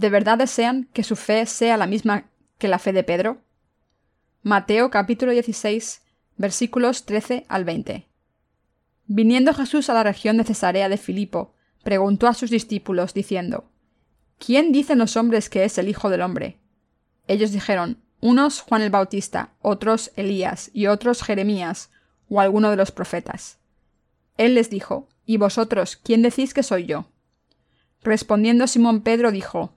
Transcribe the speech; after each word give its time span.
¿De 0.00 0.08
verdad 0.08 0.38
desean 0.38 0.88
que 0.94 1.04
su 1.04 1.14
fe 1.14 1.44
sea 1.44 1.76
la 1.76 1.86
misma 1.86 2.24
que 2.56 2.68
la 2.68 2.78
fe 2.78 2.94
de 2.94 3.04
Pedro? 3.04 3.42
Mateo 4.42 4.90
capítulo 4.90 5.30
16 5.30 6.00
versículos 6.38 7.04
13 7.04 7.44
al 7.48 7.66
20. 7.66 8.06
Viniendo 9.08 9.52
Jesús 9.52 9.90
a 9.90 9.92
la 9.92 10.02
región 10.02 10.38
de 10.38 10.44
Cesarea 10.44 10.88
de 10.88 10.96
Filipo, 10.96 11.52
preguntó 11.82 12.28
a 12.28 12.32
sus 12.32 12.48
discípulos, 12.48 13.12
diciendo, 13.12 13.70
¿Quién 14.38 14.72
dicen 14.72 14.96
los 14.96 15.18
hombres 15.18 15.50
que 15.50 15.64
es 15.64 15.76
el 15.76 15.86
Hijo 15.90 16.08
del 16.08 16.22
Hombre? 16.22 16.56
Ellos 17.28 17.52
dijeron, 17.52 17.98
unos 18.22 18.62
Juan 18.62 18.80
el 18.80 18.88
Bautista, 18.88 19.52
otros 19.60 20.12
Elías, 20.16 20.70
y 20.72 20.86
otros 20.86 21.22
Jeremías, 21.22 21.90
o 22.30 22.40
alguno 22.40 22.70
de 22.70 22.76
los 22.76 22.90
profetas. 22.90 23.58
Él 24.38 24.54
les 24.54 24.70
dijo, 24.70 25.10
¿Y 25.26 25.36
vosotros, 25.36 25.96
quién 25.96 26.22
decís 26.22 26.54
que 26.54 26.62
soy 26.62 26.86
yo? 26.86 27.10
Respondiendo 28.02 28.66
Simón 28.66 29.02
Pedro 29.02 29.30
dijo, 29.30 29.76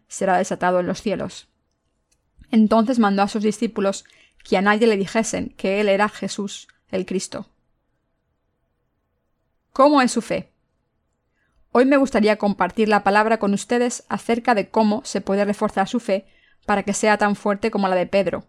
será 0.11 0.37
desatado 0.37 0.81
en 0.81 0.87
los 0.87 1.01
cielos. 1.01 1.47
Entonces 2.51 2.99
mandó 2.99 3.21
a 3.21 3.29
sus 3.29 3.43
discípulos 3.43 4.03
que 4.43 4.57
a 4.57 4.61
nadie 4.61 4.87
le 4.87 4.97
dijesen 4.97 5.53
que 5.55 5.79
él 5.79 5.87
era 5.87 6.09
Jesús, 6.09 6.67
el 6.89 7.05
Cristo. 7.05 7.47
¿Cómo 9.71 10.01
es 10.01 10.11
su 10.11 10.21
fe? 10.21 10.51
Hoy 11.71 11.85
me 11.85 11.95
gustaría 11.95 12.37
compartir 12.37 12.89
la 12.89 13.03
palabra 13.03 13.39
con 13.39 13.53
ustedes 13.53 14.03
acerca 14.09 14.53
de 14.53 14.69
cómo 14.69 15.01
se 15.05 15.21
puede 15.21 15.45
reforzar 15.45 15.87
su 15.87 16.01
fe 16.01 16.25
para 16.65 16.83
que 16.83 16.93
sea 16.93 17.17
tan 17.17 17.37
fuerte 17.37 17.71
como 17.71 17.87
la 17.87 17.95
de 17.95 18.05
Pedro. 18.05 18.43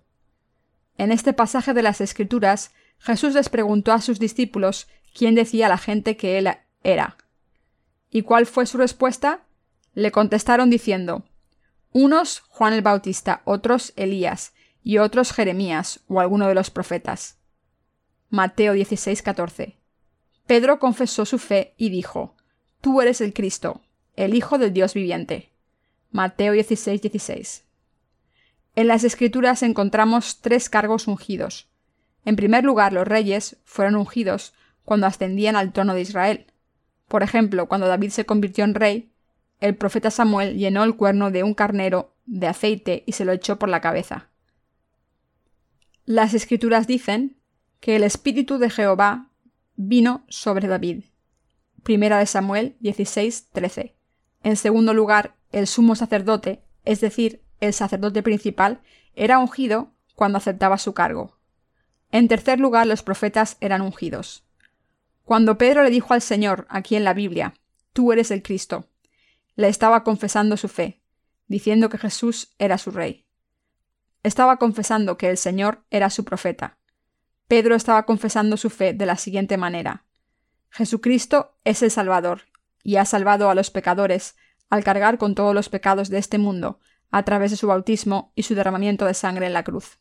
En 0.99 1.13
este 1.13 1.33
pasaje 1.33 1.75
de 1.75 1.83
las 1.83 2.01
Escrituras, 2.01 2.73
Jesús 2.99 3.35
les 3.35 3.49
preguntó 3.49 3.93
a 3.93 4.01
sus 4.01 4.19
discípulos 4.19 4.89
quién 5.15 5.37
decía 5.37 5.67
a 5.67 5.69
la 5.69 5.79
gente 5.79 6.17
que 6.17 6.39
él 6.39 6.51
era. 6.83 7.17
¿Y 8.11 8.23
cuál 8.23 8.47
fue 8.47 8.67
su 8.67 8.79
respuesta? 8.79 9.45
Le 9.95 10.11
contestaron 10.11 10.71
diciendo, 10.71 11.25
unos 11.93 12.41
Juan 12.49 12.73
el 12.73 12.83
Bautista, 12.83 13.43
otros 13.45 13.93
Elías, 13.97 14.53
y 14.83 14.99
otros 14.99 15.33
Jeremías 15.33 16.01
o 16.09 16.21
alguno 16.21 16.49
de 16.49 16.55
los 16.55 16.71
profetas. 16.71 17.39
Mateo 18.31 18.75
16:14. 18.75 19.77
Pedro 20.47 20.79
confesó 20.79 21.25
su 21.25 21.39
fe 21.39 21.75
y 21.77 21.91
dijo, 21.91 22.35
Tú 22.81 23.01
eres 23.01 23.21
el 23.21 23.33
Cristo, 23.33 23.83
el 24.17 24.35
Hijo 24.35 24.59
del 24.59 24.73
Dios 24.73 24.95
viviente. 24.95 25.53
Mateo 26.11 26.55
16:16. 26.55 27.65
En 28.75 28.89
las 28.89 29.05
Escrituras 29.05 29.63
encontramos 29.63 30.41
tres 30.41 30.69
cargos 30.69 31.07
ungidos. 31.07 31.69
En 32.25 32.37
primer 32.37 32.65
lugar, 32.65 32.93
los 32.93 33.07
reyes 33.07 33.59
fueron 33.65 33.97
ungidos 33.97 34.55
cuando 34.85 35.07
ascendían 35.07 35.57
al 35.57 35.73
trono 35.73 35.95
de 35.95 36.01
Israel. 36.01 36.47
Por 37.09 37.23
ejemplo, 37.23 37.67
cuando 37.67 37.87
David 37.87 38.11
se 38.11 38.25
convirtió 38.25 38.65
en 38.65 38.75
rey, 38.75 39.12
el 39.63 39.77
profeta 39.77 40.11
Samuel 40.11 40.59
llenó 40.59 40.83
el 40.83 40.97
cuerno 40.97 41.31
de 41.31 41.45
un 41.45 41.55
carnero 41.55 42.17
de 42.27 42.49
aceite 42.49 43.05
y 43.07 43.13
se 43.13 43.25
lo 43.25 43.31
echó 43.31 43.61
por 43.61 43.69
la 43.69 43.81
cabeza. 43.81 44.29
Las 46.05 46.35
escrituras 46.35 46.89
dicen 46.89 47.39
que 47.79 47.95
el 47.95 48.03
Espíritu 48.03 48.59
de 48.59 48.71
Jehová 48.71 49.31
vino 49.77 50.25
sobre 50.29 50.67
David. 50.67 51.05
Primera 51.85 52.19
de 52.19 52.27
Samuel 52.27 52.77
16:13. 52.81 53.95
En 54.43 54.57
segundo 54.57 54.95
lugar, 54.95 55.37
el 55.53 55.69
sumo 55.69 55.95
sacerdote, 55.95 56.65
es 56.85 57.01
decir, 57.01 57.45
el 57.61 57.73
sacerdote 57.73 58.25
principal, 58.25 58.81
era 59.15 59.39
ungido 59.39 59.93
cuando 60.17 60.39
aceptaba 60.39 60.77
su 60.77 60.93
cargo. 60.93 61.39
En 62.11 62.27
tercer 62.27 62.59
lugar, 62.59 62.89
los 62.89 63.05
profetas 63.05 63.59
eran 63.61 63.81
ungidos. 63.81 64.45
Cuando 65.25 65.57
Pedro 65.57 65.85
le 65.85 65.91
dijo 65.91 66.15
al 66.15 66.21
Señor, 66.21 66.67
aquí 66.69 66.97
en 66.97 67.05
la 67.05 67.15
Biblia, 67.15 67.55
Tú 67.93 68.11
eres 68.11 68.31
el 68.31 68.43
Cristo, 68.43 68.87
le 69.57 69.69
estaba 69.69 70.05
confesando 70.05 70.57
su 70.57 70.69
fe, 70.69 71.03
diciendo 71.47 71.89
que 71.89 71.99
Jesús 71.99 72.55
era 72.59 72.79
su 72.79 72.91
rey 72.91 73.27
estaba 74.23 74.57
confesando 74.57 75.17
que 75.17 75.29
el 75.31 75.37
Señor 75.37 75.85
era 75.91 76.11
su 76.11 76.25
profeta. 76.25 76.79
Pedro 77.49 77.75
estaba 77.75 78.05
confesando 78.07 78.57
su 78.57 78.71
fe 78.71 78.93
de 78.93 79.07
la 79.07 79.17
siguiente 79.17 79.57
manera. 79.57 80.05
Jesucristo 80.71 81.57
es 81.65 81.83
el 81.83 81.91
Salvador, 81.91 82.43
y 82.83 82.97
ha 82.97 83.05
salvado 83.05 83.51
a 83.51 83.55
los 83.55 83.71
pecadores 83.71 84.37
al 84.71 84.85
cargar 84.85 85.19
con 85.19 85.35
todos 85.35 85.55
los 85.55 85.69
pecados 85.69 86.09
de 86.09 86.19
este 86.19 86.39
mundo, 86.39 86.81
a 87.11 87.25
través 87.25 87.51
de 87.51 87.59
su 87.59 87.67
bautismo 87.67 88.33
y 88.35 88.45
su 88.45 88.55
derramamiento 88.55 89.05
de 89.05 89.13
sangre 89.13 89.47
en 89.47 89.53
la 89.53 89.65
cruz. 89.65 89.99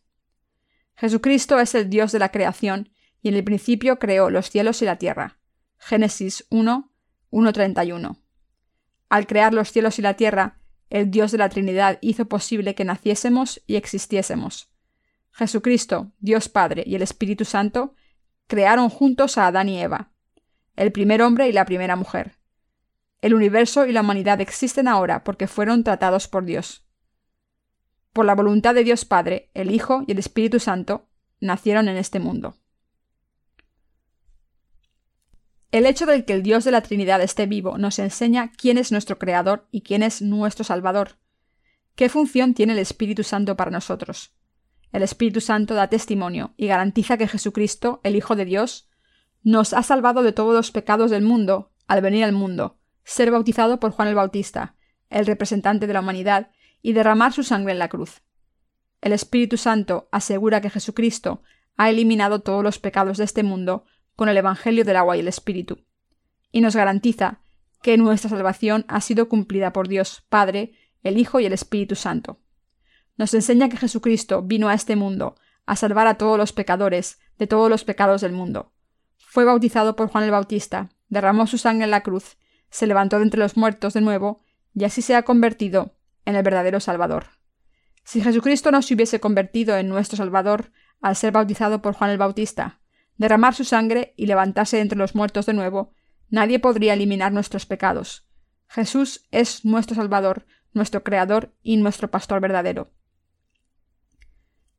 Jesucristo 0.96 1.60
es 1.60 1.76
el 1.76 1.90
Dios 1.90 2.12
de 2.12 2.20
la 2.20 2.30
creación, 2.30 2.90
y 3.22 3.30
en 3.30 3.36
el 3.36 3.44
principio 3.44 4.00
creó 4.00 4.30
los 4.30 4.50
cielos 4.50 4.82
y 4.82 4.86
la 4.86 4.98
tierra. 4.98 5.40
Génesis 5.78 6.46
1, 6.50 6.90
1.31. 7.32 8.18
Al 9.12 9.28
crear 9.28 9.54
los 9.54 9.74
cielos 9.74 10.00
y 10.00 10.02
la 10.02 10.14
tierra, 10.14 10.58
el 10.90 11.12
Dios 11.12 11.34
de 11.34 11.38
la 11.38 11.50
Trinidad 11.50 11.98
hizo 12.00 12.30
posible 12.30 12.76
que 12.76 12.86
naciésemos 12.86 13.62
y 13.68 13.76
existiésemos. 13.76 14.72
Jesucristo, 15.32 16.14
Dios 16.20 16.48
Padre 16.48 16.86
y 16.88 16.96
el 16.96 17.02
Espíritu 17.02 17.44
Santo 17.44 17.94
crearon 18.48 18.88
juntos 18.88 19.38
a 19.38 19.48
Adán 19.48 19.68
y 19.68 19.82
Eva, 19.82 20.14
el 20.78 20.94
primer 20.94 21.22
hombre 21.24 21.50
y 21.50 21.52
la 21.52 21.66
primera 21.66 21.98
mujer. 21.98 22.38
El 23.20 23.34
universo 23.34 23.86
y 23.86 23.92
la 23.92 24.00
humanidad 24.00 24.40
existen 24.40 24.88
ahora 24.88 25.26
porque 25.26 25.48
fueron 25.48 25.84
tratados 25.84 26.30
por 26.30 26.46
Dios. 26.46 26.88
Por 28.14 28.24
la 28.24 28.34
voluntad 28.34 28.74
de 28.76 28.86
Dios 28.86 29.04
Padre, 29.04 29.52
el 29.54 29.72
Hijo 29.72 30.06
y 30.08 30.14
el 30.14 30.20
Espíritu 30.20 30.62
Santo 30.62 31.10
nacieron 31.42 31.90
en 31.90 31.98
este 31.98 32.22
mundo. 32.22 32.56
El 35.72 35.86
hecho 35.86 36.06
de 36.06 36.26
que 36.26 36.34
el 36.34 36.44
Dios 36.44 36.66
de 36.66 36.72
la 36.72 36.82
Trinidad 36.82 37.22
esté 37.22 37.46
vivo 37.46 37.78
nos 37.78 37.98
enseña 37.98 38.52
quién 38.52 38.78
es 38.78 38.92
nuestro 38.92 39.18
Creador 39.18 39.68
y 39.72 39.82
quién 39.82 40.04
es 40.04 40.22
nuestro 40.22 40.66
Salvador. 40.66 41.18
¿Qué 41.96 42.10
función 42.10 42.54
tiene 42.54 42.74
el 42.74 42.80
Espíritu 42.80 43.24
Santo 43.24 43.56
para 43.56 43.72
nosotros? 43.72 44.34
El 44.92 45.02
Espíritu 45.02 45.40
Santo 45.40 45.74
da 45.74 45.88
testimonio 45.88 46.54
y 46.58 46.68
garantiza 46.68 47.18
que 47.18 47.28
Jesucristo, 47.28 48.02
el 48.04 48.18
Hijo 48.18 48.36
de 48.36 48.44
Dios, 48.44 48.90
nos 49.44 49.74
ha 49.74 49.82
salvado 49.82 50.24
de 50.24 50.34
todos 50.34 50.54
los 50.54 50.72
pecados 50.72 51.10
del 51.10 51.24
mundo 51.24 51.72
al 51.88 52.02
venir 52.02 52.26
al 52.26 52.34
mundo, 52.34 52.78
ser 53.06 53.32
bautizado 53.32 53.80
por 53.80 53.92
Juan 53.92 54.10
el 54.10 54.16
Bautista, 54.16 54.76
el 55.10 55.26
representante 55.26 55.88
de 55.88 55.94
la 55.94 56.02
humanidad, 56.02 56.52
y 56.82 56.94
derramar 56.94 57.32
su 57.32 57.44
sangre 57.44 57.72
en 57.72 57.80
la 57.80 57.88
cruz. 57.88 58.24
El 59.00 59.14
Espíritu 59.14 59.56
Santo 59.56 60.10
asegura 60.12 60.60
que 60.60 60.70
Jesucristo 60.70 61.44
ha 61.78 61.90
eliminado 61.90 62.42
todos 62.42 62.64
los 62.64 62.80
pecados 62.80 63.18
de 63.18 63.24
este 63.24 63.44
mundo 63.44 63.86
con 64.22 64.30
el 64.30 64.38
Evangelio 64.38 64.86
del 64.86 64.98
agua 64.98 65.18
y 65.18 65.22
el 65.22 65.28
Espíritu, 65.28 65.80
y 66.52 66.62
nos 66.62 66.76
garantiza 66.76 67.42
que 67.82 67.98
nuestra 67.98 68.30
salvación 68.30 68.86
ha 68.88 69.02
sido 69.02 69.28
cumplida 69.28 69.74
por 69.74 69.88
Dios 69.88 70.24
Padre, 70.30 70.74
el 71.02 71.18
Hijo 71.18 71.40
y 71.40 71.48
el 71.48 71.54
Espíritu 71.54 71.96
Santo. 71.96 72.40
Nos 73.18 73.34
enseña 73.34 73.68
que 73.68 73.78
Jesucristo 73.78 74.44
vino 74.44 74.70
a 74.70 74.76
este 74.76 74.96
mundo 74.96 75.34
a 75.66 75.76
salvar 75.76 76.06
a 76.06 76.20
todos 76.20 76.38
los 76.38 76.54
pecadores 76.54 77.18
de 77.40 77.48
todos 77.48 77.68
los 77.68 77.84
pecados 77.84 78.22
del 78.22 78.32
mundo. 78.32 78.74
Fue 79.18 79.44
bautizado 79.44 79.96
por 79.96 80.08
Juan 80.08 80.26
el 80.26 80.30
Bautista, 80.30 80.90
derramó 81.08 81.48
su 81.48 81.58
sangre 81.58 81.86
en 81.86 81.90
la 81.90 82.04
cruz, 82.04 82.38
se 82.70 82.86
levantó 82.86 83.18
de 83.18 83.24
entre 83.24 83.40
los 83.40 83.58
muertos 83.58 83.96
de 83.96 84.02
nuevo, 84.02 84.44
y 84.76 84.84
así 84.84 85.02
se 85.02 85.16
ha 85.16 85.24
convertido 85.24 85.96
en 86.26 86.36
el 86.36 86.44
verdadero 86.44 86.80
Salvador. 86.80 87.26
Si 88.04 88.22
Jesucristo 88.22 88.70
no 88.70 88.84
se 88.84 88.94
hubiese 88.94 89.20
convertido 89.20 89.78
en 89.78 89.90
nuestro 89.90 90.18
Salvador 90.18 90.72
al 91.02 91.16
ser 91.16 91.32
bautizado 91.32 91.82
por 91.82 91.96
Juan 91.96 92.12
el 92.12 92.20
Bautista, 92.20 92.81
derramar 93.22 93.54
su 93.54 93.64
sangre 93.64 94.14
y 94.18 94.26
levantarse 94.26 94.80
entre 94.80 94.98
los 94.98 95.16
muertos 95.16 95.46
de 95.46 95.54
nuevo, 95.54 95.94
nadie 96.30 96.60
podría 96.60 96.94
eliminar 96.94 97.32
nuestros 97.32 97.66
pecados. 97.66 98.28
Jesús 98.68 99.28
es 99.32 99.64
nuestro 99.64 99.96
Salvador, 99.96 100.46
nuestro 100.74 101.04
Creador 101.04 101.54
y 101.62 101.78
nuestro 101.78 102.10
Pastor 102.10 102.42
verdadero. 102.42 102.92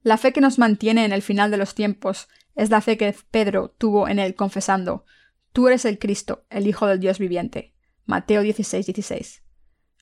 La 0.03 0.19
fe 0.19 0.33
que 0.33 0.41
nos 0.41 0.59
mantiene 0.59 1.05
en 1.05 1.13
el 1.13 1.23
final 1.23 1.51
de 1.51 1.57
los 1.57 1.75
tiempos 1.75 2.29
es 2.57 2.69
la 2.69 2.81
fe 2.81 2.97
que 2.99 3.15
Pedro 3.31 3.71
tuvo 3.79 4.09
en 4.09 4.19
él 4.19 4.35
confesando, 4.35 5.05
Tú 5.53 5.69
eres 5.69 5.85
el 5.85 5.99
Cristo, 5.99 6.47
el 6.49 6.67
Hijo 6.67 6.87
del 6.87 6.99
Dios 6.99 7.19
viviente. 7.19 7.75
Mateo 8.07 8.41
16, 8.41 8.87
16. 8.87 9.43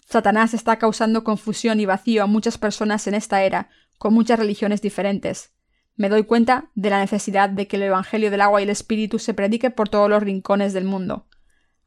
Satanás 0.09 0.55
está 0.55 0.79
causando 0.79 1.25
confusión 1.25 1.81
y 1.81 1.87
vacío 1.87 2.23
a 2.23 2.27
muchas 2.27 2.57
personas 2.57 3.07
en 3.09 3.15
esta 3.15 3.43
era, 3.43 3.69
con 3.99 4.15
muchas 4.15 4.39
religiones 4.39 4.81
diferentes, 4.81 5.53
me 6.01 6.09
doy 6.09 6.25
cuenta 6.25 6.71
de 6.75 6.89
la 6.89 6.99
necesidad 6.99 7.51
de 7.51 7.69
que 7.69 7.77
el 7.77 7.83
Evangelio 7.83 8.31
del 8.31 8.41
agua 8.41 8.63
y 8.63 8.65
el 8.65 8.71
Espíritu 8.71 9.19
se 9.19 9.35
predique 9.35 9.69
por 9.69 9.91
todos 9.91 10.09
los 10.09 10.23
rincones 10.23 10.73
del 10.73 10.85
mundo. 10.85 11.27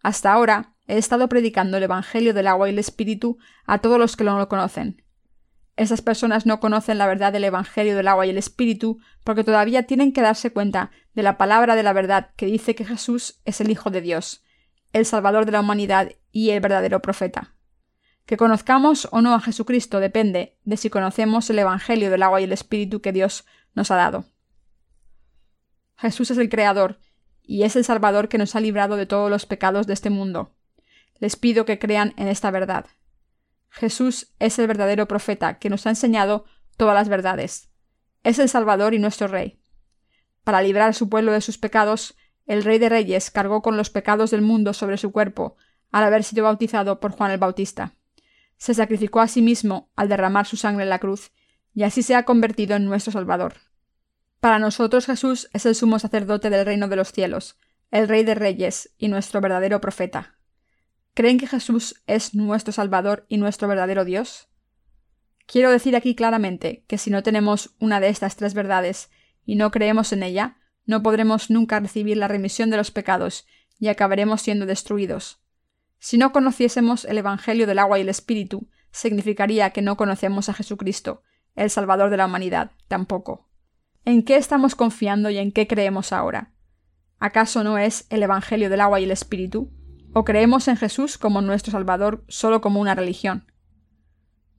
Hasta 0.04 0.31
ahora 0.31 0.75
he 0.86 1.00
estado 1.00 1.27
predicando 1.27 1.77
el 1.77 1.83
Evangelio 1.83 2.36
del 2.36 2.45
agua 2.45 2.69
y 2.69 2.74
el 2.74 2.77
Espíritu 2.77 3.39
a 3.65 3.80
todos 3.80 3.98
los 3.98 4.15
que 4.15 4.24
no 4.24 4.38
lo 4.38 4.48
conocen. 4.48 5.01
Esas 5.77 6.04
personas 6.04 6.45
no 6.45 6.60
conocen 6.60 7.00
la 7.00 7.07
verdad 7.07 7.33
del 7.33 7.45
Evangelio 7.45 7.95
del 7.95 8.07
agua 8.07 8.27
y 8.27 8.30
el 8.30 8.38
Espíritu 8.38 9.00
porque 9.24 9.44
todavía 9.44 9.88
tienen 9.88 10.13
que 10.13 10.21
darse 10.21 10.54
cuenta 10.54 10.92
de 11.15 11.24
la 11.24 11.39
palabra 11.39 11.75
de 11.75 11.81
la 11.81 11.94
verdad 11.94 12.30
que 12.36 12.45
dice 12.45 12.75
que 12.75 12.86
Jesús 12.86 13.42
es 13.45 13.62
el 13.62 13.71
Hijo 13.71 13.89
de 13.89 14.01
Dios, 14.01 14.44
el 14.92 15.07
Salvador 15.07 15.48
de 15.48 15.54
la 15.54 15.62
humanidad 15.62 16.12
y 16.31 16.51
el 16.51 16.60
verdadero 16.60 17.01
profeta. 17.01 17.56
Que 18.27 18.38
conozcamos 18.38 19.07
o 19.12 19.21
no 19.21 19.33
a 19.33 19.42
Jesucristo 19.42 20.00
depende 20.00 20.56
de 20.65 20.77
si 20.77 20.92
conocemos 20.92 21.50
el 21.50 21.57
Evangelio 21.57 22.12
del 22.12 22.21
agua 22.21 22.42
y 22.42 22.44
el 22.44 22.54
Espíritu 22.54 23.01
que 23.01 23.12
Dios 23.12 23.44
nos 23.75 23.92
ha 23.92 23.96
dado. 23.96 24.25
Jesús 25.96 26.31
es 26.31 26.38
el 26.38 26.50
Creador 26.50 27.00
y 27.42 27.64
es 27.64 27.75
el 27.75 27.84
Salvador 27.84 28.30
que 28.30 28.38
nos 28.38 28.56
ha 28.56 28.60
librado 28.60 28.96
de 28.96 29.06
todos 29.06 29.30
los 29.30 29.46
pecados 29.46 29.88
de 29.88 29.94
este 29.94 30.10
mundo. 30.10 30.56
Les 31.20 31.36
pido 31.36 31.66
que 31.66 31.80
crean 31.80 32.14
en 32.18 32.28
esta 32.28 32.52
verdad. 32.52 32.86
Jesús 33.70 34.34
es 34.40 34.60
el 34.60 34.68
verdadero 34.68 35.08
profeta 35.08 35.58
que 35.60 35.70
nos 35.70 35.86
ha 35.88 35.90
enseñado 35.90 36.46
todas 36.78 36.96
las 36.96 37.10
verdades. 37.10 37.70
Es 38.24 38.40
el 38.40 38.50
Salvador 38.50 38.94
y 38.94 39.00
nuestro 39.00 39.28
Rey. 39.28 39.60
Para 40.44 40.62
librar 40.62 40.90
a 40.90 40.94
su 40.94 41.10
pueblo 41.10 41.31
de 41.31 41.42
sus 41.42 41.58
pecados, 41.58 42.16
el 42.46 42.64
Rey 42.64 42.78
de 42.78 42.90
Reyes 42.90 43.31
cargó 43.31 43.62
con 43.62 43.78
los 43.78 43.90
pecados 43.90 44.31
del 44.31 44.42
mundo 44.42 44.74
sobre 44.74 44.98
su 44.98 45.12
cuerpo 45.12 45.56
al 45.92 46.04
haber 46.04 46.24
sido 46.24 46.44
bautizado 46.44 47.00
por 47.00 47.12
Juan 47.12 47.31
el 47.31 47.38
Bautista. 47.38 47.94
Se 48.58 48.74
sacrificó 48.74 49.22
a 49.22 49.28
sí 49.28 49.42
mismo 49.42 49.92
al 49.96 50.10
derramar 50.10 50.46
su 50.46 50.58
sangre 50.58 50.84
en 50.84 50.90
la 50.90 51.00
cruz, 51.00 51.31
y 51.74 51.84
así 51.84 52.04
se 52.04 52.16
ha 52.16 52.24
convertido 52.24 52.75
en 52.75 52.86
nuestro 52.86 53.12
Salvador. 53.12 53.56
Para 54.40 54.60
nosotros 54.60 55.06
Jesús 55.06 55.50
es 55.54 55.66
el 55.66 55.75
sumo 55.75 56.00
sacerdote 56.00 56.50
del 56.50 56.66
reino 56.66 56.88
de 56.88 56.96
los 56.96 57.12
cielos, 57.12 57.58
el 57.92 58.08
Rey 58.08 58.24
de 58.24 58.36
Reyes 58.36 58.94
y 58.98 59.08
nuestro 59.08 59.40
verdadero 59.42 59.80
profeta. 59.80 60.38
¿Creen 61.14 61.38
que 61.38 61.48
Jesús 61.48 62.02
es 62.08 62.34
nuestro 62.34 62.74
Salvador 62.74 63.25
y 63.30 63.38
nuestro 63.38 63.68
verdadero 63.68 64.04
Dios? 64.04 64.50
Quiero 65.46 65.72
decir 65.72 65.96
aquí 65.96 66.16
claramente 66.16 66.84
que 66.88 66.98
si 66.98 67.10
no 67.10 67.24
tenemos 67.24 67.75
una 67.80 68.00
de 68.00 68.10
estas 68.10 68.36
tres 68.36 68.54
verdades 68.54 69.10
y 69.46 69.56
no 69.56 69.72
creemos 69.72 70.12
en 70.12 70.24
ella, 70.24 70.58
no 70.86 71.04
podremos 71.04 71.50
nunca 71.50 71.80
recibir 71.80 72.18
la 72.18 72.28
remisión 72.28 72.70
de 72.70 72.78
los 72.78 72.92
pecados 72.92 73.46
y 73.80 73.88
acabaremos 73.90 74.42
siendo 74.42 74.66
destruidos. 74.66 75.40
Si 76.00 76.18
no 76.18 76.31
conociésemos 76.31 77.06
el 77.06 77.18
Evangelio 77.18 77.68
del 77.68 77.80
agua 77.80 77.98
y 77.98 78.02
el 78.02 78.10
Espíritu, 78.10 78.68
significaría 78.92 79.70
que 79.70 79.81
no 79.81 79.98
conocemos 79.98 80.50
a 80.50 80.54
Jesucristo, 80.54 81.24
el 81.55 81.69
Salvador 81.69 82.09
de 82.09 82.17
la 82.17 82.25
humanidad, 82.25 82.71
tampoco. 82.88 83.50
¿En 84.05 84.23
qué 84.23 84.35
estamos 84.35 84.75
confiando 84.75 85.29
y 85.29 85.38
en 85.38 85.51
qué 85.51 85.67
creemos 85.67 86.11
ahora? 86.11 86.53
¿Acaso 87.19 87.63
no 87.63 87.77
es 87.77 88.05
el 88.09 88.21
Evangelio 88.23 88.69
del 88.69 88.81
agua 88.81 89.00
y 89.00 89.05
el 89.05 89.11
Espíritu? 89.11 89.71
¿O 90.13 90.25
creemos 90.25 90.67
en 90.67 90.75
Jesús 90.75 91.17
como 91.17 91.41
nuestro 91.41 91.71
Salvador 91.71 92.25
solo 92.27 92.59
como 92.59 92.81
una 92.81 92.95
religión? 92.95 93.51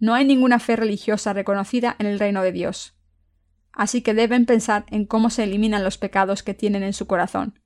No 0.00 0.14
hay 0.14 0.24
ninguna 0.24 0.58
fe 0.58 0.76
religiosa 0.76 1.32
reconocida 1.32 1.94
en 1.98 2.06
el 2.06 2.18
reino 2.18 2.42
de 2.42 2.52
Dios. 2.52 2.96
Así 3.72 4.02
que 4.02 4.14
deben 4.14 4.46
pensar 4.46 4.84
en 4.88 5.04
cómo 5.04 5.30
se 5.30 5.44
eliminan 5.44 5.84
los 5.84 5.98
pecados 5.98 6.42
que 6.42 6.54
tienen 6.54 6.82
en 6.82 6.92
su 6.92 7.06
corazón. 7.06 7.60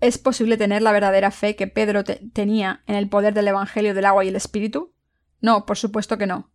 ¿Es 0.00 0.18
posible 0.18 0.56
tener 0.56 0.82
la 0.82 0.92
verdadera 0.92 1.30
fe 1.30 1.56
que 1.56 1.66
Pedro 1.66 2.04
tenía 2.04 2.82
en 2.86 2.96
el 2.96 3.08
poder 3.08 3.32
del 3.32 3.48
Evangelio 3.48 3.94
del 3.94 4.04
agua 4.04 4.24
y 4.24 4.28
el 4.28 4.36
Espíritu? 4.36 4.92
No, 5.40 5.66
por 5.66 5.76
supuesto 5.76 6.18
que 6.18 6.26
no. 6.26 6.50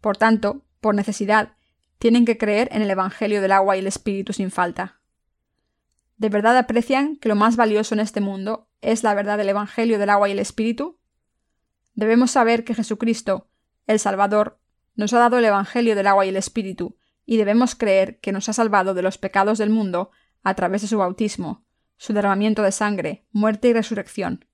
Por 0.00 0.16
tanto, 0.16 0.63
por 0.84 0.94
necesidad, 0.94 1.56
tienen 1.98 2.26
que 2.26 2.36
creer 2.36 2.68
en 2.70 2.82
el 2.82 2.90
Evangelio 2.90 3.40
del 3.40 3.52
agua 3.52 3.74
y 3.74 3.78
el 3.78 3.86
Espíritu 3.86 4.34
sin 4.34 4.50
falta. 4.50 5.00
¿De 6.18 6.28
verdad 6.28 6.58
aprecian 6.58 7.16
que 7.16 7.30
lo 7.30 7.36
más 7.36 7.56
valioso 7.56 7.94
en 7.94 8.00
este 8.00 8.20
mundo 8.20 8.68
es 8.82 9.02
la 9.02 9.14
verdad 9.14 9.38
del 9.38 9.48
Evangelio 9.48 9.98
del 9.98 10.10
agua 10.10 10.28
y 10.28 10.32
el 10.32 10.40
Espíritu? 10.40 10.98
Debemos 11.94 12.32
saber 12.32 12.64
que 12.64 12.74
Jesucristo, 12.74 13.48
el 13.86 13.98
Salvador, 13.98 14.58
nos 14.94 15.14
ha 15.14 15.20
dado 15.20 15.38
el 15.38 15.46
Evangelio 15.46 15.96
del 15.96 16.06
agua 16.06 16.26
y 16.26 16.28
el 16.28 16.36
Espíritu, 16.36 16.98
y 17.24 17.38
debemos 17.38 17.74
creer 17.74 18.20
que 18.20 18.32
nos 18.32 18.50
ha 18.50 18.52
salvado 18.52 18.92
de 18.92 19.00
los 19.00 19.16
pecados 19.16 19.56
del 19.56 19.70
mundo 19.70 20.10
a 20.42 20.52
través 20.52 20.82
de 20.82 20.88
su 20.88 20.98
bautismo, 20.98 21.64
su 21.96 22.12
derramamiento 22.12 22.60
de 22.60 22.72
sangre, 22.72 23.24
muerte 23.32 23.68
y 23.68 23.72
resurrección. 23.72 24.44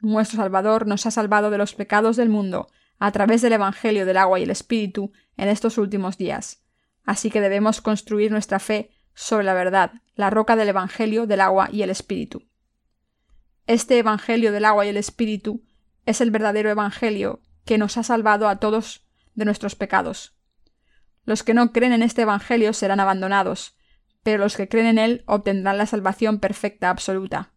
Nuestro 0.00 0.38
Salvador 0.38 0.88
nos 0.88 1.06
ha 1.06 1.12
salvado 1.12 1.50
de 1.50 1.58
los 1.58 1.76
pecados 1.76 2.16
del 2.16 2.30
mundo 2.30 2.66
a 3.02 3.10
través 3.10 3.42
del 3.42 3.54
Evangelio 3.54 4.06
del 4.06 4.16
agua 4.16 4.38
y 4.38 4.44
el 4.44 4.50
Espíritu 4.50 5.10
en 5.36 5.48
estos 5.48 5.76
últimos 5.76 6.18
días. 6.18 6.62
Así 7.02 7.32
que 7.32 7.40
debemos 7.40 7.80
construir 7.80 8.30
nuestra 8.30 8.60
fe 8.60 8.92
sobre 9.12 9.44
la 9.44 9.54
verdad, 9.54 9.90
la 10.14 10.30
roca 10.30 10.54
del 10.54 10.68
Evangelio 10.68 11.26
del 11.26 11.40
agua 11.40 11.68
y 11.72 11.82
el 11.82 11.90
Espíritu. 11.90 12.44
Este 13.66 13.98
Evangelio 13.98 14.52
del 14.52 14.64
agua 14.64 14.86
y 14.86 14.90
el 14.90 14.96
Espíritu 14.96 15.64
es 16.06 16.20
el 16.20 16.30
verdadero 16.30 16.70
Evangelio 16.70 17.42
que 17.64 17.76
nos 17.76 17.96
ha 17.96 18.04
salvado 18.04 18.48
a 18.48 18.60
todos 18.60 19.04
de 19.34 19.46
nuestros 19.46 19.74
pecados. 19.74 20.36
Los 21.24 21.42
que 21.42 21.54
no 21.54 21.72
creen 21.72 21.94
en 21.94 22.04
este 22.04 22.22
Evangelio 22.22 22.72
serán 22.72 23.00
abandonados, 23.00 23.76
pero 24.22 24.44
los 24.44 24.56
que 24.56 24.68
creen 24.68 24.86
en 24.86 24.98
él 25.00 25.24
obtendrán 25.26 25.76
la 25.76 25.86
salvación 25.86 26.38
perfecta 26.38 26.88
absoluta. 26.88 27.52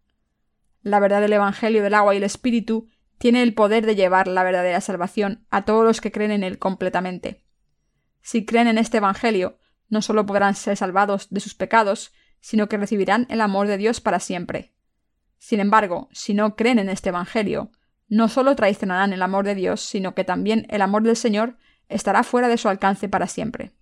La 0.81 0.99
verdad 0.99 1.21
del 1.21 1.33
Evangelio 1.33 1.83
del 1.83 1.93
agua 1.93 2.15
y 2.15 2.17
el 2.17 2.23
Espíritu 2.23 2.89
tiene 3.17 3.43
el 3.43 3.53
poder 3.53 3.85
de 3.85 3.95
llevar 3.95 4.27
la 4.27 4.43
verdadera 4.43 4.81
salvación 4.81 5.45
a 5.49 5.65
todos 5.65 5.85
los 5.85 6.01
que 6.01 6.11
creen 6.11 6.31
en 6.31 6.43
él 6.43 6.59
completamente. 6.59 7.43
Si 8.21 8.45
creen 8.45 8.67
en 8.67 8.77
este 8.77 8.97
Evangelio, 8.97 9.59
no 9.89 10.01
solo 10.01 10.25
podrán 10.25 10.55
ser 10.55 10.77
salvados 10.77 11.29
de 11.29 11.39
sus 11.39 11.55
pecados, 11.55 12.13
sino 12.39 12.67
que 12.67 12.77
recibirán 12.77 13.27
el 13.29 13.41
amor 13.41 13.67
de 13.67 13.77
Dios 13.77 14.01
para 14.01 14.19
siempre. 14.19 14.73
Sin 15.37 15.59
embargo, 15.59 16.09
si 16.11 16.33
no 16.33 16.55
creen 16.55 16.79
en 16.79 16.89
este 16.89 17.09
Evangelio, 17.09 17.71
no 18.07 18.29
solo 18.29 18.55
traicionarán 18.55 19.13
el 19.13 19.21
amor 19.21 19.45
de 19.45 19.55
Dios, 19.55 19.81
sino 19.81 20.15
que 20.15 20.23
también 20.23 20.65
el 20.69 20.81
amor 20.81 21.03
del 21.03 21.15
Señor 21.15 21.57
estará 21.89 22.23
fuera 22.23 22.47
de 22.47 22.57
su 22.57 22.67
alcance 22.67 23.09
para 23.09 23.27
siempre. 23.27 23.73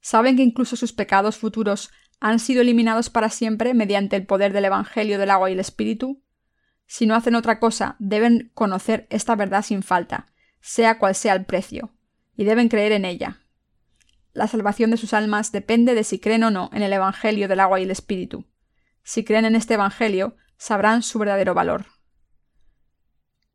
¿Saben 0.00 0.36
que 0.36 0.42
incluso 0.42 0.76
sus 0.76 0.92
pecados 0.92 1.36
futuros 1.36 1.90
han 2.20 2.38
sido 2.38 2.62
eliminados 2.62 3.10
para 3.10 3.28
siempre 3.28 3.74
mediante 3.74 4.16
el 4.16 4.26
poder 4.26 4.52
del 4.52 4.64
Evangelio 4.64 5.18
del 5.18 5.30
agua 5.30 5.50
y 5.50 5.54
el 5.54 5.60
Espíritu? 5.60 6.21
Si 6.94 7.06
no 7.06 7.14
hacen 7.14 7.34
otra 7.36 7.58
cosa, 7.58 7.96
deben 8.00 8.50
conocer 8.52 9.06
esta 9.08 9.34
verdad 9.34 9.62
sin 9.62 9.82
falta, 9.82 10.26
sea 10.60 10.98
cual 10.98 11.14
sea 11.14 11.32
el 11.32 11.46
precio 11.46 11.90
y 12.36 12.44
deben 12.44 12.68
creer 12.68 12.92
en 12.92 13.06
ella. 13.06 13.40
La 14.34 14.46
salvación 14.46 14.90
de 14.90 14.98
sus 14.98 15.14
almas 15.14 15.52
depende 15.52 15.94
de 15.94 16.04
si 16.04 16.18
creen 16.18 16.44
o 16.44 16.50
no 16.50 16.68
en 16.70 16.82
el 16.82 16.92
Evangelio 16.92 17.48
del 17.48 17.60
agua 17.60 17.80
y 17.80 17.84
el 17.84 17.90
Espíritu. 17.90 18.44
Si 19.02 19.24
creen 19.24 19.46
en 19.46 19.56
este 19.56 19.72
Evangelio, 19.72 20.36
sabrán 20.58 21.02
su 21.02 21.18
verdadero 21.18 21.54
valor. 21.54 21.86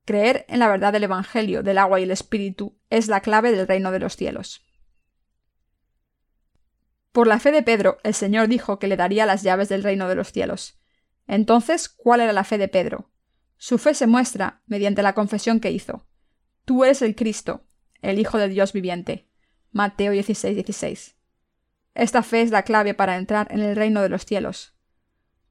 Creer 0.04 0.48
en 0.50 0.58
la 0.58 0.68
verdad 0.68 0.92
del 0.92 1.04
Evangelio 1.04 1.62
del 1.62 1.78
agua 1.78 2.00
y 2.00 2.04
el 2.06 2.12
Espíritu 2.12 2.80
es 2.90 3.08
la 3.08 3.22
clave 3.22 3.52
del 3.52 3.68
reino 3.68 3.92
de 3.92 4.00
los 4.00 4.16
cielos. 4.16 4.66
Por 7.12 7.28
la 7.28 7.40
fe 7.40 7.52
de 7.52 7.62
Pedro, 7.62 8.00
el 8.02 8.16
Señor 8.16 8.48
dijo 8.48 8.80
que 8.80 8.88
le 8.88 8.98
daría 8.98 9.28
las 9.28 9.44
llaves 9.44 9.70
del 9.70 9.84
reino 9.84 10.08
de 10.08 10.16
los 10.16 10.32
cielos. 10.32 10.82
Entonces, 11.28 11.88
¿cuál 11.88 12.22
era 12.22 12.34
la 12.34 12.44
fe 12.44 12.58
de 12.58 12.68
Pedro? 12.68 13.12
Su 13.58 13.78
fe 13.78 13.94
se 13.94 14.08
muestra 14.08 14.62
mediante 14.68 15.02
la 15.02 15.14
confesión 15.14 15.60
que 15.60 15.72
hizo. 15.72 16.06
Tú 16.66 16.84
eres 16.84 17.02
el 17.02 17.16
Cristo, 17.16 17.64
el 18.02 18.20
Hijo 18.20 18.38
de 18.38 18.50
Dios 18.50 18.74
viviente. 18.74 19.28
Mateo 19.72 20.12
16, 20.12 20.56
16. 20.56 21.16
Esta 21.96 22.24
fe 22.24 22.42
es 22.42 22.52
la 22.52 22.64
clave 22.64 22.94
para 22.94 23.18
entrar 23.18 23.48
en 23.52 23.60
el 23.62 23.76
reino 23.76 24.02
de 24.02 24.10
los 24.10 24.26
cielos. 24.26 24.76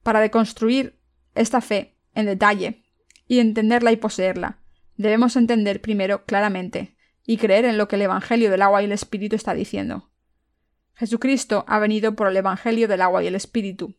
Para 0.02 0.20
deconstruir 0.20 1.00
esta 1.34 1.60
fe 1.60 1.96
en 2.14 2.26
detalle 2.26 2.84
y 3.26 3.40
entenderla 3.40 3.90
y 3.90 3.96
poseerla, 3.96 4.60
debemos 4.96 5.36
entender 5.36 5.80
primero 5.80 6.25
claramente 6.25 6.96
y 7.26 7.38
creer 7.38 7.64
en 7.64 7.76
lo 7.76 7.88
que 7.88 7.96
el 7.96 8.02
Evangelio 8.02 8.50
del 8.50 8.62
agua 8.62 8.82
y 8.82 8.84
el 8.84 8.92
Espíritu 8.92 9.34
está 9.34 9.54
diciendo. 9.54 10.10
Jesucristo 10.94 11.64
ha 11.66 11.78
venido 11.78 12.14
por 12.14 12.28
el 12.28 12.36
Evangelio 12.36 12.88
del 12.88 13.02
agua 13.02 13.22
y 13.22 13.26
el 13.26 13.34
Espíritu, 13.34 13.96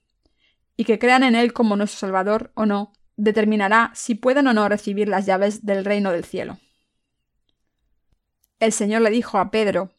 y 0.78 0.86
que 0.86 0.98
crean 0.98 1.24
en 1.24 1.36
Él 1.36 1.54
como 1.54 1.76
nuestro 1.76 2.00
Salvador 2.00 2.52
o 2.56 2.66
no, 2.66 2.94
determinará 3.18 3.92
si 3.94 4.16
pueden 4.16 4.48
o 4.48 4.54
no 4.54 4.70
recibir 4.70 5.10
las 5.10 5.26
llaves 5.26 5.66
del 5.66 5.84
reino 5.84 6.12
del 6.12 6.24
cielo. 6.24 6.58
El 8.60 8.72
Señor 8.72 9.02
le 9.02 9.10
dijo 9.10 9.38
a 9.38 9.52
Pedro, 9.52 9.92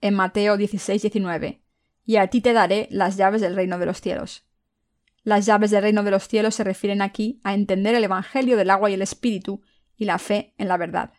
en 0.00 0.14
Mateo 0.14 0.56
16, 0.56 1.02
19, 1.02 1.62
y 2.04 2.16
a 2.16 2.28
ti 2.28 2.40
te 2.40 2.52
daré 2.52 2.86
las 2.90 3.16
llaves 3.16 3.40
del 3.40 3.56
reino 3.56 3.78
de 3.78 3.86
los 3.86 4.00
cielos. 4.00 4.44
Las 5.24 5.44
llaves 5.44 5.70
del 5.70 5.82
reino 5.82 6.04
de 6.04 6.12
los 6.12 6.28
cielos 6.28 6.54
se 6.54 6.64
refieren 6.64 7.02
aquí 7.02 7.40
a 7.42 7.54
entender 7.54 7.94
el 7.94 8.04
Evangelio 8.04 8.56
del 8.56 8.70
agua 8.70 8.90
y 8.90 8.94
el 8.94 9.02
Espíritu 9.02 9.62
y 9.96 10.04
la 10.04 10.18
fe 10.18 10.54
en 10.56 10.68
la 10.68 10.76
verdad. 10.76 11.12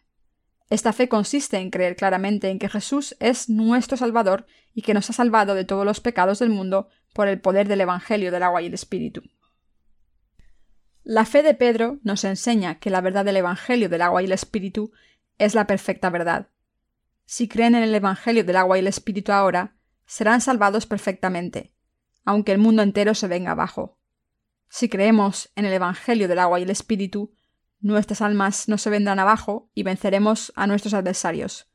Esta 0.70 0.94
fe 0.94 1.10
consiste 1.10 1.58
en 1.58 1.72
creer 1.72 1.96
claramente 1.96 2.50
en 2.50 2.60
que 2.60 2.70
Jesús 2.70 3.16
es 3.20 3.50
nuestro 3.50 3.98
Salvador 3.98 4.46
y 4.74 4.82
que 4.82 4.94
nos 4.94 5.10
ha 5.10 5.14
salvado 5.14 5.56
de 5.56 5.66
todos 5.66 5.86
los 5.86 6.00
pecados 6.02 6.40
del 6.40 6.50
mundo 6.50 6.90
por 7.14 7.28
el 7.28 7.42
poder 7.42 7.68
del 7.68 7.82
Evangelio 7.82 8.32
del 8.32 8.44
agua 8.44 8.62
y 8.62 8.68
el 8.68 8.74
Espíritu. 8.74 9.24
La 11.10 11.24
fe 11.24 11.42
de 11.42 11.54
Pedro 11.54 12.00
nos 12.04 12.26
enseña 12.26 12.80
que 12.80 12.90
la 12.90 13.00
verdad 13.00 13.24
del 13.24 13.38
Evangelio 13.38 13.88
del 13.88 14.02
agua 14.02 14.22
y 14.22 14.26
el 14.26 14.34
Espíritu 14.34 14.92
es 15.38 15.56
la 15.56 15.66
perfecta 15.66 16.10
verdad, 16.10 16.50
si 17.26 17.48
creen 17.48 17.76
en 17.76 17.84
el 17.84 17.96
Evangelio 17.96 18.44
del 18.44 18.58
agua 18.58 18.78
y 18.78 18.82
el 18.82 18.88
Espíritu 18.88 19.32
ahora, 19.32 19.78
serán 20.06 20.42
salvados 20.42 20.86
perfectamente, 20.86 21.72
aunque 22.26 22.52
el 22.52 22.58
mundo 22.58 22.82
entero 22.82 23.16
se 23.16 23.30
venga 23.30 23.52
abajo. 23.52 23.98
Si 24.68 24.90
creemos 24.90 25.50
en 25.56 25.64
el 25.64 25.72
Evangelio 25.72 26.28
del 26.28 26.40
agua 26.40 26.60
y 26.60 26.64
el 26.64 26.72
Espíritu, 26.72 27.34
nuestras 27.80 28.22
almas 28.22 28.68
no 28.68 28.78
se 28.78 28.90
vendrán 28.90 29.18
abajo 29.18 29.70
y 29.74 29.84
venceremos 29.84 30.52
a 30.58 30.68
nuestros 30.68 30.94
adversarios. 30.94 31.70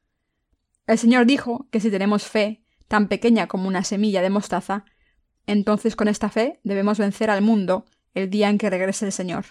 El 0.87 0.99
Señor 0.99 1.25
dijo 1.25 1.69
que 1.71 1.81
si 1.81 1.91
tenemos 1.91 2.25
fe, 2.25 2.67
tan 2.87 3.09
pequeña 3.09 3.47
como 3.47 3.67
una 3.67 3.83
semilla 3.83 4.21
de 4.21 4.29
mostaza, 4.29 4.85
entonces 5.47 5.97
con 5.97 6.09
esta 6.09 6.29
fe 6.29 6.61
debemos 6.65 6.99
vencer 6.99 7.31
al 7.31 7.41
mundo 7.41 7.87
el 8.15 8.31
día 8.31 8.49
en 8.49 8.59
que 8.59 8.71
regrese 8.71 9.07
el 9.07 9.13
Señor. 9.13 9.47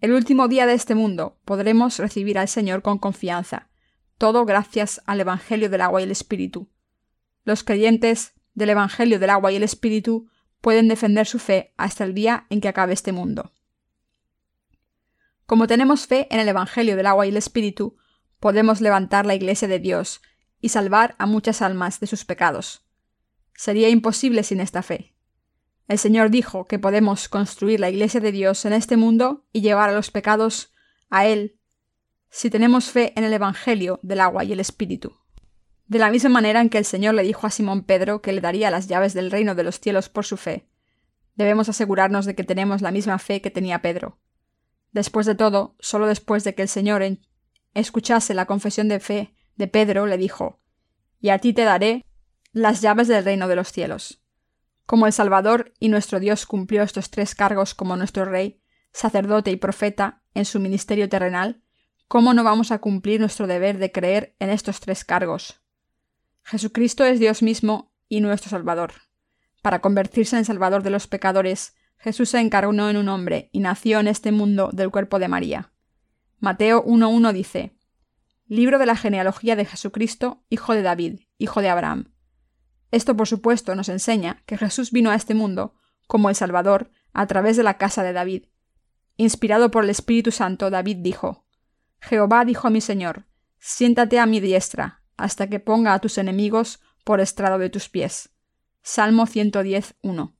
El 0.00 0.12
último 0.12 0.48
día 0.48 0.66
de 0.66 0.74
este 0.74 0.94
mundo 0.94 1.38
podremos 1.44 1.98
recibir 1.98 2.38
al 2.38 2.48
Señor 2.48 2.82
con 2.82 2.98
confianza, 2.98 3.68
todo 4.18 4.44
gracias 4.44 5.00
al 5.06 5.20
Evangelio 5.20 5.70
del 5.70 5.80
agua 5.80 6.00
y 6.00 6.04
el 6.04 6.10
Espíritu. 6.10 6.68
Los 7.44 7.64
creyentes 7.64 8.34
del 8.54 8.70
Evangelio 8.70 9.18
del 9.18 9.30
agua 9.30 9.52
y 9.52 9.56
el 9.56 9.62
Espíritu 9.62 10.28
pueden 10.60 10.88
defender 10.88 11.26
su 11.26 11.38
fe 11.38 11.74
hasta 11.76 12.04
el 12.04 12.14
día 12.14 12.46
en 12.50 12.60
que 12.60 12.68
acabe 12.68 12.92
este 12.92 13.12
mundo. 13.12 13.52
Como 15.46 15.66
tenemos 15.66 16.06
fe 16.06 16.28
en 16.30 16.40
el 16.40 16.48
Evangelio 16.48 16.96
del 16.96 17.06
agua 17.06 17.26
y 17.26 17.30
el 17.30 17.36
Espíritu, 17.36 17.96
podemos 18.40 18.80
levantar 18.80 19.26
la 19.26 19.34
Iglesia 19.34 19.68
de 19.68 19.78
Dios 19.78 20.22
y 20.60 20.70
salvar 20.70 21.14
a 21.18 21.26
muchas 21.26 21.62
almas 21.62 22.00
de 22.00 22.06
sus 22.06 22.24
pecados. 22.24 22.86
Sería 23.54 23.88
imposible 23.88 24.44
sin 24.44 24.60
esta 24.60 24.82
fe. 24.82 25.11
El 25.88 25.98
Señor 25.98 26.30
dijo 26.30 26.66
que 26.66 26.78
podemos 26.78 27.28
construir 27.28 27.80
la 27.80 27.90
Iglesia 27.90 28.20
de 28.20 28.32
Dios 28.32 28.64
en 28.64 28.72
este 28.72 28.96
mundo 28.96 29.44
y 29.52 29.60
llevar 29.60 29.90
a 29.90 29.94
los 29.94 30.10
pecados 30.10 30.72
a 31.10 31.26
Él 31.26 31.58
si 32.30 32.48
tenemos 32.48 32.90
fe 32.90 33.12
en 33.16 33.24
el 33.24 33.32
Evangelio 33.32 34.00
del 34.02 34.20
agua 34.20 34.44
y 34.44 34.52
el 34.52 34.60
Espíritu. 34.60 35.18
De 35.86 35.98
la 35.98 36.10
misma 36.10 36.30
manera 36.30 36.62
en 36.62 36.70
que 36.70 36.78
el 36.78 36.86
Señor 36.86 37.14
le 37.14 37.22
dijo 37.22 37.46
a 37.46 37.50
Simón 37.50 37.82
Pedro 37.82 38.22
que 38.22 38.32
le 38.32 38.40
daría 38.40 38.70
las 38.70 38.88
llaves 38.88 39.12
del 39.12 39.30
reino 39.30 39.54
de 39.54 39.64
los 39.64 39.80
cielos 39.80 40.08
por 40.08 40.24
su 40.24 40.38
fe, 40.38 40.66
debemos 41.34 41.68
asegurarnos 41.68 42.24
de 42.24 42.34
que 42.34 42.44
tenemos 42.44 42.80
la 42.80 42.90
misma 42.90 43.18
fe 43.18 43.42
que 43.42 43.50
tenía 43.50 43.82
Pedro. 43.82 44.18
Después 44.92 45.26
de 45.26 45.34
todo, 45.34 45.76
solo 45.80 46.06
después 46.06 46.44
de 46.44 46.54
que 46.54 46.62
el 46.62 46.68
Señor 46.68 47.02
escuchase 47.74 48.32
la 48.32 48.46
confesión 48.46 48.88
de 48.88 49.00
fe 49.00 49.34
de 49.56 49.68
Pedro, 49.68 50.06
le 50.06 50.16
dijo, 50.16 50.60
Y 51.20 51.28
a 51.28 51.38
ti 51.38 51.52
te 51.52 51.64
daré 51.64 52.06
las 52.52 52.80
llaves 52.80 53.08
del 53.08 53.24
reino 53.24 53.48
de 53.48 53.56
los 53.56 53.72
cielos. 53.72 54.21
Como 54.92 55.06
el 55.06 55.14
Salvador 55.14 55.72
y 55.80 55.88
nuestro 55.88 56.20
Dios 56.20 56.44
cumplió 56.44 56.82
estos 56.82 57.08
tres 57.08 57.34
cargos 57.34 57.74
como 57.74 57.96
nuestro 57.96 58.26
Rey, 58.26 58.60
sacerdote 58.92 59.50
y 59.50 59.56
profeta 59.56 60.22
en 60.34 60.44
su 60.44 60.60
ministerio 60.60 61.08
terrenal, 61.08 61.62
¿cómo 62.08 62.34
no 62.34 62.44
vamos 62.44 62.72
a 62.72 62.78
cumplir 62.78 63.18
nuestro 63.18 63.46
deber 63.46 63.78
de 63.78 63.90
creer 63.90 64.36
en 64.38 64.50
estos 64.50 64.80
tres 64.80 65.06
cargos? 65.06 65.62
Jesucristo 66.42 67.06
es 67.06 67.18
Dios 67.20 67.42
mismo 67.42 67.94
y 68.06 68.20
nuestro 68.20 68.50
Salvador. 68.50 68.92
Para 69.62 69.80
convertirse 69.80 70.36
en 70.36 70.44
Salvador 70.44 70.82
de 70.82 70.90
los 70.90 71.06
pecadores, 71.06 71.74
Jesús 71.96 72.28
se 72.28 72.40
encarnó 72.40 72.90
en 72.90 72.98
un 72.98 73.08
hombre 73.08 73.48
y 73.50 73.60
nació 73.60 73.98
en 73.98 74.08
este 74.08 74.30
mundo 74.30 74.68
del 74.74 74.90
cuerpo 74.90 75.18
de 75.18 75.28
María. 75.28 75.72
Mateo 76.38 76.84
1.1 76.84 77.32
dice, 77.32 77.78
Libro 78.46 78.78
de 78.78 78.84
la 78.84 78.96
genealogía 78.96 79.56
de 79.56 79.64
Jesucristo, 79.64 80.44
hijo 80.50 80.74
de 80.74 80.82
David, 80.82 81.20
hijo 81.38 81.62
de 81.62 81.70
Abraham. 81.70 82.12
Esto, 82.92 83.16
por 83.16 83.26
supuesto, 83.26 83.74
nos 83.74 83.88
enseña 83.88 84.42
que 84.46 84.58
Jesús 84.58 84.92
vino 84.92 85.10
a 85.10 85.16
este 85.16 85.34
mundo 85.34 85.74
como 86.06 86.28
el 86.28 86.36
Salvador 86.36 86.92
a 87.14 87.26
través 87.26 87.56
de 87.56 87.62
la 87.62 87.78
casa 87.78 88.02
de 88.02 88.12
David. 88.12 88.44
Inspirado 89.16 89.70
por 89.70 89.84
el 89.84 89.90
Espíritu 89.90 90.30
Santo, 90.30 90.70
David 90.70 90.98
dijo, 91.00 91.46
Jehová 92.00 92.44
dijo 92.44 92.68
a 92.68 92.70
mi 92.70 92.80
Señor, 92.80 93.26
siéntate 93.58 94.18
a 94.18 94.26
mi 94.26 94.40
diestra, 94.40 95.02
hasta 95.16 95.48
que 95.48 95.58
ponga 95.58 95.94
a 95.94 96.00
tus 96.00 96.18
enemigos 96.18 96.80
por 97.02 97.20
estrado 97.20 97.58
de 97.58 97.70
tus 97.70 97.88
pies. 97.88 98.30
Salmo 98.82 99.26
110.1. 99.26 100.34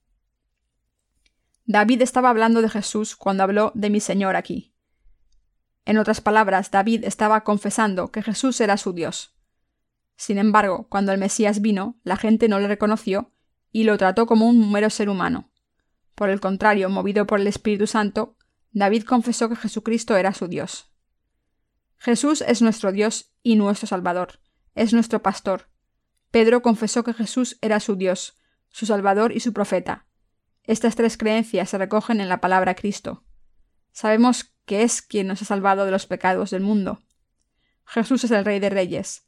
David 1.64 2.02
estaba 2.02 2.28
hablando 2.28 2.60
de 2.60 2.68
Jesús 2.68 3.16
cuando 3.16 3.44
habló 3.44 3.72
de 3.74 3.88
mi 3.88 4.00
Señor 4.00 4.36
aquí. 4.36 4.74
En 5.86 5.96
otras 5.96 6.20
palabras, 6.20 6.70
David 6.70 7.04
estaba 7.04 7.44
confesando 7.44 8.12
que 8.12 8.22
Jesús 8.22 8.60
era 8.60 8.76
su 8.76 8.92
Dios. 8.92 9.31
Sin 10.16 10.38
embargo, 10.38 10.86
cuando 10.88 11.12
el 11.12 11.18
Mesías 11.18 11.60
vino, 11.60 11.98
la 12.04 12.16
gente 12.16 12.48
no 12.48 12.60
le 12.60 12.68
reconoció 12.68 13.32
y 13.72 13.84
lo 13.84 13.96
trató 13.98 14.26
como 14.26 14.48
un 14.48 14.70
mero 14.70 14.90
ser 14.90 15.08
humano. 15.08 15.50
Por 16.14 16.30
el 16.30 16.40
contrario, 16.40 16.88
movido 16.90 17.26
por 17.26 17.40
el 17.40 17.46
Espíritu 17.46 17.86
Santo, 17.86 18.36
David 18.70 19.04
confesó 19.04 19.48
que 19.48 19.56
Jesucristo 19.56 20.16
era 20.16 20.32
su 20.34 20.48
Dios. 20.48 20.92
Jesús 21.98 22.42
es 22.42 22.62
nuestro 22.62 22.92
Dios 22.92 23.32
y 23.42 23.56
nuestro 23.56 23.86
Salvador, 23.86 24.40
es 24.74 24.92
nuestro 24.92 25.22
pastor. 25.22 25.68
Pedro 26.30 26.62
confesó 26.62 27.04
que 27.04 27.14
Jesús 27.14 27.58
era 27.60 27.80
su 27.80 27.96
Dios, 27.96 28.38
su 28.70 28.86
Salvador 28.86 29.32
y 29.32 29.40
su 29.40 29.52
profeta. 29.52 30.06
Estas 30.64 30.96
tres 30.96 31.16
creencias 31.16 31.70
se 31.70 31.78
recogen 31.78 32.20
en 32.20 32.28
la 32.28 32.40
palabra 32.40 32.74
Cristo. 32.74 33.24
Sabemos 33.92 34.54
que 34.64 34.82
es 34.82 35.02
quien 35.02 35.26
nos 35.26 35.42
ha 35.42 35.44
salvado 35.44 35.84
de 35.84 35.90
los 35.90 36.06
pecados 36.06 36.50
del 36.50 36.62
mundo. 36.62 37.02
Jesús 37.84 38.24
es 38.24 38.30
el 38.30 38.44
Rey 38.44 38.60
de 38.60 38.70
Reyes, 38.70 39.26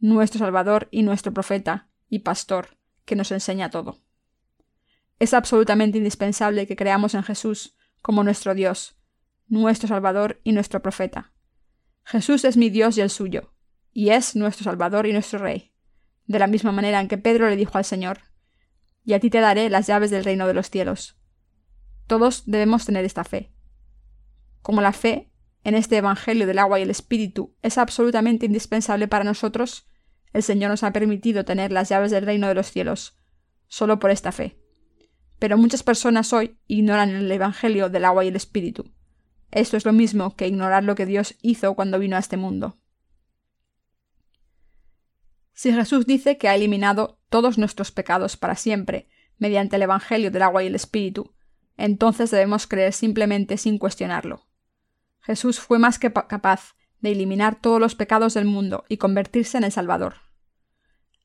nuestro 0.00 0.38
Salvador 0.38 0.88
y 0.90 1.02
nuestro 1.02 1.32
profeta 1.32 1.88
y 2.08 2.20
pastor, 2.20 2.78
que 3.04 3.16
nos 3.16 3.30
enseña 3.30 3.70
todo. 3.70 4.02
Es 5.18 5.34
absolutamente 5.34 5.98
indispensable 5.98 6.66
que 6.66 6.76
creamos 6.76 7.14
en 7.14 7.22
Jesús 7.22 7.76
como 8.02 8.24
nuestro 8.24 8.54
Dios, 8.54 8.96
nuestro 9.46 9.88
Salvador 9.88 10.40
y 10.42 10.52
nuestro 10.52 10.80
profeta. 10.80 11.32
Jesús 12.04 12.44
es 12.44 12.56
mi 12.56 12.70
Dios 12.70 12.96
y 12.96 13.02
el 13.02 13.10
suyo, 13.10 13.52
y 13.92 14.10
es 14.10 14.34
nuestro 14.34 14.64
Salvador 14.64 15.06
y 15.06 15.12
nuestro 15.12 15.38
Rey, 15.38 15.74
de 16.26 16.38
la 16.38 16.46
misma 16.46 16.72
manera 16.72 17.00
en 17.00 17.08
que 17.08 17.18
Pedro 17.18 17.48
le 17.50 17.56
dijo 17.56 17.76
al 17.76 17.84
Señor, 17.84 18.20
y 19.04 19.12
a 19.12 19.20
ti 19.20 19.28
te 19.28 19.40
daré 19.40 19.68
las 19.68 19.86
llaves 19.86 20.10
del 20.10 20.24
reino 20.24 20.46
de 20.46 20.54
los 20.54 20.70
cielos. 20.70 21.18
Todos 22.06 22.44
debemos 22.46 22.86
tener 22.86 23.04
esta 23.04 23.24
fe. 23.24 23.52
Como 24.62 24.80
la 24.80 24.92
fe 24.92 25.30
en 25.64 25.74
este 25.74 25.98
Evangelio 25.98 26.46
del 26.46 26.58
agua 26.58 26.78
y 26.78 26.82
el 26.82 26.90
Espíritu 26.90 27.54
es 27.62 27.76
absolutamente 27.78 28.46
indispensable 28.46 29.08
para 29.08 29.24
nosotros, 29.24 29.89
el 30.32 30.42
Señor 30.42 30.70
nos 30.70 30.82
ha 30.82 30.92
permitido 30.92 31.44
tener 31.44 31.72
las 31.72 31.88
llaves 31.88 32.10
del 32.10 32.26
reino 32.26 32.48
de 32.48 32.54
los 32.54 32.70
cielos, 32.70 33.18
solo 33.66 33.98
por 33.98 34.10
esta 34.10 34.32
fe. 34.32 34.58
Pero 35.38 35.56
muchas 35.56 35.82
personas 35.82 36.32
hoy 36.32 36.58
ignoran 36.66 37.10
el 37.10 37.30
Evangelio 37.30 37.88
del 37.88 38.04
agua 38.04 38.24
y 38.24 38.28
el 38.28 38.36
Espíritu. 38.36 38.92
Esto 39.50 39.76
es 39.76 39.84
lo 39.84 39.92
mismo 39.92 40.36
que 40.36 40.46
ignorar 40.46 40.84
lo 40.84 40.94
que 40.94 41.06
Dios 41.06 41.36
hizo 41.42 41.74
cuando 41.74 41.98
vino 41.98 42.16
a 42.16 42.20
este 42.20 42.36
mundo. 42.36 42.78
Si 45.52 45.72
Jesús 45.72 46.06
dice 46.06 46.38
que 46.38 46.48
ha 46.48 46.54
eliminado 46.54 47.20
todos 47.28 47.58
nuestros 47.58 47.90
pecados 47.90 48.36
para 48.36 48.54
siempre 48.54 49.08
mediante 49.38 49.76
el 49.76 49.82
Evangelio 49.82 50.30
del 50.30 50.42
agua 50.42 50.62
y 50.62 50.68
el 50.68 50.74
Espíritu, 50.74 51.34
entonces 51.76 52.30
debemos 52.30 52.66
creer 52.66 52.92
simplemente 52.92 53.56
sin 53.56 53.78
cuestionarlo. 53.78 54.46
Jesús 55.20 55.60
fue 55.60 55.78
más 55.78 55.98
que 55.98 56.12
capaz 56.12 56.76
de 57.00 57.12
eliminar 57.12 57.60
todos 57.60 57.80
los 57.80 57.94
pecados 57.94 58.34
del 58.34 58.44
mundo 58.44 58.84
y 58.88 58.96
convertirse 58.96 59.58
en 59.58 59.64
el 59.64 59.72
Salvador. 59.72 60.16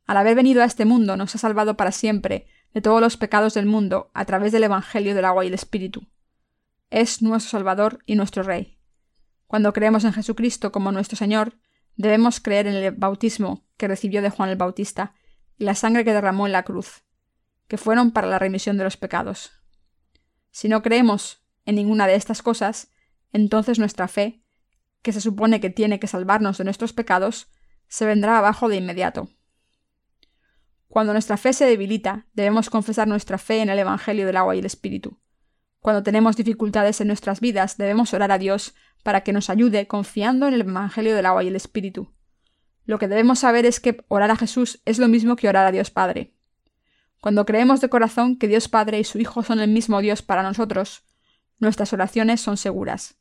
Al 0.06 0.18
haber 0.18 0.36
venido 0.36 0.62
a 0.62 0.66
este 0.66 0.86
mundo 0.86 1.18
nos 1.18 1.36
ha 1.36 1.38
salvado 1.38 1.78
para 1.78 1.92
siempre 1.92 2.48
de 2.74 2.82
todos 2.82 3.02
los 3.02 3.18
pecados 3.18 3.54
del 3.54 3.66
mundo 3.66 4.12
a 4.14 4.26
través 4.26 4.52
del 4.52 4.64
Evangelio 4.64 5.16
del 5.16 5.26
agua 5.26 5.44
y 5.44 5.48
el 5.48 5.54
Espíritu. 5.54 6.08
Es 6.90 7.22
nuestro 7.22 7.52
Salvador 7.52 8.00
y 8.06 8.16
nuestro 8.16 8.44
Rey. 8.44 8.78
Cuando 9.48 9.74
creemos 9.74 10.04
en 10.04 10.14
Jesucristo 10.14 10.72
como 10.72 10.92
nuestro 10.92 11.18
Señor, 11.18 11.58
debemos 11.96 12.40
creer 12.40 12.68
en 12.68 12.76
el 12.76 12.92
bautismo 12.92 13.66
que 13.78 13.88
recibió 13.88 14.22
de 14.22 14.30
Juan 14.30 14.50
el 14.50 14.58
Bautista 14.58 15.14
y 15.58 15.64
la 15.64 15.76
sangre 15.76 16.04
que 16.04 16.14
derramó 16.14 16.46
en 16.46 16.52
la 16.52 16.64
cruz, 16.64 17.04
que 17.68 17.78
fueron 17.78 18.12
para 18.12 18.28
la 18.28 18.40
remisión 18.40 18.78
de 18.78 18.84
los 18.84 18.98
pecados. 18.98 19.52
Si 20.52 20.70
no 20.70 20.82
creemos 20.82 21.44
en 21.66 21.76
ninguna 21.76 22.08
de 22.08 22.16
estas 22.16 22.42
cosas, 22.42 22.92
entonces 23.32 23.80
nuestra 23.80 24.08
fe 24.08 24.45
que 25.06 25.14
se 25.14 25.22
supone 25.22 25.60
que 25.60 25.70
tiene 25.70 26.00
que 26.00 26.08
salvarnos 26.08 26.58
de 26.58 26.64
nuestros 26.64 26.92
pecados, 26.92 27.48
se 27.88 28.08
vendrá 28.08 28.40
abajo 28.40 28.70
de 28.70 28.78
inmediato. 28.78 29.30
Cuando 30.88 31.14
nuestra 31.14 31.38
fe 31.38 31.54
se 31.54 31.66
debilita, 31.66 32.26
debemos 32.34 32.72
confesar 32.72 33.08
nuestra 33.08 33.38
fe 33.38 33.62
en 33.62 33.70
el 33.70 33.78
Evangelio 33.78 34.26
del 34.26 34.36
agua 34.36 34.56
y 34.56 34.60
el 34.60 34.66
Espíritu. 34.66 35.20
Cuando 35.80 36.02
tenemos 36.02 36.36
dificultades 36.36 37.02
en 37.02 37.08
nuestras 37.08 37.40
vidas, 37.40 37.78
debemos 37.78 38.16
orar 38.16 38.32
a 38.32 38.40
Dios 38.40 38.74
para 39.04 39.22
que 39.22 39.32
nos 39.32 39.52
ayude 39.52 39.86
confiando 39.86 40.48
en 40.48 40.56
el 40.56 40.62
Evangelio 40.62 41.16
del 41.16 41.28
agua 41.28 41.44
y 41.44 41.50
el 41.50 41.56
Espíritu. 41.56 42.12
Lo 42.86 42.98
que 42.98 43.08
debemos 43.08 43.38
saber 43.38 43.68
es 43.68 43.80
que 43.80 44.04
orar 44.08 44.32
a 44.32 44.36
Jesús 44.36 44.82
es 44.86 44.98
lo 44.98 45.08
mismo 45.08 45.36
que 45.36 45.48
orar 45.48 45.68
a 45.68 45.72
Dios 45.72 45.92
Padre. 45.92 46.34
Cuando 47.22 47.46
creemos 47.46 47.80
de 47.80 47.90
corazón 47.90 48.40
que 48.40 48.48
Dios 48.48 48.70
Padre 48.70 48.98
y 49.00 49.04
su 49.04 49.20
Hijo 49.20 49.44
son 49.44 49.60
el 49.60 49.70
mismo 49.70 50.02
Dios 50.02 50.24
para 50.24 50.42
nosotros, 50.42 51.04
nuestras 51.60 51.94
oraciones 51.94 52.42
son 52.42 52.58
seguras. 52.58 53.20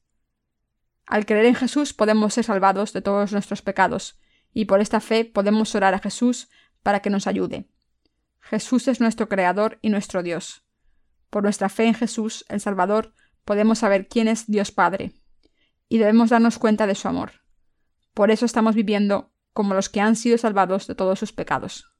Al 1.06 1.26
creer 1.26 1.46
en 1.46 1.54
Jesús 1.54 1.92
podemos 1.92 2.34
ser 2.34 2.44
salvados 2.44 2.92
de 2.92 3.02
todos 3.02 3.32
nuestros 3.32 3.62
pecados, 3.62 4.18
y 4.52 4.64
por 4.64 4.80
esta 4.80 5.00
fe 5.00 5.24
podemos 5.24 5.74
orar 5.74 5.94
a 5.94 5.98
Jesús 5.98 6.48
para 6.82 7.00
que 7.00 7.10
nos 7.10 7.26
ayude. 7.26 7.68
Jesús 8.40 8.88
es 8.88 9.00
nuestro 9.00 9.28
Creador 9.28 9.78
y 9.82 9.88
nuestro 9.88 10.22
Dios. 10.22 10.64
Por 11.30 11.42
nuestra 11.42 11.68
fe 11.68 11.84
en 11.86 11.94
Jesús, 11.94 12.44
el 12.48 12.60
Salvador, 12.60 13.14
podemos 13.44 13.80
saber 13.80 14.08
quién 14.08 14.28
es 14.28 14.46
Dios 14.46 14.70
Padre, 14.70 15.12
y 15.88 15.98
debemos 15.98 16.30
darnos 16.30 16.58
cuenta 16.58 16.86
de 16.86 16.94
su 16.94 17.08
amor. 17.08 17.32
Por 18.14 18.30
eso 18.30 18.46
estamos 18.46 18.74
viviendo 18.74 19.32
como 19.52 19.74
los 19.74 19.88
que 19.88 20.00
han 20.00 20.16
sido 20.16 20.38
salvados 20.38 20.86
de 20.86 20.94
todos 20.94 21.18
sus 21.18 21.32
pecados. 21.32 21.90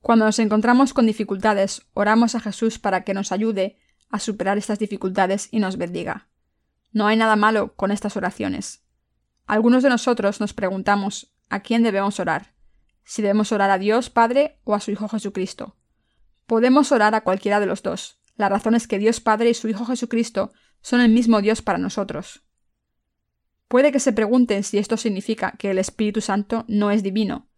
Cuando 0.00 0.24
nos 0.24 0.38
encontramos 0.38 0.94
con 0.94 1.06
dificultades, 1.06 1.86
oramos 1.92 2.34
a 2.34 2.40
Jesús 2.40 2.78
para 2.78 3.04
que 3.04 3.14
nos 3.14 3.32
ayude 3.32 3.78
a 4.08 4.18
superar 4.18 4.58
estas 4.58 4.78
dificultades 4.78 5.48
y 5.50 5.58
nos 5.60 5.76
bendiga. 5.76 6.29
No 6.92 7.06
hay 7.06 7.16
nada 7.16 7.36
malo 7.36 7.74
con 7.74 7.90
estas 7.90 8.16
oraciones. 8.16 8.82
Algunos 9.46 9.82
de 9.82 9.88
nosotros 9.88 10.40
nos 10.40 10.54
preguntamos 10.54 11.32
a 11.48 11.60
quién 11.60 11.82
debemos 11.82 12.20
orar, 12.20 12.54
si 13.04 13.22
debemos 13.22 13.52
orar 13.52 13.70
a 13.70 13.78
Dios 13.78 14.10
Padre 14.10 14.60
o 14.64 14.74
a 14.74 14.80
su 14.80 14.90
Hijo 14.90 15.08
Jesucristo. 15.08 15.76
Podemos 16.46 16.92
orar 16.92 17.14
a 17.14 17.22
cualquiera 17.22 17.60
de 17.60 17.66
los 17.66 17.82
dos. 17.82 18.20
La 18.36 18.48
razón 18.48 18.74
es 18.74 18.86
que 18.86 18.98
Dios 18.98 19.20
Padre 19.20 19.50
y 19.50 19.54
su 19.54 19.68
Hijo 19.68 19.84
Jesucristo 19.84 20.52
son 20.82 21.00
el 21.00 21.10
mismo 21.10 21.40
Dios 21.40 21.62
para 21.62 21.78
nosotros. 21.78 22.44
Puede 23.68 23.92
que 23.92 24.00
se 24.00 24.12
pregunten 24.12 24.64
si 24.64 24.78
esto 24.78 24.96
significa 24.96 25.52
que 25.58 25.70
el 25.70 25.78
Espíritu 25.78 26.20
Santo 26.20 26.64
no 26.66 26.90
es 26.90 27.02
divino. 27.02 27.48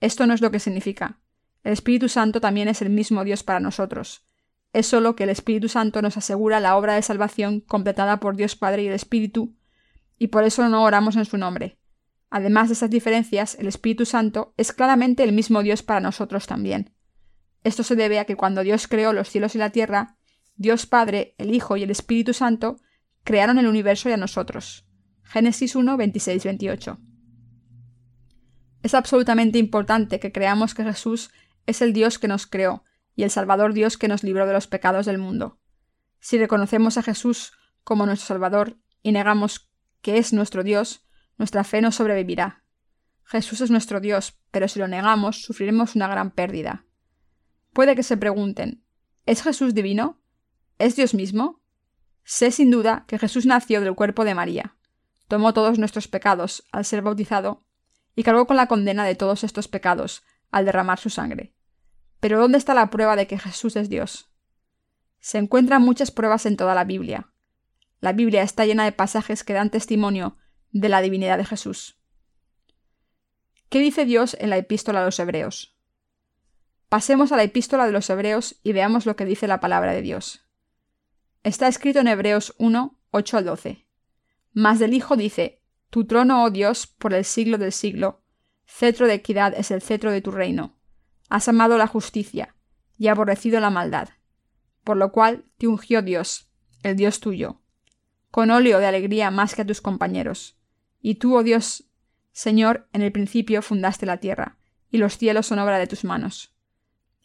Esto 0.00 0.26
no 0.26 0.34
es 0.34 0.40
lo 0.40 0.50
que 0.50 0.58
significa. 0.58 1.20
El 1.62 1.72
Espíritu 1.72 2.08
Santo 2.08 2.40
también 2.40 2.68
es 2.68 2.82
el 2.82 2.90
mismo 2.90 3.22
Dios 3.22 3.44
para 3.44 3.60
nosotros. 3.60 4.24
Es 4.72 4.86
solo 4.86 5.16
que 5.16 5.24
el 5.24 5.30
Espíritu 5.30 5.68
Santo 5.68 6.00
nos 6.00 6.16
asegura 6.16 6.60
la 6.60 6.76
obra 6.76 6.94
de 6.94 7.02
salvación 7.02 7.60
completada 7.60 8.20
por 8.20 8.36
Dios 8.36 8.54
Padre 8.54 8.84
y 8.84 8.86
el 8.86 8.94
Espíritu, 8.94 9.56
y 10.18 10.28
por 10.28 10.44
eso 10.44 10.68
no 10.68 10.84
oramos 10.84 11.16
en 11.16 11.24
su 11.24 11.38
nombre. 11.38 11.78
Además 12.30 12.68
de 12.68 12.74
estas 12.74 12.90
diferencias, 12.90 13.56
el 13.58 13.66
Espíritu 13.66 14.06
Santo 14.06 14.54
es 14.56 14.72
claramente 14.72 15.24
el 15.24 15.32
mismo 15.32 15.62
Dios 15.62 15.82
para 15.82 16.00
nosotros 16.00 16.46
también. 16.46 16.94
Esto 17.64 17.82
se 17.82 17.96
debe 17.96 18.20
a 18.20 18.24
que 18.24 18.36
cuando 18.36 18.62
Dios 18.62 18.86
creó 18.86 19.12
los 19.12 19.28
cielos 19.28 19.56
y 19.56 19.58
la 19.58 19.70
tierra, 19.70 20.16
Dios 20.54 20.86
Padre, 20.86 21.34
el 21.38 21.52
Hijo 21.52 21.76
y 21.76 21.82
el 21.82 21.90
Espíritu 21.90 22.32
Santo 22.32 22.76
crearon 23.24 23.58
el 23.58 23.66
universo 23.66 24.08
y 24.08 24.12
a 24.12 24.16
nosotros. 24.16 24.86
Génesis 25.24 25.74
1, 25.74 25.96
26, 25.96 26.44
28. 26.44 26.98
Es 28.82 28.94
absolutamente 28.94 29.58
importante 29.58 30.20
que 30.20 30.32
creamos 30.32 30.74
que 30.74 30.84
Jesús 30.84 31.30
es 31.66 31.82
el 31.82 31.92
Dios 31.92 32.18
que 32.18 32.28
nos 32.28 32.46
creó 32.46 32.84
y 33.20 33.22
el 33.22 33.30
Salvador 33.30 33.74
Dios 33.74 33.98
que 33.98 34.08
nos 34.08 34.22
libró 34.22 34.46
de 34.46 34.54
los 34.54 34.66
pecados 34.66 35.04
del 35.04 35.18
mundo. 35.18 35.58
Si 36.20 36.38
reconocemos 36.38 36.96
a 36.96 37.02
Jesús 37.02 37.52
como 37.84 38.06
nuestro 38.06 38.28
Salvador 38.28 38.78
y 39.02 39.12
negamos 39.12 39.70
que 40.00 40.16
es 40.16 40.32
nuestro 40.32 40.62
Dios, 40.62 41.06
nuestra 41.36 41.62
fe 41.62 41.82
no 41.82 41.92
sobrevivirá. 41.92 42.64
Jesús 43.24 43.60
es 43.60 43.70
nuestro 43.70 44.00
Dios, 44.00 44.40
pero 44.50 44.68
si 44.68 44.78
lo 44.78 44.88
negamos, 44.88 45.42
sufriremos 45.42 45.96
una 45.96 46.08
gran 46.08 46.30
pérdida. 46.30 46.86
Puede 47.74 47.94
que 47.94 48.04
se 48.04 48.16
pregunten, 48.16 48.86
¿es 49.26 49.42
Jesús 49.42 49.74
divino? 49.74 50.22
¿Es 50.78 50.96
Dios 50.96 51.12
mismo? 51.12 51.60
Sé 52.24 52.50
sin 52.50 52.70
duda 52.70 53.04
que 53.06 53.18
Jesús 53.18 53.44
nació 53.44 53.82
del 53.82 53.94
cuerpo 53.94 54.24
de 54.24 54.34
María, 54.34 54.78
tomó 55.28 55.52
todos 55.52 55.78
nuestros 55.78 56.08
pecados 56.08 56.64
al 56.72 56.86
ser 56.86 57.02
bautizado 57.02 57.66
y 58.16 58.22
cargó 58.22 58.46
con 58.46 58.56
la 58.56 58.66
condena 58.66 59.04
de 59.04 59.14
todos 59.14 59.44
estos 59.44 59.68
pecados 59.68 60.22
al 60.50 60.64
derramar 60.64 60.98
su 60.98 61.10
sangre. 61.10 61.54
Pero 62.20 62.38
¿dónde 62.38 62.58
está 62.58 62.74
la 62.74 62.90
prueba 62.90 63.16
de 63.16 63.26
que 63.26 63.38
Jesús 63.38 63.76
es 63.76 63.88
Dios? 63.88 64.30
Se 65.18 65.38
encuentran 65.38 65.82
muchas 65.82 66.10
pruebas 66.10 66.46
en 66.46 66.56
toda 66.56 66.74
la 66.74 66.84
Biblia. 66.84 67.32
La 68.00 68.12
Biblia 68.12 68.42
está 68.42 68.64
llena 68.64 68.84
de 68.84 68.92
pasajes 68.92 69.44
que 69.44 69.52
dan 69.52 69.70
testimonio 69.70 70.36
de 70.70 70.88
la 70.88 71.02
divinidad 71.02 71.38
de 71.38 71.44
Jesús. 71.44 71.98
¿Qué 73.68 73.78
dice 73.78 74.04
Dios 74.04 74.36
en 74.40 74.50
la 74.50 74.56
epístola 74.56 75.02
a 75.02 75.04
los 75.04 75.18
Hebreos? 75.18 75.76
Pasemos 76.88 77.30
a 77.30 77.36
la 77.36 77.44
epístola 77.44 77.86
de 77.86 77.92
los 77.92 78.10
Hebreos 78.10 78.56
y 78.62 78.72
veamos 78.72 79.06
lo 79.06 79.16
que 79.16 79.24
dice 79.24 79.46
la 79.46 79.60
palabra 79.60 79.92
de 79.92 80.02
Dios. 80.02 80.44
Está 81.44 81.68
escrito 81.68 82.00
en 82.00 82.08
Hebreos 82.08 82.54
1, 82.58 82.98
8 83.12 83.36
al 83.36 83.44
12. 83.44 83.86
Mas 84.52 84.78
del 84.78 84.92
Hijo 84.92 85.16
dice, 85.16 85.62
Tu 85.90 86.04
trono, 86.04 86.42
oh 86.42 86.50
Dios, 86.50 86.86
por 86.86 87.14
el 87.14 87.24
siglo 87.24 87.58
del 87.58 87.72
siglo, 87.72 88.24
cetro 88.66 89.06
de 89.06 89.14
equidad 89.14 89.54
es 89.56 89.70
el 89.70 89.82
cetro 89.82 90.10
de 90.10 90.20
tu 90.20 90.32
reino. 90.32 90.79
Has 91.30 91.48
amado 91.48 91.78
la 91.78 91.86
justicia 91.86 92.56
y 92.98 93.06
aborrecido 93.06 93.60
la 93.60 93.70
maldad, 93.70 94.08
por 94.82 94.96
lo 94.96 95.12
cual 95.12 95.44
te 95.58 95.68
ungió 95.68 96.02
Dios, 96.02 96.50
el 96.82 96.96
Dios 96.96 97.20
tuyo, 97.20 97.62
con 98.32 98.50
óleo 98.50 98.80
de 98.80 98.86
alegría 98.86 99.30
más 99.30 99.54
que 99.54 99.62
a 99.62 99.64
tus 99.64 99.80
compañeros. 99.80 100.58
Y 101.00 101.14
tú, 101.14 101.36
oh 101.36 101.44
Dios, 101.44 101.88
Señor, 102.32 102.88
en 102.92 103.02
el 103.02 103.12
principio 103.12 103.62
fundaste 103.62 104.06
la 104.06 104.16
tierra, 104.16 104.58
y 104.90 104.98
los 104.98 105.18
cielos 105.18 105.46
son 105.46 105.60
obra 105.60 105.78
de 105.78 105.86
tus 105.86 106.02
manos. 106.02 106.52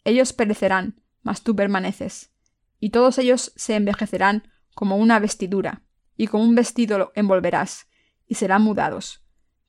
Ellos 0.04 0.32
perecerán, 0.32 1.02
mas 1.22 1.42
tú 1.42 1.56
permaneces, 1.56 2.30
y 2.78 2.90
todos 2.90 3.18
ellos 3.18 3.52
se 3.56 3.74
envejecerán 3.74 4.48
como 4.76 4.98
una 4.98 5.18
vestidura, 5.18 5.82
y 6.16 6.28
como 6.28 6.44
un 6.44 6.54
vestido 6.54 6.96
lo 6.96 7.12
envolverás, 7.16 7.88
y 8.28 8.36
serán 8.36 8.62
mudados. 8.62 9.24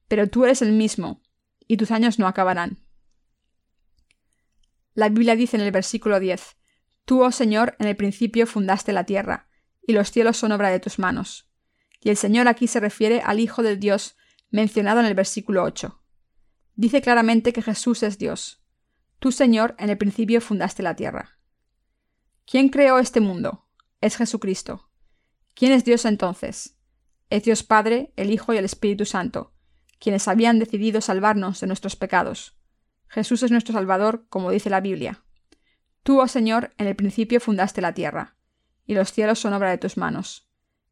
Pero 0.07 0.29
tú 0.29 0.45
eres 0.45 0.61
el 0.61 0.73
mismo, 0.73 1.23
y 1.67 1.77
tus 1.77 1.89
años 1.89 2.19
no 2.19 2.27
acabarán. 2.27 2.86
La 4.97 5.09
Biblia 5.09 5.35
dice 5.35 5.57
en 5.57 5.61
el 5.61 5.71
versículo 5.71 6.19
10, 6.19 6.57
Tú, 7.05 7.23
oh 7.23 7.31
Señor, 7.31 7.75
en 7.77 7.85
el 7.85 7.95
principio 7.95 8.47
fundaste 8.47 8.93
la 8.93 9.03
tierra, 9.03 9.47
y 9.85 9.93
los 9.93 10.09
cielos 10.09 10.37
son 10.37 10.51
obra 10.51 10.71
de 10.71 10.79
tus 10.79 10.97
manos. 10.97 11.51
Y 12.01 12.09
el 12.09 12.17
Señor 12.17 12.47
aquí 12.47 12.65
se 12.65 12.79
refiere 12.79 13.21
al 13.21 13.39
Hijo 13.39 13.61
del 13.61 13.79
Dios 13.79 14.17
mencionado 14.49 14.99
en 14.99 15.05
el 15.05 15.13
versículo 15.13 15.61
8. 15.61 16.01
Dice 16.73 17.03
claramente 17.03 17.53
que 17.53 17.61
Jesús 17.61 18.01
es 18.01 18.17
Dios. 18.17 18.63
Tú, 19.19 19.31
Señor, 19.31 19.75
en 19.77 19.91
el 19.91 19.99
principio 19.99 20.41
fundaste 20.41 20.81
la 20.81 20.95
tierra. 20.95 21.37
¿Quién 22.47 22.69
creó 22.69 22.97
este 22.97 23.19
mundo? 23.19 23.67
Es 24.01 24.17
Jesucristo. 24.17 24.89
¿Quién 25.53 25.73
es 25.73 25.85
Dios 25.85 26.05
entonces? 26.05 26.75
Es 27.29 27.43
Dios 27.43 27.61
Padre, 27.61 28.13
el 28.15 28.31
Hijo 28.31 28.51
y 28.51 28.57
el 28.57 28.65
Espíritu 28.65 29.05
Santo, 29.05 29.53
quienes 29.99 30.27
habían 30.27 30.57
decidido 30.57 31.01
salvarnos 31.01 31.59
de 31.59 31.67
nuestros 31.67 31.95
pecados. 31.95 32.56
Jesús 33.09 33.43
es 33.43 33.51
nuestro 33.51 33.73
Salvador, 33.73 34.25
como 34.29 34.51
dice 34.51 34.69
la 34.69 34.81
Biblia. 34.81 35.23
Tú, 36.03 36.21
oh 36.21 36.27
Señor, 36.27 36.73
en 36.77 36.87
el 36.87 36.95
principio 36.95 37.39
fundaste 37.39 37.81
la 37.81 37.93
tierra, 37.93 38.35
y 38.85 38.93
los 38.93 39.11
cielos 39.11 39.39
son 39.39 39.53
obra 39.53 39.69
de 39.69 39.77
tus 39.77 39.97
manos. 39.97 40.49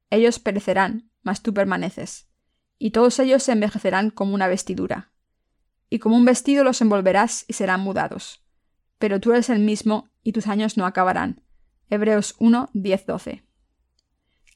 Ellos 0.09 0.39
perecerán, 0.39 1.09
mas 1.23 1.41
tú 1.41 1.53
permaneces, 1.53 2.27
y 2.77 2.91
todos 2.91 3.19
ellos 3.19 3.43
se 3.43 3.51
envejecerán 3.51 4.09
como 4.09 4.33
una 4.33 4.47
vestidura. 4.47 5.11
Y 5.89 5.99
como 5.99 6.17
un 6.17 6.25
vestido 6.25 6.63
los 6.63 6.81
envolverás 6.81 7.45
y 7.47 7.53
serán 7.53 7.81
mudados. 7.81 8.43
Pero 8.97 9.19
tú 9.19 9.31
eres 9.31 9.49
el 9.49 9.59
mismo, 9.59 10.09
y 10.23 10.31
tus 10.31 10.47
años 10.47 10.77
no 10.77 10.85
acabarán. 10.85 11.41
Hebreos 11.89 12.35
1, 12.39 12.69
10, 12.73 13.05
12. 13.05 13.43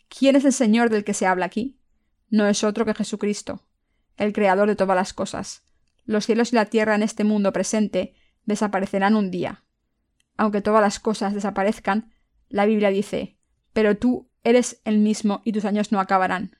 ¿Quién 0.09 0.35
es 0.35 0.45
el 0.45 0.53
Señor 0.53 0.89
del 0.89 1.03
que 1.03 1.13
se 1.13 1.27
habla 1.27 1.45
aquí? 1.45 1.79
No 2.29 2.47
es 2.47 2.63
otro 2.63 2.85
que 2.85 2.93
Jesucristo, 2.93 3.63
el 4.17 4.33
Creador 4.33 4.67
de 4.67 4.75
todas 4.75 4.95
las 4.95 5.13
cosas. 5.13 5.63
Los 6.05 6.25
cielos 6.25 6.53
y 6.53 6.55
la 6.55 6.65
tierra 6.65 6.95
en 6.95 7.03
este 7.03 7.23
mundo 7.23 7.53
presente 7.53 8.13
desaparecerán 8.45 9.15
un 9.15 9.31
día. 9.31 9.63
Aunque 10.37 10.61
todas 10.61 10.81
las 10.81 10.99
cosas 10.99 11.33
desaparezcan, 11.33 12.13
la 12.47 12.65
Biblia 12.65 12.89
dice, 12.89 13.37
pero 13.73 13.97
tú 13.97 14.29
eres 14.43 14.81
el 14.85 14.99
mismo 14.99 15.41
y 15.45 15.51
tus 15.51 15.65
años 15.65 15.91
no 15.91 15.99
acabarán. 15.99 16.57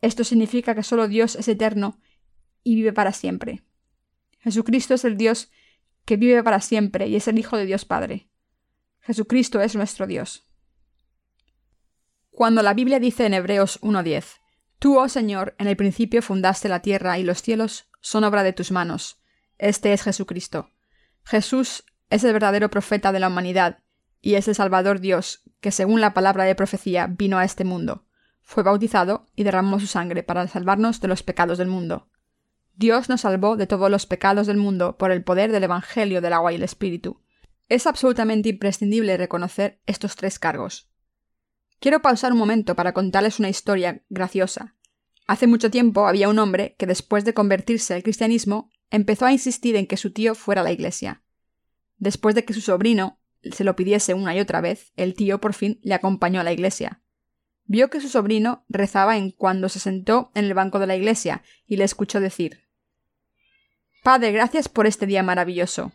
Esto 0.00 0.24
significa 0.24 0.74
que 0.74 0.82
solo 0.82 1.08
Dios 1.08 1.36
es 1.36 1.48
eterno 1.48 2.00
y 2.62 2.74
vive 2.74 2.92
para 2.92 3.12
siempre. 3.12 3.62
Jesucristo 4.40 4.94
es 4.94 5.04
el 5.04 5.16
Dios 5.16 5.50
que 6.04 6.16
vive 6.16 6.42
para 6.42 6.60
siempre 6.60 7.08
y 7.08 7.16
es 7.16 7.28
el 7.28 7.38
Hijo 7.38 7.56
de 7.56 7.66
Dios 7.66 7.84
Padre. 7.84 8.28
Jesucristo 9.00 9.60
es 9.60 9.74
nuestro 9.74 10.06
Dios. 10.06 10.48
Cuando 12.30 12.62
la 12.62 12.74
Biblia 12.74 13.00
dice 13.00 13.26
en 13.26 13.34
Hebreos 13.34 13.80
1.10, 13.80 14.38
Tú, 14.78 14.98
oh 14.98 15.08
Señor, 15.08 15.54
en 15.58 15.66
el 15.66 15.76
principio 15.76 16.22
fundaste 16.22 16.68
la 16.68 16.80
tierra 16.82 17.18
y 17.18 17.24
los 17.24 17.42
cielos 17.42 17.88
son 18.00 18.24
obra 18.24 18.44
de 18.44 18.52
tus 18.52 18.70
manos. 18.70 19.20
Este 19.58 19.92
es 19.92 20.02
Jesucristo. 20.02 20.70
Jesús 21.24 21.84
es 22.10 22.22
el 22.24 22.32
verdadero 22.32 22.70
profeta 22.70 23.10
de 23.10 23.20
la 23.20 23.28
humanidad 23.28 23.78
y 24.20 24.34
es 24.34 24.46
el 24.46 24.54
Salvador 24.54 25.00
Dios 25.00 25.42
que, 25.60 25.72
según 25.72 26.00
la 26.00 26.14
palabra 26.14 26.44
de 26.44 26.54
profecía, 26.54 27.08
vino 27.08 27.38
a 27.38 27.44
este 27.44 27.64
mundo. 27.64 28.06
Fue 28.40 28.62
bautizado 28.62 29.26
y 29.34 29.42
derramó 29.42 29.80
su 29.80 29.86
sangre 29.86 30.22
para 30.22 30.46
salvarnos 30.46 31.00
de 31.00 31.08
los 31.08 31.22
pecados 31.22 31.58
del 31.58 31.68
mundo. 31.68 32.08
Dios 32.74 33.08
nos 33.08 33.22
salvó 33.22 33.56
de 33.56 33.66
todos 33.66 33.90
los 33.90 34.06
pecados 34.06 34.46
del 34.46 34.56
mundo 34.56 34.96
por 34.96 35.10
el 35.10 35.24
poder 35.24 35.50
del 35.50 35.64
Evangelio 35.64 36.20
del 36.20 36.32
agua 36.32 36.52
y 36.52 36.54
el 36.54 36.62
Espíritu. 36.62 37.20
Es 37.68 37.86
absolutamente 37.86 38.48
imprescindible 38.48 39.16
reconocer 39.16 39.80
estos 39.86 40.14
tres 40.14 40.38
cargos. 40.38 40.87
Quiero 41.80 42.02
pausar 42.02 42.32
un 42.32 42.38
momento 42.38 42.74
para 42.74 42.92
contarles 42.92 43.38
una 43.38 43.48
historia 43.48 44.02
graciosa. 44.08 44.74
Hace 45.26 45.46
mucho 45.46 45.70
tiempo 45.70 46.08
había 46.08 46.28
un 46.28 46.38
hombre 46.38 46.74
que 46.78 46.86
después 46.86 47.24
de 47.24 47.34
convertirse 47.34 47.94
al 47.94 48.02
cristianismo 48.02 48.70
empezó 48.90 49.26
a 49.26 49.32
insistir 49.32 49.76
en 49.76 49.86
que 49.86 49.96
su 49.96 50.12
tío 50.12 50.34
fuera 50.34 50.62
a 50.62 50.64
la 50.64 50.72
iglesia. 50.72 51.22
Después 51.98 52.34
de 52.34 52.44
que 52.44 52.54
su 52.54 52.60
sobrino 52.60 53.20
se 53.42 53.62
lo 53.62 53.76
pidiese 53.76 54.14
una 54.14 54.34
y 54.34 54.40
otra 54.40 54.60
vez, 54.60 54.92
el 54.96 55.14
tío 55.14 55.40
por 55.40 55.54
fin 55.54 55.78
le 55.82 55.94
acompañó 55.94 56.40
a 56.40 56.44
la 56.44 56.52
iglesia. 56.52 57.02
Vio 57.64 57.90
que 57.90 58.00
su 58.00 58.08
sobrino 58.08 58.64
rezaba 58.68 59.16
en 59.16 59.30
cuando 59.30 59.68
se 59.68 59.78
sentó 59.78 60.32
en 60.34 60.46
el 60.46 60.54
banco 60.54 60.78
de 60.78 60.86
la 60.86 60.96
iglesia 60.96 61.42
y 61.66 61.76
le 61.76 61.84
escuchó 61.84 62.18
decir 62.18 62.64
Padre, 64.02 64.32
gracias 64.32 64.68
por 64.68 64.86
este 64.86 65.06
día 65.06 65.22
maravilloso. 65.22 65.92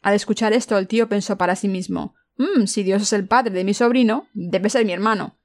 Al 0.00 0.14
escuchar 0.14 0.52
esto, 0.52 0.78
el 0.78 0.86
tío 0.86 1.08
pensó 1.08 1.36
para 1.36 1.56
sí 1.56 1.66
mismo 1.66 2.14
Mmm, 2.38 2.66
si 2.66 2.84
Dios 2.84 3.02
es 3.02 3.12
el 3.12 3.26
padre 3.26 3.52
de 3.52 3.64
mi 3.64 3.74
sobrino, 3.74 4.28
debe 4.32 4.70
ser 4.70 4.86
mi 4.86 4.92
hermano. 4.92 5.36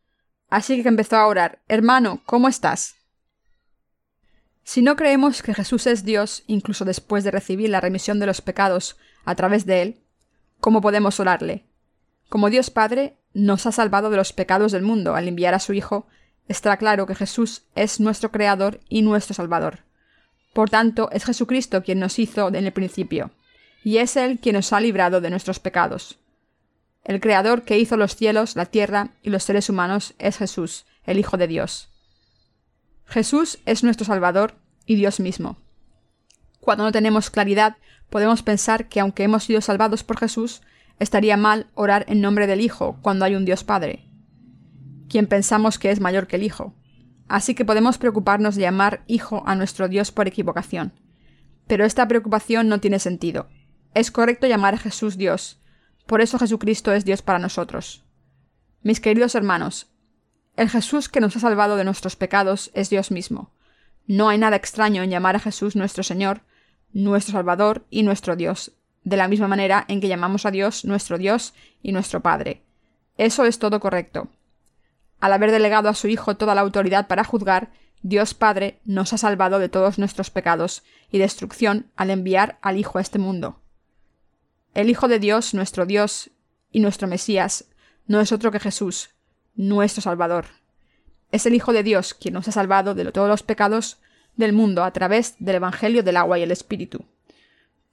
Así 0.49 0.81
que 0.81 0.87
empezó 0.87 1.17
a 1.17 1.27
orar 1.27 1.59
Hermano, 1.67 2.21
¿cómo 2.25 2.47
estás? 2.47 2.95
Si 4.63 4.81
no 4.81 4.95
creemos 4.95 5.41
que 5.41 5.53
Jesús 5.53 5.87
es 5.87 6.05
Dios, 6.05 6.43
incluso 6.47 6.85
después 6.85 7.23
de 7.23 7.31
recibir 7.31 7.69
la 7.69 7.81
remisión 7.81 8.19
de 8.19 8.27
los 8.27 8.41
pecados 8.41 8.95
a 9.25 9.35
través 9.35 9.65
de 9.65 9.81
Él, 9.81 10.03
¿cómo 10.59 10.81
podemos 10.81 11.19
orarle? 11.19 11.65
Como 12.29 12.49
Dios 12.49 12.69
Padre 12.69 13.17
nos 13.33 13.65
ha 13.65 13.71
salvado 13.71 14.09
de 14.09 14.17
los 14.17 14.31
pecados 14.31 14.71
del 14.71 14.83
mundo 14.83 15.15
al 15.15 15.27
enviar 15.27 15.53
a 15.53 15.59
su 15.59 15.73
Hijo, 15.73 16.07
está 16.47 16.77
claro 16.77 17.07
que 17.07 17.15
Jesús 17.15 17.63
es 17.75 17.99
nuestro 17.99 18.31
Creador 18.31 18.79
y 18.87 19.01
nuestro 19.01 19.33
Salvador. 19.33 19.79
Por 20.53 20.69
tanto, 20.69 21.09
es 21.11 21.25
Jesucristo 21.25 21.83
quien 21.83 21.99
nos 21.99 22.19
hizo 22.19 22.47
en 22.47 22.55
el 22.55 22.71
principio, 22.71 23.31
y 23.83 23.97
es 23.97 24.15
Él 24.15 24.39
quien 24.39 24.55
nos 24.55 24.71
ha 24.71 24.79
librado 24.79 25.19
de 25.19 25.31
nuestros 25.31 25.59
pecados. 25.59 26.19
El 27.03 27.19
Creador 27.19 27.63
que 27.63 27.77
hizo 27.77 27.97
los 27.97 28.15
cielos, 28.15 28.55
la 28.55 28.65
tierra 28.65 29.09
y 29.21 29.29
los 29.29 29.43
seres 29.43 29.69
humanos 29.69 30.13
es 30.19 30.37
Jesús, 30.37 30.85
el 31.03 31.19
Hijo 31.19 31.35
de 31.35 31.47
Dios. 31.47 31.89
Jesús 33.05 33.59
es 33.65 33.83
nuestro 33.83 34.05
Salvador 34.05 34.55
y 34.85 34.95
Dios 34.95 35.19
mismo. 35.19 35.57
Cuando 36.61 36.85
no 36.85 36.93
tenemos 36.93 37.29
claridad, 37.29 37.75
podemos 38.09 38.41
pensar 38.41 38.87
que 38.87 39.01
aunque 39.01 39.23
hemos 39.23 39.43
sido 39.43 39.59
salvados 39.59 40.03
por 40.03 40.17
Jesús, 40.17 40.61
estaría 40.99 41.35
mal 41.35 41.67
orar 41.73 42.05
en 42.07 42.21
nombre 42.21 42.47
del 42.47 42.61
Hijo 42.61 42.97
cuando 43.01 43.25
hay 43.25 43.35
un 43.35 43.43
Dios 43.43 43.65
Padre, 43.65 44.05
quien 45.09 45.27
pensamos 45.27 45.77
que 45.77 45.91
es 45.91 45.99
mayor 45.99 46.27
que 46.27 46.37
el 46.37 46.43
Hijo. 46.43 46.73
Así 47.27 47.53
que 47.53 47.65
podemos 47.65 47.97
preocuparnos 47.97 48.55
de 48.55 48.61
llamar 48.61 49.03
Hijo 49.07 49.43
a 49.45 49.55
nuestro 49.55 49.89
Dios 49.89 50.11
por 50.11 50.27
equivocación. 50.27 50.93
Pero 51.67 51.83
esta 51.83 52.07
preocupación 52.07 52.69
no 52.69 52.79
tiene 52.79 52.99
sentido. 52.99 53.49
Es 53.93 54.11
correcto 54.11 54.47
llamar 54.47 54.75
a 54.75 54.77
Jesús 54.77 55.17
Dios. 55.17 55.62
Por 56.05 56.21
eso 56.21 56.37
Jesucristo 56.37 56.91
es 56.91 57.05
Dios 57.05 57.21
para 57.21 57.39
nosotros. 57.39 58.03
Mis 58.81 58.99
queridos 58.99 59.35
hermanos, 59.35 59.87
el 60.55 60.69
Jesús 60.69 61.09
que 61.09 61.21
nos 61.21 61.35
ha 61.35 61.39
salvado 61.39 61.77
de 61.77 61.83
nuestros 61.83 62.15
pecados 62.15 62.69
es 62.73 62.89
Dios 62.89 63.11
mismo. 63.11 63.51
No 64.05 64.29
hay 64.29 64.37
nada 64.37 64.55
extraño 64.55 65.01
en 65.01 65.09
llamar 65.09 65.35
a 65.35 65.39
Jesús 65.39 65.75
nuestro 65.75 66.03
Señor, 66.03 66.41
nuestro 66.91 67.31
Salvador 67.31 67.85
y 67.89 68.03
nuestro 68.03 68.35
Dios, 68.35 68.73
de 69.03 69.17
la 69.17 69.27
misma 69.27 69.47
manera 69.47 69.85
en 69.87 70.01
que 70.01 70.07
llamamos 70.07 70.45
a 70.45 70.51
Dios 70.51 70.85
nuestro 70.85 71.17
Dios 71.17 71.53
y 71.81 71.91
nuestro 71.91 72.21
Padre. 72.21 72.63
Eso 73.17 73.45
es 73.45 73.57
todo 73.57 73.79
correcto. 73.79 74.29
Al 75.19 75.33
haber 75.33 75.51
delegado 75.51 75.89
a 75.89 75.95
su 75.95 76.07
Hijo 76.07 76.35
toda 76.35 76.53
la 76.53 76.61
autoridad 76.61 77.07
para 77.07 77.23
juzgar, 77.23 77.71
Dios 78.01 78.33
Padre 78.33 78.81
nos 78.83 79.13
ha 79.13 79.17
salvado 79.17 79.59
de 79.59 79.69
todos 79.69 79.97
nuestros 79.97 80.29
pecados 80.29 80.83
y 81.09 81.19
destrucción 81.19 81.89
al 81.95 82.09
enviar 82.09 82.59
al 82.61 82.77
Hijo 82.77 82.97
a 82.97 83.01
este 83.01 83.19
mundo. 83.19 83.62
El 84.73 84.89
Hijo 84.89 85.07
de 85.07 85.19
Dios, 85.19 85.53
nuestro 85.53 85.85
Dios 85.85 86.31
y 86.71 86.79
nuestro 86.79 87.07
Mesías, 87.07 87.65
no 88.07 88.19
es 88.19 88.31
otro 88.31 88.51
que 88.51 88.59
Jesús, 88.59 89.11
nuestro 89.55 90.01
Salvador. 90.01 90.45
Es 91.31 91.45
el 91.45 91.53
Hijo 91.53 91.73
de 91.73 91.83
Dios 91.83 92.15
quien 92.15 92.33
nos 92.33 92.47
ha 92.47 92.51
salvado 92.51 92.95
de 92.95 93.11
todos 93.11 93.29
los 93.29 93.43
pecados 93.43 93.99
del 94.35 94.51
mundo 94.51 94.83
a 94.83 94.91
través 94.91 95.35
del 95.37 95.57
Evangelio 95.57 96.01
del 96.01 96.17
agua 96.17 96.39
y 96.39 96.41
el 96.41 96.51
Espíritu. 96.51 97.05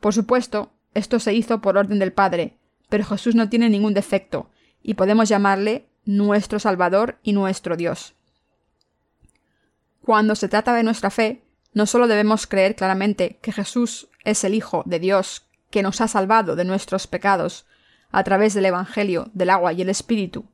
Por 0.00 0.14
supuesto, 0.14 0.72
esto 0.94 1.20
se 1.20 1.34
hizo 1.34 1.60
por 1.60 1.76
orden 1.76 1.98
del 1.98 2.14
Padre, 2.14 2.56
pero 2.88 3.04
Jesús 3.04 3.34
no 3.34 3.50
tiene 3.50 3.68
ningún 3.68 3.92
defecto, 3.92 4.48
y 4.82 4.94
podemos 4.94 5.28
llamarle 5.28 5.86
nuestro 6.06 6.58
Salvador 6.58 7.18
y 7.22 7.34
nuestro 7.34 7.76
Dios. 7.76 8.14
Cuando 10.02 10.34
se 10.34 10.48
trata 10.48 10.74
de 10.74 10.82
nuestra 10.82 11.10
fe, 11.10 11.42
no 11.74 11.84
solo 11.84 12.08
debemos 12.08 12.46
creer 12.46 12.74
claramente 12.74 13.38
que 13.42 13.52
Jesús 13.52 14.08
es 14.24 14.42
el 14.44 14.54
Hijo 14.54 14.82
de 14.86 14.98
Dios 14.98 15.46
que 15.70 15.83
nos 15.83 16.00
ha 16.00 16.09
salvado 16.09 16.56
de 16.56 16.64
nuestros 16.64 17.06
pecados 17.06 17.66
a 18.11 18.24
través 18.24 18.54
del 18.54 18.66
Evangelio 18.66 19.30
del 19.35 19.50
agua 19.50 19.72
y 19.72 19.83
el 19.83 19.88
Espíritu, 19.88 20.46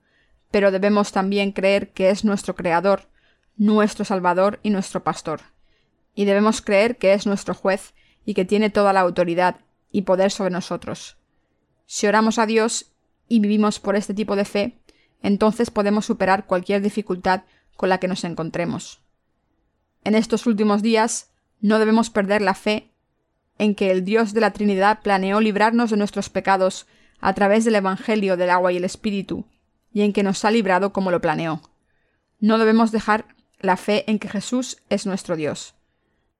pero 0.50 0.70
debemos 0.70 1.12
también 1.12 1.52
creer 1.52 1.92
que 1.92 2.11
es 2.11 2.24
nuestro 2.24 2.55
Creador, 2.55 3.09
nuestro 3.57 4.05
Salvador 4.05 4.61
y 4.62 4.70
nuestro 4.70 5.02
Pastor. 5.02 5.40
Y 6.14 6.24
debemos 6.24 6.61
creer 6.61 6.96
que 6.98 7.14
es 7.14 7.26
nuestro 7.26 7.55
juez 7.55 7.94
y 8.24 8.35
que 8.35 8.44
tiene 8.44 8.70
toda 8.70 8.92
la 8.92 9.00
autoridad 9.00 9.57
y 9.90 10.02
poder 10.02 10.31
sobre 10.31 10.50
nosotros. 10.50 11.16
Si 11.87 12.07
oramos 12.07 12.38
a 12.38 12.46
Dios 12.46 12.92
y 13.29 13.40
vivimos 13.40 13.81
por 13.81 13.96
este 13.96 14.14
tipo 14.14 14.37
de 14.37 14.44
fe, 14.44 14.79
entonces 15.22 15.70
podemos 15.70 16.05
superar 16.07 16.46
cualquier 16.46 16.83
dificultad 16.83 17.42
con 17.76 17.88
la 17.88 17.98
que 17.98 18.09
nos 18.09 18.24
encontremos. 18.24 19.00
En 20.05 20.14
estos 20.14 20.46
últimos 20.46 20.83
días 20.83 21.31
no 21.61 21.79
debemos 21.79 22.11
perder 22.11 22.42
la 22.42 22.55
fe 22.55 22.92
en 23.58 23.74
que 23.74 23.90
el 23.90 24.04
Dios 24.04 24.34
de 24.34 24.40
la 24.40 24.52
Trinidad 24.52 25.00
planeó 25.02 25.40
librarnos 25.40 25.90
de 25.90 25.96
nuestros 25.96 26.28
pecados 26.28 26.86
a 27.20 27.34
través 27.34 27.64
del 27.64 27.76
Evangelio 27.76 28.36
del 28.36 28.50
agua 28.50 28.72
y 28.72 28.76
el 28.76 28.84
Espíritu, 28.84 29.46
y 29.92 30.02
en 30.02 30.12
que 30.12 30.22
nos 30.22 30.44
ha 30.44 30.50
librado 30.50 30.92
como 30.92 31.10
lo 31.10 31.20
planeó. 31.20 31.62
No 32.38 32.58
debemos 32.58 32.92
dejar 32.92 33.26
la 33.60 33.76
fe 33.76 34.04
en 34.10 34.18
que 34.18 34.28
Jesús 34.28 34.82
es 34.90 35.06
nuestro 35.06 35.36
Dios. 35.36 35.74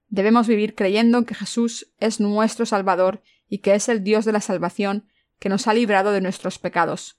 Debemos 0.09 0.46
vivir 0.46 0.74
creyendo 0.74 1.18
en 1.18 1.24
que 1.24 1.35
Jesús 1.35 1.92
es 1.98 2.20
nuestro 2.20 2.66
Salvador 2.66 3.22
y 3.48 3.59
que 3.59 3.74
es 3.74 3.88
el 3.88 4.05
Dios 4.05 4.24
de 4.24 4.33
la 4.33 4.40
salvación 4.40 5.09
que 5.38 5.48
nos 5.48 5.66
ha 5.66 5.74
librado 5.74 6.12
de 6.12 6.20
nuestros 6.20 6.59
pecados. 6.59 7.18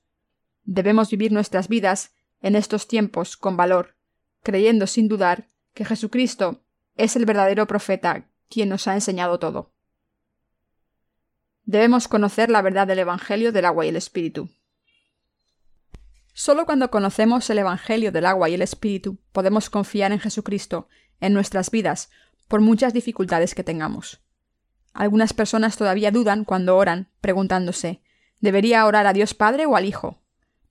Debemos 0.64 1.10
vivir 1.10 1.32
nuestras 1.32 1.68
vidas 1.68 2.14
en 2.42 2.56
estos 2.56 2.88
tiempos 2.88 3.38
con 3.38 3.58
valor, 3.58 3.96
creyendo 4.44 4.88
sin 4.88 5.08
dudar 5.08 5.48
que 5.74 5.86
Jesucristo 5.86 6.64
es 6.96 7.16
el 7.16 7.26
verdadero 7.26 7.68
profeta 7.68 8.28
quien 8.50 8.70
nos 8.70 8.88
ha 8.88 8.94
enseñado 8.94 9.40
todo. 9.40 9.74
Debemos 11.68 12.08
conocer 12.08 12.50
la 12.50 12.62
verdad 12.62 12.88
del 12.88 13.00
Evangelio 13.00 13.52
del 13.52 13.66
agua 13.66 13.86
y 13.86 13.90
el 13.90 13.98
Espíritu. 13.98 14.50
Solo 16.34 16.66
cuando 16.66 16.90
conocemos 16.90 17.50
el 17.50 17.58
Evangelio 17.58 18.14
del 18.14 18.26
agua 18.26 18.48
y 18.48 18.54
el 18.54 18.62
Espíritu 18.62 19.20
podemos 19.34 19.70
confiar 19.70 20.14
en 20.14 20.20
Jesucristo 20.20 20.88
en 21.20 21.34
nuestras 21.34 21.70
vidas, 21.70 22.10
por 22.48 22.62
muchas 22.62 22.94
dificultades 22.94 23.54
que 23.54 23.66
tengamos. 23.66 24.22
Algunas 24.94 25.34
personas 25.34 25.76
todavía 25.76 26.10
dudan 26.10 26.46
cuando 26.46 26.78
oran, 26.78 27.10
preguntándose 27.20 28.02
¿debería 28.40 28.86
orar 28.86 29.06
a 29.06 29.12
Dios 29.12 29.34
Padre 29.34 29.66
o 29.66 29.76
al 29.76 29.84
Hijo? 29.84 30.22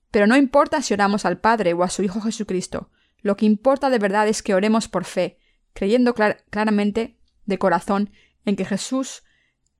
Pero 0.09 0.25
no 0.25 0.35
importa 0.35 0.81
si 0.81 0.95
oramos 0.95 1.25
al 1.25 1.39
Padre 1.39 1.73
o 1.73 1.83
a 1.83 1.91
su 1.91 2.01
Hijo 2.01 2.21
Jesucristo, 2.21 2.89
lo 3.21 3.37
que 3.37 3.45
importa 3.45 3.91
de 3.91 3.99
verdad 3.99 4.27
es 4.27 4.41
que 4.41 4.55
oremos 4.55 4.87
por 4.87 5.05
fe, 5.05 5.37
creyendo 5.73 6.15
claramente 6.15 7.19
de 7.45 7.59
corazón 7.59 8.09
en 8.45 8.55
que 8.55 8.65
Jesús, 8.65 9.21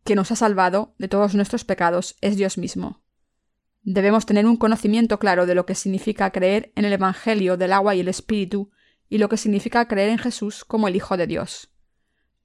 que 0.08 0.15
nos 0.15 0.32
ha 0.32 0.38
salvado 0.38 0.96
de 0.98 1.10
todos 1.10 1.36
nuestros 1.36 1.65
pecados, 1.65 2.15
es 2.22 2.38
Dios 2.38 2.58
mismo. 2.58 3.04
Debemos 3.82 4.26
tener 4.26 4.46
un 4.46 4.56
conocimiento 4.56 5.20
claro 5.20 5.46
de 5.46 5.54
lo 5.54 5.65
que 5.65 5.76
significa 5.76 6.32
creer 6.32 6.72
en 6.78 6.86
el 6.86 6.93
Evangelio 6.93 7.58
del 7.58 7.74
agua 7.74 7.93
y 7.93 8.00
el 8.00 8.08
Espíritu 8.08 8.72
y 9.10 9.17
lo 9.17 9.28
que 9.28 9.36
significa 9.36 9.86
creer 9.89 10.08
en 10.08 10.17
Jesús 10.17 10.63
como 10.63 10.88
el 10.88 10.96
Hijo 10.96 11.17
de 11.17 11.28
Dios. 11.28 11.74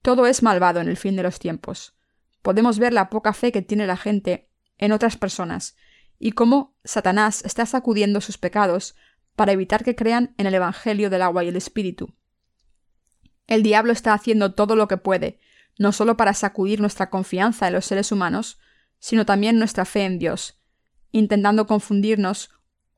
Todo 0.02 0.26
es 0.26 0.42
malvado 0.42 0.80
en 0.80 0.88
el 0.88 0.96
fin 0.96 1.14
de 1.14 1.22
los 1.22 1.38
tiempos. 1.38 1.94
Podemos 2.42 2.80
ver 2.80 2.92
la 2.92 3.08
poca 3.10 3.32
fe 3.32 3.52
que 3.52 3.62
tiene 3.62 3.86
la 3.86 3.96
gente 3.96 4.50
en 4.76 4.90
otras 4.90 5.16
personas 5.16 5.76
y 6.18 6.32
cómo 6.32 6.76
Satanás 6.82 7.44
está 7.44 7.64
sacudiendo 7.64 8.20
sus 8.20 8.38
pecados 8.38 8.96
para 9.36 9.52
evitar 9.52 9.84
que 9.84 9.94
crean 9.94 10.34
en 10.36 10.48
el 10.48 10.54
Evangelio 10.54 11.10
del 11.10 11.22
agua 11.22 11.44
y 11.44 11.48
el 11.48 11.56
Espíritu. 11.56 12.12
El 13.46 13.62
diablo 13.62 13.92
está 13.92 14.14
haciendo 14.14 14.52
todo 14.52 14.74
lo 14.74 14.88
que 14.88 14.96
puede, 14.96 15.38
no 15.78 15.92
solo 15.92 16.16
para 16.16 16.34
sacudir 16.34 16.80
nuestra 16.80 17.10
confianza 17.10 17.66
en 17.66 17.74
los 17.74 17.86
seres 17.86 18.12
humanos, 18.12 18.58
sino 18.98 19.26
también 19.26 19.58
nuestra 19.58 19.84
fe 19.84 20.04
en 20.04 20.18
Dios, 20.18 20.60
intentando 21.10 21.66
confundirnos 21.66 22.50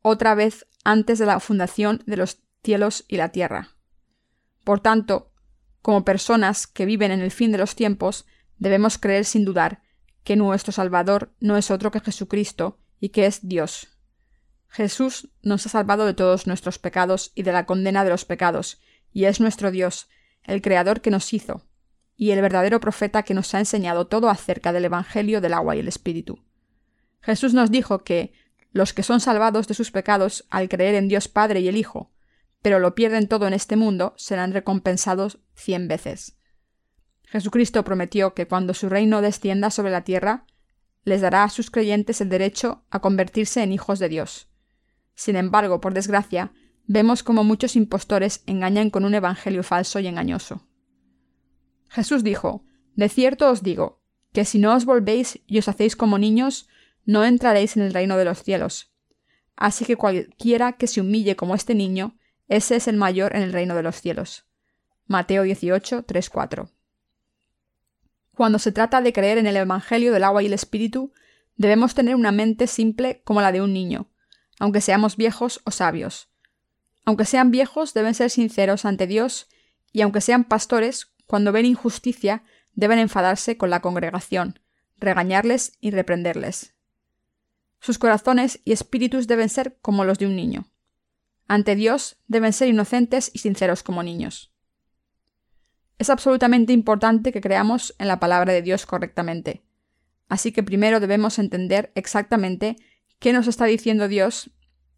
otra 0.02 0.34
vez 0.34 0.66
antes 0.84 1.18
de 1.18 1.26
la 1.26 1.40
fundación 1.40 2.02
de 2.06 2.16
los 2.16 2.42
cielos 2.62 3.04
y 3.08 3.16
la 3.16 3.30
tierra. 3.30 3.70
Por 4.64 4.80
tanto, 4.80 5.32
como 5.82 6.04
personas 6.04 6.66
que 6.66 6.86
viven 6.86 7.10
en 7.10 7.20
el 7.20 7.30
fin 7.30 7.52
de 7.52 7.58
los 7.58 7.74
tiempos, 7.74 8.26
debemos 8.58 8.98
creer 8.98 9.24
sin 9.24 9.44
dudar 9.44 9.82
que 10.24 10.36
nuestro 10.36 10.72
Salvador 10.72 11.34
no 11.40 11.56
es 11.56 11.70
otro 11.70 11.90
que 11.90 12.00
Jesucristo 12.00 12.78
y 13.00 13.10
que 13.10 13.26
es 13.26 13.46
Dios. 13.46 13.88
Jesús 14.68 15.30
nos 15.42 15.66
ha 15.66 15.68
salvado 15.68 16.06
de 16.06 16.14
todos 16.14 16.46
nuestros 16.46 16.78
pecados 16.78 17.32
y 17.34 17.42
de 17.42 17.52
la 17.52 17.66
condena 17.66 18.02
de 18.02 18.10
los 18.10 18.24
pecados, 18.24 18.80
y 19.12 19.26
es 19.26 19.40
nuestro 19.40 19.70
Dios, 19.70 20.08
el 20.42 20.62
Creador 20.62 21.00
que 21.00 21.10
nos 21.10 21.32
hizo, 21.32 21.64
y 22.16 22.30
el 22.30 22.40
verdadero 22.40 22.80
profeta 22.80 23.22
que 23.22 23.34
nos 23.34 23.54
ha 23.54 23.58
enseñado 23.58 24.06
todo 24.06 24.28
acerca 24.28 24.72
del 24.72 24.84
Evangelio 24.84 25.40
del 25.40 25.54
agua 25.54 25.76
y 25.76 25.80
el 25.80 25.88
Espíritu. 25.88 26.38
Jesús 27.20 27.54
nos 27.54 27.70
dijo 27.70 28.04
que 28.04 28.32
los 28.72 28.92
que 28.92 29.02
son 29.02 29.20
salvados 29.20 29.68
de 29.68 29.74
sus 29.74 29.90
pecados 29.90 30.46
al 30.50 30.68
creer 30.68 30.94
en 30.94 31.08
Dios 31.08 31.28
Padre 31.28 31.60
y 31.60 31.68
el 31.68 31.76
Hijo, 31.76 32.10
pero 32.62 32.78
lo 32.78 32.94
pierden 32.94 33.28
todo 33.28 33.46
en 33.46 33.54
este 33.54 33.76
mundo, 33.76 34.14
serán 34.16 34.52
recompensados 34.52 35.38
cien 35.54 35.86
veces. 35.88 36.36
Jesucristo 37.26 37.84
prometió 37.84 38.34
que 38.34 38.46
cuando 38.46 38.74
su 38.74 38.88
reino 38.88 39.20
descienda 39.20 39.70
sobre 39.70 39.90
la 39.90 40.04
tierra, 40.04 40.46
les 41.04 41.20
dará 41.20 41.44
a 41.44 41.50
sus 41.50 41.70
creyentes 41.70 42.20
el 42.20 42.28
derecho 42.28 42.84
a 42.90 43.00
convertirse 43.00 43.62
en 43.62 43.72
hijos 43.72 43.98
de 43.98 44.08
Dios. 44.08 44.48
Sin 45.14 45.36
embargo, 45.36 45.80
por 45.80 45.94
desgracia, 45.94 46.52
vemos 46.86 47.22
como 47.22 47.44
muchos 47.44 47.76
impostores 47.76 48.42
engañan 48.46 48.90
con 48.90 49.04
un 49.04 49.14
evangelio 49.14 49.62
falso 49.62 50.00
y 50.00 50.06
engañoso. 50.06 50.66
Jesús 51.94 52.24
dijo, 52.24 52.64
De 52.96 53.08
cierto 53.08 53.48
os 53.48 53.62
digo, 53.62 54.00
que 54.32 54.44
si 54.44 54.58
no 54.58 54.74
os 54.74 54.84
volvéis 54.84 55.38
y 55.46 55.58
os 55.58 55.68
hacéis 55.68 55.94
como 55.94 56.18
niños, 56.18 56.68
no 57.04 57.24
entraréis 57.24 57.76
en 57.76 57.84
el 57.84 57.94
reino 57.94 58.16
de 58.16 58.24
los 58.24 58.42
cielos. 58.42 58.90
Así 59.54 59.84
que 59.84 59.94
cualquiera 59.94 60.72
que 60.72 60.88
se 60.88 61.00
humille 61.00 61.36
como 61.36 61.54
este 61.54 61.76
niño, 61.76 62.18
ese 62.48 62.74
es 62.74 62.88
el 62.88 62.96
mayor 62.96 63.36
en 63.36 63.42
el 63.42 63.52
reino 63.52 63.76
de 63.76 63.84
los 63.84 64.00
cielos. 64.00 64.44
Mateo 65.06 65.44
18, 65.44 66.02
3, 66.02 66.30
4. 66.30 66.68
Cuando 68.34 68.58
se 68.58 68.72
trata 68.72 69.00
de 69.00 69.12
creer 69.12 69.38
en 69.38 69.46
el 69.46 69.56
Evangelio 69.56 70.12
del 70.12 70.24
agua 70.24 70.42
y 70.42 70.46
el 70.46 70.52
Espíritu, 70.52 71.12
debemos 71.56 71.94
tener 71.94 72.16
una 72.16 72.32
mente 72.32 72.66
simple 72.66 73.22
como 73.22 73.40
la 73.40 73.52
de 73.52 73.62
un 73.62 73.72
niño, 73.72 74.08
aunque 74.58 74.80
seamos 74.80 75.16
viejos 75.16 75.60
o 75.64 75.70
sabios. 75.70 76.28
Aunque 77.04 77.24
sean 77.24 77.52
viejos, 77.52 77.94
deben 77.94 78.14
ser 78.14 78.30
sinceros 78.30 78.84
ante 78.84 79.06
Dios, 79.06 79.48
y 79.92 80.00
aunque 80.00 80.20
sean 80.20 80.42
pastores, 80.42 81.13
cuando 81.26 81.52
ven 81.52 81.66
injusticia, 81.66 82.44
deben 82.72 82.98
enfadarse 82.98 83.56
con 83.56 83.70
la 83.70 83.80
congregación, 83.80 84.60
regañarles 84.98 85.76
y 85.80 85.90
reprenderles. 85.90 86.74
Sus 87.80 87.98
corazones 87.98 88.60
y 88.64 88.72
espíritus 88.72 89.26
deben 89.26 89.48
ser 89.48 89.78
como 89.80 90.04
los 90.04 90.18
de 90.18 90.26
un 90.26 90.36
niño. 90.36 90.70
Ante 91.46 91.76
Dios 91.76 92.16
deben 92.26 92.52
ser 92.52 92.68
inocentes 92.68 93.30
y 93.34 93.40
sinceros 93.40 93.82
como 93.82 94.02
niños. 94.02 94.54
Es 95.98 96.10
absolutamente 96.10 96.72
importante 96.72 97.32
que 97.32 97.40
creamos 97.40 97.94
en 97.98 98.08
la 98.08 98.18
palabra 98.18 98.52
de 98.52 98.62
Dios 98.62 98.86
correctamente. 98.86 99.64
Así 100.28 100.52
que 100.52 100.62
primero 100.62 101.00
debemos 101.00 101.38
entender 101.38 101.92
exactamente 101.94 102.76
qué 103.18 103.32
nos 103.32 103.46
está 103.46 103.66
diciendo 103.66 104.08
Dios 104.08 104.50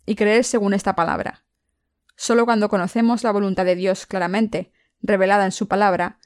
y 0.07 0.15
creer 0.15 0.45
según 0.45 0.73
esta 0.73 0.95
palabra. 0.95 1.45
Solo 2.17 2.47
cuando 2.47 2.69
conocemos 2.69 3.25
la 3.25 3.33
voluntad 3.33 3.65
de 3.65 3.77
Dios 3.77 4.07
claramente, 4.07 4.73
revelada 5.03 5.45
en 5.45 5.53
su 5.53 5.69
palabra, 5.69 6.19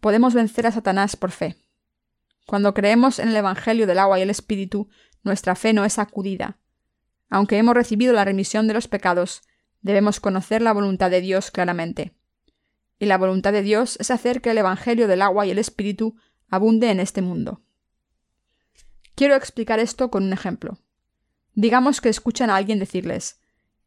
podemos 0.00 0.34
vencer 0.34 0.66
a 0.66 0.72
Satanás 0.72 1.16
por 1.16 1.30
fe. 1.30 1.56
Cuando 2.46 2.74
creemos 2.74 3.18
en 3.18 3.28
el 3.28 3.36
Evangelio 3.36 3.86
del 3.86 3.98
agua 3.98 4.18
y 4.18 4.22
el 4.22 4.30
Espíritu, 4.30 4.88
nuestra 5.22 5.54
fe 5.54 5.72
no 5.72 5.84
es 5.84 5.94
sacudida. 5.94 6.58
Aunque 7.28 7.58
hemos 7.58 7.74
recibido 7.74 8.12
la 8.12 8.24
remisión 8.24 8.66
de 8.66 8.74
los 8.74 8.88
pecados, 8.88 9.42
debemos 9.82 10.20
conocer 10.20 10.62
la 10.62 10.72
voluntad 10.72 11.10
de 11.10 11.20
Dios 11.20 11.50
claramente. 11.50 12.12
Y 12.98 13.06
la 13.06 13.18
voluntad 13.18 13.52
de 13.52 13.62
Dios 13.62 13.96
es 14.00 14.10
hacer 14.10 14.40
que 14.40 14.50
el 14.50 14.58
Evangelio 14.58 15.08
del 15.08 15.22
agua 15.22 15.46
y 15.46 15.50
el 15.50 15.58
Espíritu 15.58 16.16
abunde 16.48 16.90
en 16.90 17.00
este 17.00 17.22
mundo. 17.22 17.62
Quiero 19.14 19.36
explicar 19.36 19.78
esto 19.78 20.10
con 20.10 20.24
un 20.24 20.32
ejemplo. 20.32 20.78
Digamos 21.54 22.00
que 22.00 22.08
escuchan 22.08 22.50
a 22.50 22.56
alguien 22.56 22.78
decirles, 22.78 23.40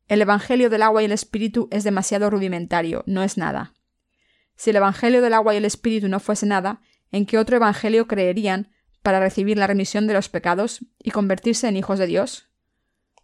el 0.07 0.21
Evangelio 0.21 0.69
del 0.69 0.83
agua 0.83 1.01
y 1.01 1.05
el 1.05 1.11
Espíritu 1.11 1.67
es 1.71 1.83
demasiado 1.83 2.29
rudimentario, 2.29 3.03
no 3.07 3.23
es 3.23 3.37
nada. 3.37 3.73
Si 4.63 4.69
el 4.69 4.77
Evangelio 4.77 5.21
del 5.21 5.33
agua 5.33 5.53
y 5.53 5.57
el 5.57 5.65
Espíritu 5.65 6.07
no 6.07 6.21
fuese 6.21 6.45
nada, 6.45 6.79
¿en 7.11 7.25
qué 7.25 7.37
otro 7.37 7.57
Evangelio 7.57 8.07
creerían 8.07 8.71
para 9.01 9.19
recibir 9.19 9.57
la 9.57 9.67
remisión 9.67 10.07
de 10.07 10.13
los 10.13 10.29
pecados 10.29 10.85
y 10.99 11.11
convertirse 11.11 11.67
en 11.67 11.75
hijos 11.75 11.99
de 11.99 12.07
Dios? 12.07 12.47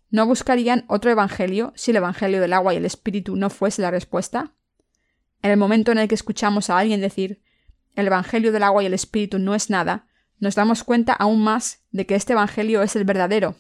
¿No 0.10 0.25
buscarían 0.25 0.84
otro 0.89 1.12
Evangelio 1.12 1.71
si 1.78 1.91
el 1.91 1.97
Evangelio 1.97 2.41
del 2.41 2.52
agua 2.52 2.73
y 2.73 2.75
el 2.75 2.84
Espíritu 2.84 3.38
no 3.38 3.49
fuese 3.49 3.82
la 3.82 3.89
respuesta? 3.89 4.54
En 5.41 5.52
el 5.52 5.56
momento 5.56 5.93
en 5.93 5.99
el 5.99 6.10
que 6.10 6.15
escuchamos 6.15 6.69
a 6.69 6.78
alguien 6.78 6.99
decir 6.99 7.41
el 7.95 8.08
Evangelio 8.08 8.52
del 8.52 8.63
agua 8.63 8.84
y 8.84 8.88
el 8.88 8.93
Espíritu 8.93 9.39
no 9.39 9.56
es 9.56 9.69
nada, 9.69 10.10
nos 10.39 10.56
damos 10.56 10.84
cuenta 10.84 11.13
aún 11.13 11.41
más 11.41 11.86
de 11.91 12.06
que 12.06 12.15
este 12.15 12.34
Evangelio 12.34 12.82
es 12.82 12.97
el 12.97 13.06
verdadero. 13.06 13.56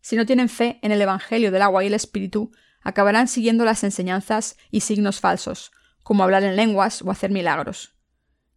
Si 0.00 0.14
no 0.14 0.24
tienen 0.24 0.48
fe 0.48 0.78
en 0.82 0.92
el 0.92 1.02
Evangelio 1.02 1.50
del 1.50 1.62
agua 1.62 1.82
y 1.82 1.88
el 1.88 1.94
Espíritu, 1.94 2.52
acabarán 2.80 3.26
siguiendo 3.26 3.64
las 3.64 3.82
enseñanzas 3.82 4.56
y 4.70 4.82
signos 4.82 5.18
falsos, 5.18 5.72
como 6.02 6.22
hablar 6.22 6.42
en 6.42 6.56
lenguas 6.56 7.02
o 7.02 7.10
hacer 7.10 7.30
milagros. 7.30 7.96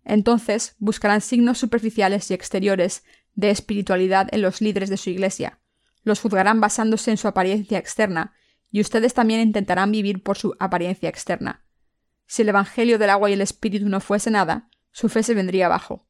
Entonces 0.04 0.76
buscarán 0.80 1.22
signos 1.22 1.58
superficiales 1.58 2.30
y 2.30 2.34
exteriores 2.34 3.04
de 3.34 3.50
espiritualidad 3.50 4.28
en 4.32 4.42
los 4.42 4.62
líderes 4.62 4.90
de 4.90 4.98
su 4.98 5.10
iglesia, 5.10 5.60
los 6.04 6.22
juzgarán 6.22 6.62
basándose 6.62 7.12
en 7.12 7.18
su 7.18 7.28
apariencia 7.28 7.78
externa, 7.78 8.34
y 8.72 8.82
ustedes 8.82 9.14
también 9.14 9.42
intentarán 9.42 9.92
vivir 9.92 10.22
por 10.22 10.38
su 10.38 10.56
apariencia 10.60 11.10
externa. 11.10 11.66
Si 12.26 12.42
el 12.42 12.50
Evangelio 12.50 12.98
del 12.98 13.10
agua 13.10 13.30
y 13.30 13.34
el 13.34 13.42
Espíritu 13.42 13.88
no 13.90 14.00
fuese 14.00 14.32
nada, 14.32 14.70
su 14.92 15.10
fe 15.10 15.24
se 15.24 15.34
vendría 15.34 15.68
abajo. 15.68 16.08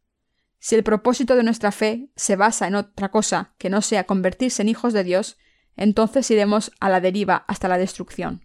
Si 0.60 0.76
el 0.76 0.84
propósito 0.84 1.36
de 1.36 1.44
nuestra 1.44 1.72
fe 1.72 2.10
se 2.16 2.36
basa 2.36 2.68
en 2.68 2.76
otra 2.76 3.12
cosa 3.12 3.54
que 3.58 3.70
no 3.70 3.82
sea 3.82 4.06
convertirse 4.06 4.62
en 4.62 4.70
hijos 4.70 4.94
de 4.94 5.04
Dios, 5.04 5.38
entonces 5.76 6.30
iremos 6.32 6.72
a 6.80 6.90
la 6.90 7.02
deriva 7.02 7.46
hasta 7.48 7.68
la 7.68 7.78
destrucción. 7.78 8.45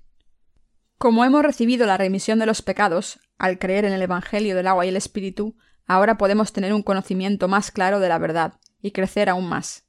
Como 1.01 1.25
hemos 1.25 1.43
recibido 1.43 1.87
la 1.87 1.97
remisión 1.97 2.39
de 2.41 2.45
los 2.45 2.61
pecados, 2.61 3.21
al 3.39 3.59
creer 3.59 3.87
en 3.87 3.95
el 3.95 4.03
Evangelio 4.03 4.55
del 4.55 4.67
agua 4.67 4.85
y 4.85 4.91
el 4.91 4.99
Espíritu, 4.99 5.57
ahora 5.87 6.19
podemos 6.19 6.53
tener 6.53 6.75
un 6.75 6.83
conocimiento 6.83 7.49
más 7.49 7.71
claro 7.71 8.01
de 8.01 8.11
la 8.11 8.19
verdad 8.19 8.61
y 8.83 8.91
crecer 8.91 9.31
aún 9.31 9.49
más. 9.49 9.85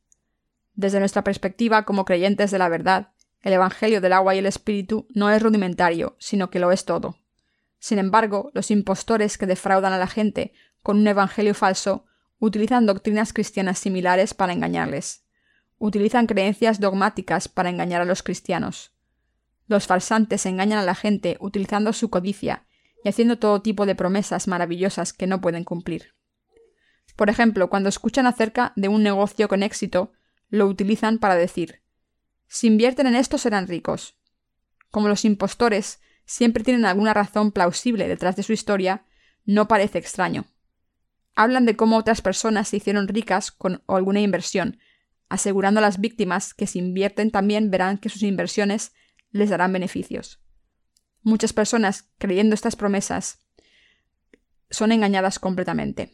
Desde 0.73 0.99
nuestra 0.99 1.25
perspectiva 1.25 1.83
como 1.83 2.05
creyentes 2.05 2.49
de 2.49 2.59
la 2.59 2.69
verdad, 2.69 3.09
el 3.41 3.51
Evangelio 3.51 3.99
del 3.99 4.13
agua 4.13 4.35
y 4.35 4.37
el 4.37 4.45
Espíritu 4.45 5.05
no 5.13 5.29
es 5.29 5.43
rudimentario, 5.43 6.15
sino 6.17 6.49
que 6.49 6.59
lo 6.59 6.71
es 6.71 6.85
todo. 6.85 7.17
Sin 7.77 7.99
embargo, 7.99 8.49
los 8.53 8.71
impostores 8.71 9.37
que 9.37 9.47
defraudan 9.47 9.91
a 9.91 9.97
la 9.97 10.07
gente 10.07 10.53
con 10.81 10.97
un 10.97 11.07
Evangelio 11.09 11.53
falso 11.53 12.05
utilizan 12.39 12.85
doctrinas 12.85 13.33
cristianas 13.33 13.79
similares 13.79 14.33
para 14.33 14.53
engañarles. 14.53 15.25
Utilizan 15.77 16.25
creencias 16.25 16.79
dogmáticas 16.79 17.49
para 17.49 17.69
engañar 17.69 17.99
a 17.99 18.05
los 18.05 18.23
cristianos. 18.23 18.93
Los 19.67 19.87
falsantes 19.87 20.45
engañan 20.45 20.79
a 20.79 20.83
la 20.83 20.95
gente 20.95 21.37
utilizando 21.39 21.93
su 21.93 22.09
codicia 22.09 22.65
y 23.03 23.09
haciendo 23.09 23.39
todo 23.39 23.61
tipo 23.61 23.85
de 23.85 23.95
promesas 23.95 24.47
maravillosas 24.47 25.13
que 25.13 25.27
no 25.27 25.41
pueden 25.41 25.63
cumplir. 25.63 26.15
Por 27.15 27.29
ejemplo, 27.29 27.69
cuando 27.69 27.89
escuchan 27.89 28.27
acerca 28.27 28.73
de 28.75 28.87
un 28.87 29.03
negocio 29.03 29.47
con 29.47 29.63
éxito, 29.63 30.11
lo 30.49 30.67
utilizan 30.67 31.17
para 31.17 31.35
decir 31.35 31.81
si 32.53 32.67
invierten 32.67 33.07
en 33.07 33.15
esto 33.15 33.37
serán 33.37 33.69
ricos. 33.69 34.17
Como 34.91 35.07
los 35.07 35.23
impostores 35.23 36.01
siempre 36.25 36.65
tienen 36.65 36.83
alguna 36.83 37.13
razón 37.13 37.53
plausible 37.53 38.09
detrás 38.09 38.35
de 38.35 38.43
su 38.43 38.51
historia, 38.51 39.05
no 39.45 39.69
parece 39.69 39.99
extraño. 39.99 40.43
Hablan 41.33 41.65
de 41.65 41.77
cómo 41.77 41.95
otras 41.95 42.21
personas 42.21 42.67
se 42.67 42.75
hicieron 42.75 43.07
ricas 43.07 43.53
con 43.53 43.81
alguna 43.87 44.19
inversión, 44.19 44.79
asegurando 45.29 45.79
a 45.79 45.81
las 45.81 46.01
víctimas 46.01 46.53
que 46.53 46.67
si 46.67 46.79
invierten 46.79 47.31
también 47.31 47.71
verán 47.71 47.97
que 47.97 48.09
sus 48.09 48.21
inversiones 48.21 48.91
les 49.31 49.49
darán 49.49 49.73
beneficios. 49.73 50.41
Muchas 51.23 51.53
personas, 51.53 52.11
creyendo 52.17 52.55
estas 52.55 52.75
promesas, 52.75 53.39
son 54.69 54.91
engañadas 54.91 55.39
completamente. 55.39 56.13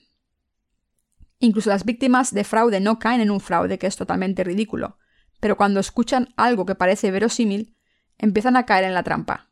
Incluso 1.40 1.70
las 1.70 1.86
víctimas 1.86 2.34
de 2.34 2.44
fraude 2.44 2.80
no 2.80 3.00
caen 3.00 3.22
en 3.22 3.32
un 3.32 3.40
fraude 3.40 3.78
que 3.78 3.88
es 3.88 3.96
totalmente 3.96 4.44
ridículo, 4.44 4.98
pero 5.40 5.56
cuando 5.56 5.80
escuchan 5.80 6.34
algo 6.36 6.66
que 6.66 6.76
parece 6.76 7.12
verosímil, 7.12 7.78
empiezan 8.18 8.58
a 8.58 8.66
caer 8.66 8.86
en 8.86 8.94
la 8.94 9.04
trampa. 9.04 9.52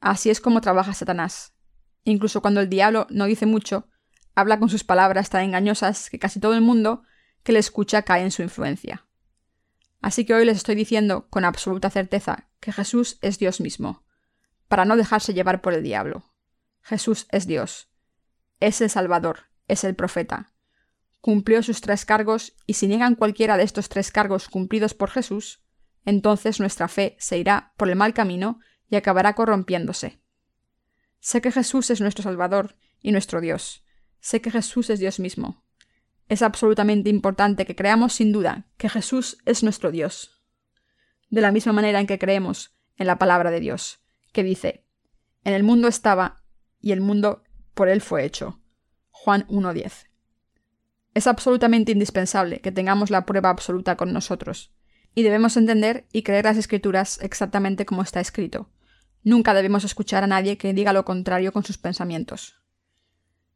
Así 0.00 0.30
es 0.30 0.40
como 0.40 0.62
trabaja 0.62 0.94
Satanás. 0.94 1.52
Incluso 2.04 2.40
cuando 2.40 2.60
el 2.60 2.70
diablo 2.70 3.06
no 3.10 3.26
dice 3.26 3.44
mucho, 3.44 3.88
habla 4.34 4.58
con 4.58 4.70
sus 4.70 4.82
palabras 4.82 5.28
tan 5.28 5.44
engañosas 5.44 6.08
que 6.08 6.18
casi 6.18 6.40
todo 6.40 6.54
el 6.54 6.62
mundo 6.62 7.02
que 7.42 7.52
le 7.52 7.58
escucha 7.58 8.02
cae 8.02 8.22
en 8.22 8.30
su 8.30 8.42
influencia. 8.42 9.06
Así 10.00 10.24
que 10.24 10.32
hoy 10.32 10.46
les 10.46 10.56
estoy 10.56 10.74
diciendo 10.74 11.28
con 11.28 11.44
absoluta 11.44 11.90
certeza 11.90 12.49
que 12.60 12.72
Jesús 12.72 13.18
es 13.22 13.38
Dios 13.38 13.60
mismo, 13.60 14.04
para 14.68 14.84
no 14.84 14.96
dejarse 14.96 15.34
llevar 15.34 15.60
por 15.62 15.74
el 15.74 15.82
diablo. 15.82 16.24
Jesús 16.82 17.26
es 17.30 17.46
Dios. 17.46 17.88
Es 18.60 18.80
el 18.80 18.90
Salvador, 18.90 19.46
es 19.66 19.84
el 19.84 19.94
profeta. 19.94 20.52
Cumplió 21.20 21.62
sus 21.62 21.80
tres 21.80 22.04
cargos 22.04 22.54
y 22.66 22.74
si 22.74 22.86
niegan 22.86 23.14
cualquiera 23.14 23.56
de 23.56 23.64
estos 23.64 23.88
tres 23.88 24.10
cargos 24.10 24.48
cumplidos 24.48 24.94
por 24.94 25.10
Jesús, 25.10 25.62
entonces 26.04 26.60
nuestra 26.60 26.88
fe 26.88 27.16
se 27.18 27.38
irá 27.38 27.72
por 27.76 27.88
el 27.88 27.96
mal 27.96 28.14
camino 28.14 28.60
y 28.88 28.96
acabará 28.96 29.34
corrompiéndose. 29.34 30.22
Sé 31.20 31.40
que 31.40 31.52
Jesús 31.52 31.90
es 31.90 32.00
nuestro 32.00 32.22
Salvador 32.22 32.76
y 33.00 33.12
nuestro 33.12 33.40
Dios. 33.40 33.84
Sé 34.20 34.40
que 34.40 34.50
Jesús 34.50 34.88
es 34.90 34.98
Dios 34.98 35.20
mismo. 35.20 35.64
Es 36.28 36.42
absolutamente 36.42 37.10
importante 37.10 37.66
que 37.66 37.76
creamos 37.76 38.14
sin 38.14 38.32
duda 38.32 38.68
que 38.76 38.88
Jesús 38.88 39.38
es 39.44 39.62
nuestro 39.62 39.90
Dios. 39.90 40.39
De 41.30 41.40
la 41.40 41.52
misma 41.52 41.72
manera 41.72 42.00
en 42.00 42.06
que 42.06 42.18
creemos 42.18 42.74
en 42.96 43.06
la 43.06 43.18
palabra 43.18 43.50
de 43.50 43.60
Dios, 43.60 44.00
que 44.32 44.42
dice, 44.42 44.84
En 45.44 45.54
el 45.54 45.62
mundo 45.62 45.88
estaba, 45.88 46.42
y 46.80 46.92
el 46.92 47.00
mundo 47.00 47.42
por 47.74 47.88
él 47.88 48.00
fue 48.00 48.24
hecho. 48.24 48.60
Juan 49.10 49.46
1.10. 49.48 50.08
Es 51.14 51.26
absolutamente 51.26 51.92
indispensable 51.92 52.60
que 52.60 52.72
tengamos 52.72 53.10
la 53.10 53.26
prueba 53.26 53.50
absoluta 53.50 53.96
con 53.96 54.12
nosotros, 54.12 54.72
y 55.14 55.22
debemos 55.22 55.56
entender 55.56 56.06
y 56.12 56.22
creer 56.22 56.44
las 56.44 56.56
escrituras 56.56 57.18
exactamente 57.22 57.86
como 57.86 58.02
está 58.02 58.20
escrito. 58.20 58.70
Nunca 59.22 59.54
debemos 59.54 59.84
escuchar 59.84 60.24
a 60.24 60.28
nadie 60.28 60.56
que 60.56 60.72
diga 60.72 60.92
lo 60.92 61.04
contrario 61.04 61.52
con 61.52 61.64
sus 61.64 61.78
pensamientos. 61.78 62.56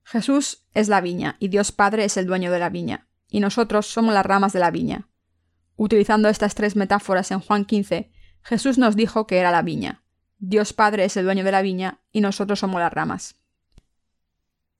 Jesús 0.02 0.66
es 0.74 0.88
la 0.88 1.00
viña 1.00 1.36
y 1.38 1.48
Dios 1.48 1.72
Padre 1.72 2.04
es 2.04 2.16
el 2.16 2.26
dueño 2.26 2.52
de 2.52 2.58
la 2.58 2.68
viña, 2.68 3.08
y 3.28 3.40
nosotros 3.40 3.86
somos 3.86 4.12
las 4.14 4.26
ramas 4.26 4.52
de 4.52 4.60
la 4.60 4.70
viña. 4.70 5.08
Utilizando 5.76 6.28
estas 6.28 6.54
tres 6.54 6.76
metáforas 6.76 7.30
en 7.30 7.40
Juan 7.40 7.64
15, 7.64 8.10
Jesús 8.42 8.78
nos 8.78 8.96
dijo 8.96 9.26
que 9.26 9.38
era 9.38 9.50
la 9.50 9.62
viña. 9.62 10.04
Dios 10.38 10.72
Padre 10.72 11.04
es 11.04 11.16
el 11.16 11.24
dueño 11.24 11.44
de 11.44 11.52
la 11.52 11.62
viña 11.62 12.00
y 12.12 12.20
nosotros 12.20 12.60
somos 12.60 12.80
las 12.80 12.92
ramas. 12.92 13.36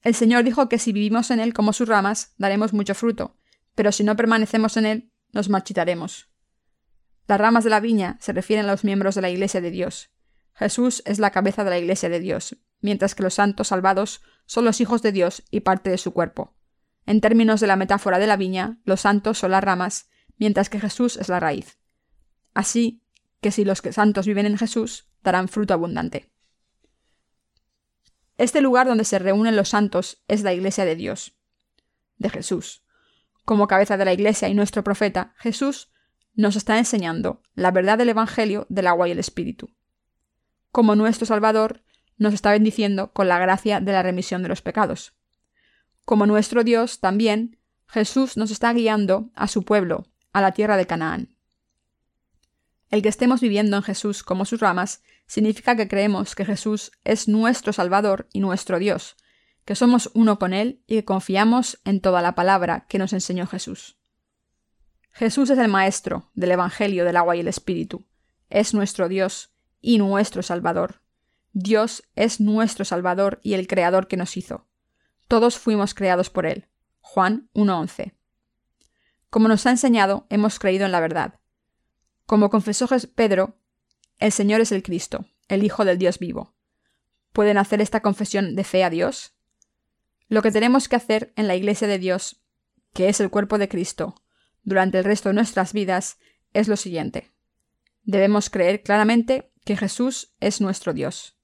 El 0.03 0.15
Señor 0.15 0.45
dijo 0.45 0.69
que 0.69 0.79
si 0.79 0.93
vivimos 0.93 1.31
en 1.31 1.41
Él 1.41 1.55
como 1.55 1.73
sus 1.73 1.89
ramas, 1.89 2.35
daremos 2.37 2.75
mucho 2.75 2.95
fruto, 2.95 3.37
pero 3.75 3.91
si 3.91 4.05
no 4.05 4.17
permanecemos 4.17 4.77
en 4.77 4.87
Él, 4.87 5.13
nos 5.33 5.49
marchitaremos. 5.49 6.29
Las 7.27 7.41
ramas 7.41 7.65
de 7.65 7.71
la 7.71 7.81
viña 7.81 8.19
se 8.21 8.33
refieren 8.33 8.67
a 8.67 8.73
los 8.73 8.85
miembros 8.85 9.15
de 9.15 9.23
la 9.23 9.31
Iglesia 9.31 9.63
de 9.63 9.71
Dios. 9.71 10.11
Jesús 10.53 11.03
es 11.07 11.19
la 11.19 11.31
cabeza 11.31 11.65
de 11.65 11.71
la 11.71 11.79
Iglesia 11.79 12.11
de 12.11 12.21
Dios, 12.21 12.59
mientras 12.81 13.15
que 13.15 13.23
los 13.23 13.35
santos 13.35 13.69
salvados 13.69 14.21
son 14.45 14.67
los 14.67 14.81
hijos 14.83 15.01
de 15.01 15.11
Dios 15.11 15.43
y 15.51 15.61
parte 15.61 15.89
de 15.89 15.99
su 15.99 16.13
cuerpo. 16.13 16.55
En 17.07 17.23
términos 17.23 17.61
de 17.61 17.67
la 17.67 17.77
metáfora 17.77 18.19
de 18.19 18.27
la 18.27 18.37
viña, 18.37 18.79
los 18.85 19.01
santos 19.01 19.39
son 19.39 19.53
las 19.53 19.65
ramas, 19.65 20.11
mientras 20.39 20.69
que 20.69 20.81
Jesús 20.81 21.17
es 21.17 21.29
la 21.29 21.41
raíz. 21.41 21.79
Así 22.55 23.03
que 23.41 23.51
si 23.51 23.65
los 23.65 23.79
santos 23.79 24.27
viven 24.27 24.47
en 24.47 24.59
Jesús, 24.59 25.09
darán 25.23 25.49
fruto 25.49 25.75
abundante. 25.75 26.31
Este 28.37 28.61
lugar 28.61 28.87
donde 28.87 29.05
se 29.05 29.19
reúnen 29.19 29.57
los 29.57 29.69
santos 29.69 30.23
es 30.29 30.43
la 30.43 30.53
Iglesia 30.53 30.85
de 30.85 30.97
Dios, 30.97 31.37
de 32.19 32.31
Jesús. 32.31 32.83
Como 33.45 33.69
cabeza 33.69 33.97
de 33.97 34.05
la 34.05 34.13
Iglesia 34.13 34.49
y 34.49 34.55
nuestro 34.55 34.83
profeta, 34.83 35.35
Jesús 35.39 35.93
nos 36.35 36.57
está 36.57 36.79
enseñando 36.79 37.43
la 37.55 37.71
verdad 37.71 37.99
del 37.99 38.09
Evangelio 38.09 38.67
del 38.69 38.87
agua 38.87 39.09
y 39.09 39.13
el 39.13 39.19
Espíritu. 39.19 39.71
Como 40.73 40.97
nuestro 40.97 41.27
Salvador, 41.27 41.85
nos 42.17 42.35
está 42.35 42.51
bendiciendo 42.51 43.13
con 43.13 43.29
la 43.29 43.39
gracia 43.39 43.81
de 43.81 43.93
la 43.93 44.03
remisión 44.03 44.43
de 44.43 44.49
los 44.49 44.63
pecados. 44.63 45.15
Como 46.05 46.27
nuestro 46.27 46.65
Dios, 46.65 47.01
también, 47.01 47.59
Jesús 47.87 48.37
nos 48.37 48.51
está 48.51 48.73
guiando 48.73 49.31
a 49.35 49.47
su 49.49 49.65
pueblo, 49.65 50.07
a 50.35 50.43
la 50.43 50.53
tierra 50.53 50.77
de 50.77 50.87
Canaán. 50.87 51.35
El 52.91 53.01
que 53.01 53.09
estemos 53.09 53.41
viviendo 53.41 53.77
en 53.77 53.83
Jesús 53.83 54.23
como 54.23 54.45
sus 54.45 54.61
ramas 54.61 55.03
significa 55.27 55.75
que 55.77 55.89
creemos 55.89 56.35
que 56.35 56.45
Jesús 56.45 56.93
es 57.05 57.29
nuestro 57.29 57.73
Salvador 57.73 58.29
y 58.33 58.41
nuestro 58.41 58.79
Dios, 58.79 59.17
que 59.65 59.75
somos 59.75 60.11
uno 60.13 60.39
con 60.39 60.53
Él 60.53 60.83
y 60.87 60.97
que 60.97 61.05
confiamos 61.05 61.81
en 61.85 62.01
toda 62.01 62.21
la 62.21 62.35
palabra 62.35 62.87
que 62.89 62.99
nos 62.99 63.13
enseñó 63.13 63.47
Jesús. 63.47 63.97
Jesús 65.13 65.51
es 65.51 65.59
el 65.59 65.69
Maestro 65.69 66.31
del 66.35 66.51
Evangelio 66.51 67.05
del 67.05 67.17
agua 67.17 67.37
y 67.37 67.41
el 67.41 67.49
Espíritu, 67.49 68.07
es 68.51 68.75
nuestro 68.75 69.09
Dios 69.09 69.55
y 69.81 69.99
nuestro 69.99 70.43
Salvador. 70.43 71.01
Dios 71.53 72.03
es 72.17 72.41
nuestro 72.41 72.85
Salvador 72.85 73.39
y 73.45 73.55
el 73.55 73.69
Creador 73.69 74.09
que 74.09 74.17
nos 74.17 74.37
hizo. 74.37 74.67
Todos 75.29 75.59
fuimos 75.59 75.95
creados 75.95 76.29
por 76.29 76.45
Él. 76.47 76.67
Juan 77.01 77.49
1.11. 77.55 78.14
Como 79.35 79.49
nos 79.49 79.67
ha 79.67 79.71
enseñado, 79.71 80.29
hemos 80.31 80.61
creído 80.61 80.87
en 80.87 80.93
la 80.93 81.01
verdad. 81.01 81.41
Como 82.25 82.51
confesó 82.51 82.87
Pedro, 83.17 83.59
el 84.21 84.31
Señor 84.31 84.61
es 84.61 84.71
el 84.71 84.85
Cristo, 84.85 85.27
el 85.49 85.65
Hijo 85.65 85.85
del 85.85 85.99
Dios 85.99 86.21
vivo. 86.21 86.55
¿Pueden 87.33 87.59
hacer 87.59 87.81
esta 87.81 88.01
confesión 88.01 88.55
de 88.55 88.63
fe 88.63 88.85
a 88.85 88.91
Dios? 88.91 89.35
Lo 90.29 90.41
que 90.41 90.53
tenemos 90.53 90.89
que 90.89 90.95
hacer 90.95 91.33
en 91.35 91.49
la 91.49 91.57
Iglesia 91.57 91.89
de 91.89 91.99
Dios, 91.99 92.45
que 92.93 93.09
es 93.09 93.19
el 93.19 93.29
cuerpo 93.29 93.59
de 93.59 93.69
Cristo, 93.69 94.15
durante 94.63 94.99
el 94.99 95.05
resto 95.05 95.31
de 95.31 95.35
nuestras 95.35 95.73
vidas, 95.73 96.19
es 96.53 96.69
lo 96.69 96.77
siguiente. 96.77 97.33
Debemos 98.05 98.51
creer 98.51 98.85
claramente 98.85 99.51
que 99.65 99.77
Jesús 99.77 100.33
es 100.39 100.61
nuestro 100.61 100.93
Dios. 100.93 101.37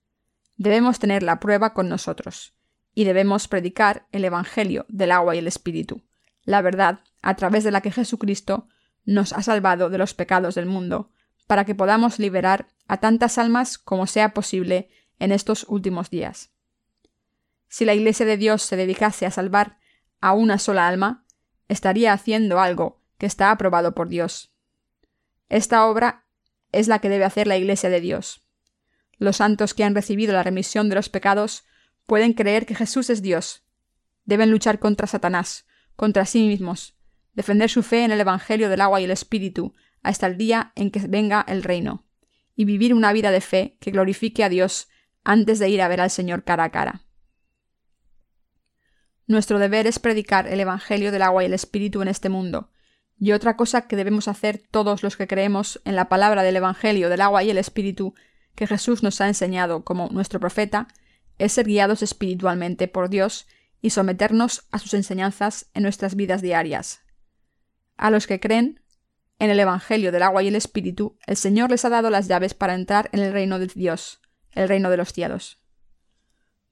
Debemos 0.56 1.00
tener 1.00 1.24
la 1.24 1.40
prueba 1.40 1.74
con 1.74 1.88
nosotros, 1.88 2.54
y 2.94 3.02
debemos 3.02 3.48
predicar 3.48 4.06
el 4.12 4.24
Evangelio 4.24 4.86
del 4.88 5.10
agua 5.10 5.34
y 5.34 5.38
el 5.38 5.48
Espíritu, 5.48 6.04
la 6.44 6.62
verdad 6.62 7.00
a 7.22 7.34
través 7.36 7.64
de 7.64 7.70
la 7.70 7.80
que 7.80 7.92
Jesucristo 7.92 8.68
nos 9.04 9.32
ha 9.32 9.42
salvado 9.42 9.90
de 9.90 9.98
los 9.98 10.14
pecados 10.14 10.54
del 10.54 10.66
mundo, 10.66 11.10
para 11.46 11.64
que 11.64 11.74
podamos 11.74 12.18
liberar 12.18 12.68
a 12.86 12.98
tantas 12.98 13.38
almas 13.38 13.78
como 13.78 14.06
sea 14.06 14.34
posible 14.34 14.88
en 15.18 15.32
estos 15.32 15.66
últimos 15.68 16.10
días. 16.10 16.50
Si 17.68 17.84
la 17.84 17.94
Iglesia 17.94 18.26
de 18.26 18.36
Dios 18.36 18.62
se 18.62 18.76
dedicase 18.76 19.26
a 19.26 19.30
salvar 19.30 19.78
a 20.20 20.32
una 20.32 20.58
sola 20.58 20.88
alma, 20.88 21.24
estaría 21.68 22.12
haciendo 22.12 22.60
algo 22.60 23.00
que 23.18 23.26
está 23.26 23.50
aprobado 23.50 23.94
por 23.94 24.08
Dios. 24.08 24.52
Esta 25.48 25.86
obra 25.86 26.24
es 26.72 26.88
la 26.88 27.00
que 27.00 27.08
debe 27.08 27.24
hacer 27.24 27.46
la 27.46 27.56
Iglesia 27.56 27.90
de 27.90 28.00
Dios. 28.00 28.42
Los 29.18 29.36
santos 29.36 29.74
que 29.74 29.84
han 29.84 29.94
recibido 29.94 30.32
la 30.32 30.42
remisión 30.42 30.88
de 30.88 30.94
los 30.94 31.08
pecados 31.08 31.64
pueden 32.06 32.32
creer 32.32 32.66
que 32.66 32.74
Jesús 32.74 33.10
es 33.10 33.22
Dios. 33.22 33.62
Deben 34.24 34.50
luchar 34.50 34.78
contra 34.78 35.06
Satanás, 35.06 35.66
contra 36.00 36.24
sí 36.24 36.48
mismos, 36.48 36.96
defender 37.34 37.68
su 37.68 37.82
fe 37.82 38.06
en 38.06 38.10
el 38.10 38.22
Evangelio 38.22 38.70
del 38.70 38.80
agua 38.80 39.02
y 39.02 39.04
el 39.04 39.10
Espíritu, 39.10 39.74
hasta 40.02 40.26
el 40.28 40.38
día 40.38 40.72
en 40.74 40.90
que 40.90 41.00
venga 41.00 41.44
el 41.46 41.62
reino, 41.62 42.06
y 42.56 42.64
vivir 42.64 42.94
una 42.94 43.12
vida 43.12 43.30
de 43.30 43.42
fe 43.42 43.76
que 43.80 43.90
glorifique 43.90 44.42
a 44.42 44.48
Dios 44.48 44.88
antes 45.24 45.58
de 45.58 45.68
ir 45.68 45.82
a 45.82 45.88
ver 45.88 46.00
al 46.00 46.08
Señor 46.08 46.42
cara 46.42 46.64
a 46.64 46.70
cara. 46.70 47.02
Nuestro 49.26 49.58
deber 49.58 49.86
es 49.86 49.98
predicar 49.98 50.46
el 50.46 50.60
Evangelio 50.60 51.12
del 51.12 51.20
agua 51.20 51.42
y 51.42 51.46
el 51.48 51.52
Espíritu 51.52 52.00
en 52.00 52.08
este 52.08 52.30
mundo, 52.30 52.70
y 53.18 53.32
otra 53.32 53.58
cosa 53.58 53.86
que 53.86 53.96
debemos 53.96 54.26
hacer 54.26 54.62
todos 54.70 55.02
los 55.02 55.18
que 55.18 55.26
creemos 55.26 55.82
en 55.84 55.96
la 55.96 56.08
palabra 56.08 56.42
del 56.42 56.56
Evangelio 56.56 57.10
del 57.10 57.20
agua 57.20 57.42
y 57.44 57.50
el 57.50 57.58
Espíritu 57.58 58.14
que 58.54 58.66
Jesús 58.66 59.02
nos 59.02 59.20
ha 59.20 59.28
enseñado 59.28 59.84
como 59.84 60.08
nuestro 60.08 60.40
profeta, 60.40 60.88
es 61.36 61.52
ser 61.52 61.66
guiados 61.66 62.02
espiritualmente 62.02 62.88
por 62.88 63.10
Dios 63.10 63.46
y 63.80 63.90
someternos 63.90 64.66
a 64.70 64.78
sus 64.78 64.94
enseñanzas 64.94 65.70
en 65.74 65.82
nuestras 65.82 66.14
vidas 66.14 66.42
diarias. 66.42 67.00
A 67.96 68.10
los 68.10 68.26
que 68.26 68.40
creen 68.40 68.80
en 69.38 69.50
el 69.50 69.60
Evangelio 69.60 70.12
del 70.12 70.22
agua 70.22 70.42
y 70.42 70.48
el 70.48 70.56
Espíritu, 70.56 71.18
el 71.26 71.36
Señor 71.36 71.70
les 71.70 71.84
ha 71.84 71.88
dado 71.88 72.10
las 72.10 72.28
llaves 72.28 72.54
para 72.54 72.74
entrar 72.74 73.08
en 73.12 73.20
el 73.20 73.32
reino 73.32 73.58
de 73.58 73.66
Dios, 73.68 74.20
el 74.52 74.68
reino 74.68 74.90
de 74.90 74.96
los 74.96 75.12
cielos. 75.12 75.60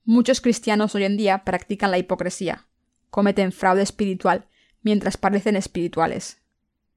Muchos 0.04 0.40
cristianos 0.40 0.94
hoy 0.94 1.04
en 1.04 1.16
día 1.16 1.44
practican 1.44 1.90
la 1.90 1.98
hipocresía, 1.98 2.66
cometen 3.10 3.52
fraude 3.52 3.82
espiritual 3.82 4.48
mientras 4.82 5.16
parecen 5.16 5.56
espirituales. 5.56 6.40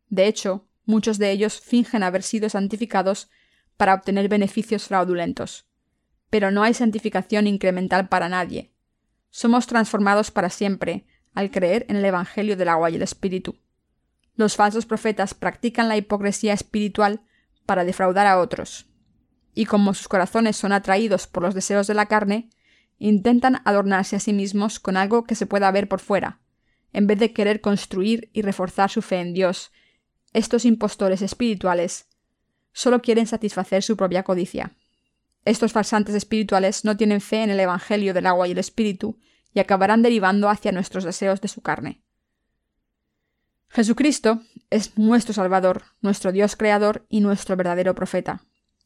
De 0.10 0.28
hecho, 0.28 0.68
muchos 0.86 1.18
de 1.18 1.32
ellos 1.32 1.60
fingen 1.60 2.04
haber 2.04 2.24
sido 2.24 2.50
santificados 2.50 3.30
para 3.78 3.94
obtener 3.94 4.30
beneficios 4.30 4.88
fraudulentos. 4.88 5.66
Pero 6.30 6.52
no 6.52 6.64
hay 6.64 6.74
santificación 6.74 7.48
incremental 7.48 8.08
para 8.08 8.30
nadie. 8.30 8.72
Somos 9.32 9.66
transformados 9.66 10.30
para 10.30 10.50
siempre 10.50 11.06
al 11.34 11.50
creer 11.50 11.86
en 11.90 11.96
el 11.96 12.06
Evangelio 12.06 12.58
del 12.58 12.70
agua 12.70 12.90
y 12.90 12.96
el 12.96 13.02
Espíritu. 13.02 13.56
Los 14.36 14.56
falsos 14.56 14.86
profetas 14.86 15.34
practican 15.34 15.88
la 15.88 15.98
hipocresía 15.98 16.54
espiritual 16.54 17.22
para 17.66 17.86
defraudar 17.86 18.28
a 18.28 18.40
otros. 18.40 18.86
Y 19.54 19.66
como 19.66 19.94
sus 19.94 20.08
corazones 20.08 20.58
son 20.58 20.74
atraídos 20.74 21.28
por 21.28 21.44
los 21.44 21.56
deseos 21.56 21.88
de 21.88 21.94
la 21.94 22.06
carne, 22.06 22.50
intentan 22.98 23.62
adornarse 23.66 24.16
a 24.16 24.20
sí 24.20 24.34
mismos 24.34 24.80
con 24.80 24.98
algo 24.98 25.24
que 25.24 25.36
se 25.36 25.46
pueda 25.46 25.72
ver 25.72 25.88
por 25.88 26.00
fuera, 26.00 26.40
en 26.94 27.08
vez 27.08 27.20
de 27.20 27.34
querer 27.34 27.62
construir 27.62 28.30
y 28.34 28.42
reforzar 28.42 28.90
su 28.90 29.02
fe 29.02 29.20
en 29.22 29.34
Dios. 29.34 29.72
Estos 30.34 30.66
impostores 30.66 31.22
espirituales 31.22 32.08
solo 32.74 33.02
quieren 33.02 33.28
satisfacer 33.28 33.84
su 33.84 33.98
propia 33.98 34.24
codicia. 34.24 34.76
Estos 35.46 35.72
farsantes 35.72 36.16
espirituales 36.16 36.86
no 36.86 36.98
tienen 36.98 37.22
fe 37.22 37.44
en 37.44 37.50
el 37.50 37.60
Evangelio 37.60 38.14
del 38.14 38.28
agua 38.28 38.48
y 38.48 38.52
el 38.52 38.58
Espíritu 38.58 39.20
y 39.54 39.60
acabarán 39.60 40.02
derivando 40.02 40.50
hacia 40.50 40.72
nuestros 40.72 41.04
deseos 41.04 41.42
de 41.42 41.48
su 41.48 41.62
carne. 41.62 42.02
Jesucristo 43.70 44.42
es 44.70 44.98
nuestro 44.98 45.34
Salvador, 45.34 45.84
nuestro 46.02 46.32
Dios 46.32 46.56
Creador 46.56 47.06
y 47.10 47.22
nuestro 47.22 47.56
verdadero 47.56 47.96
profeta. 47.96 48.44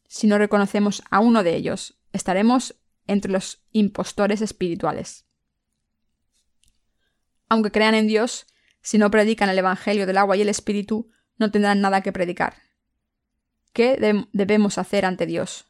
Si 0.07 0.27
no 0.27 0.37
reconocemos 0.37 1.03
a 1.09 1.19
uno 1.19 1.43
de 1.43 1.55
ellos, 1.55 1.99
estaremos 2.13 2.75
entre 3.07 3.31
los 3.31 3.63
impostores 3.71 4.41
espirituales 4.41 5.25
aunque 7.49 7.71
crean 7.71 7.95
en 7.95 8.07
Dios, 8.07 8.47
si 8.81 8.97
no 8.97 9.11
predican 9.11 9.49
el 9.49 9.57
Evangelio 9.57 10.05
del 10.05 10.17
agua 10.17 10.37
y 10.37 10.41
el 10.41 10.49
Espíritu, 10.49 11.09
no 11.37 11.51
tendrán 11.51 11.81
nada 11.81 12.01
que 12.01 12.11
predicar. 12.11 12.55
¿Qué 13.73 13.97
debemos 14.31 14.77
hacer 14.77 15.05
ante 15.05 15.25
Dios? 15.25 15.65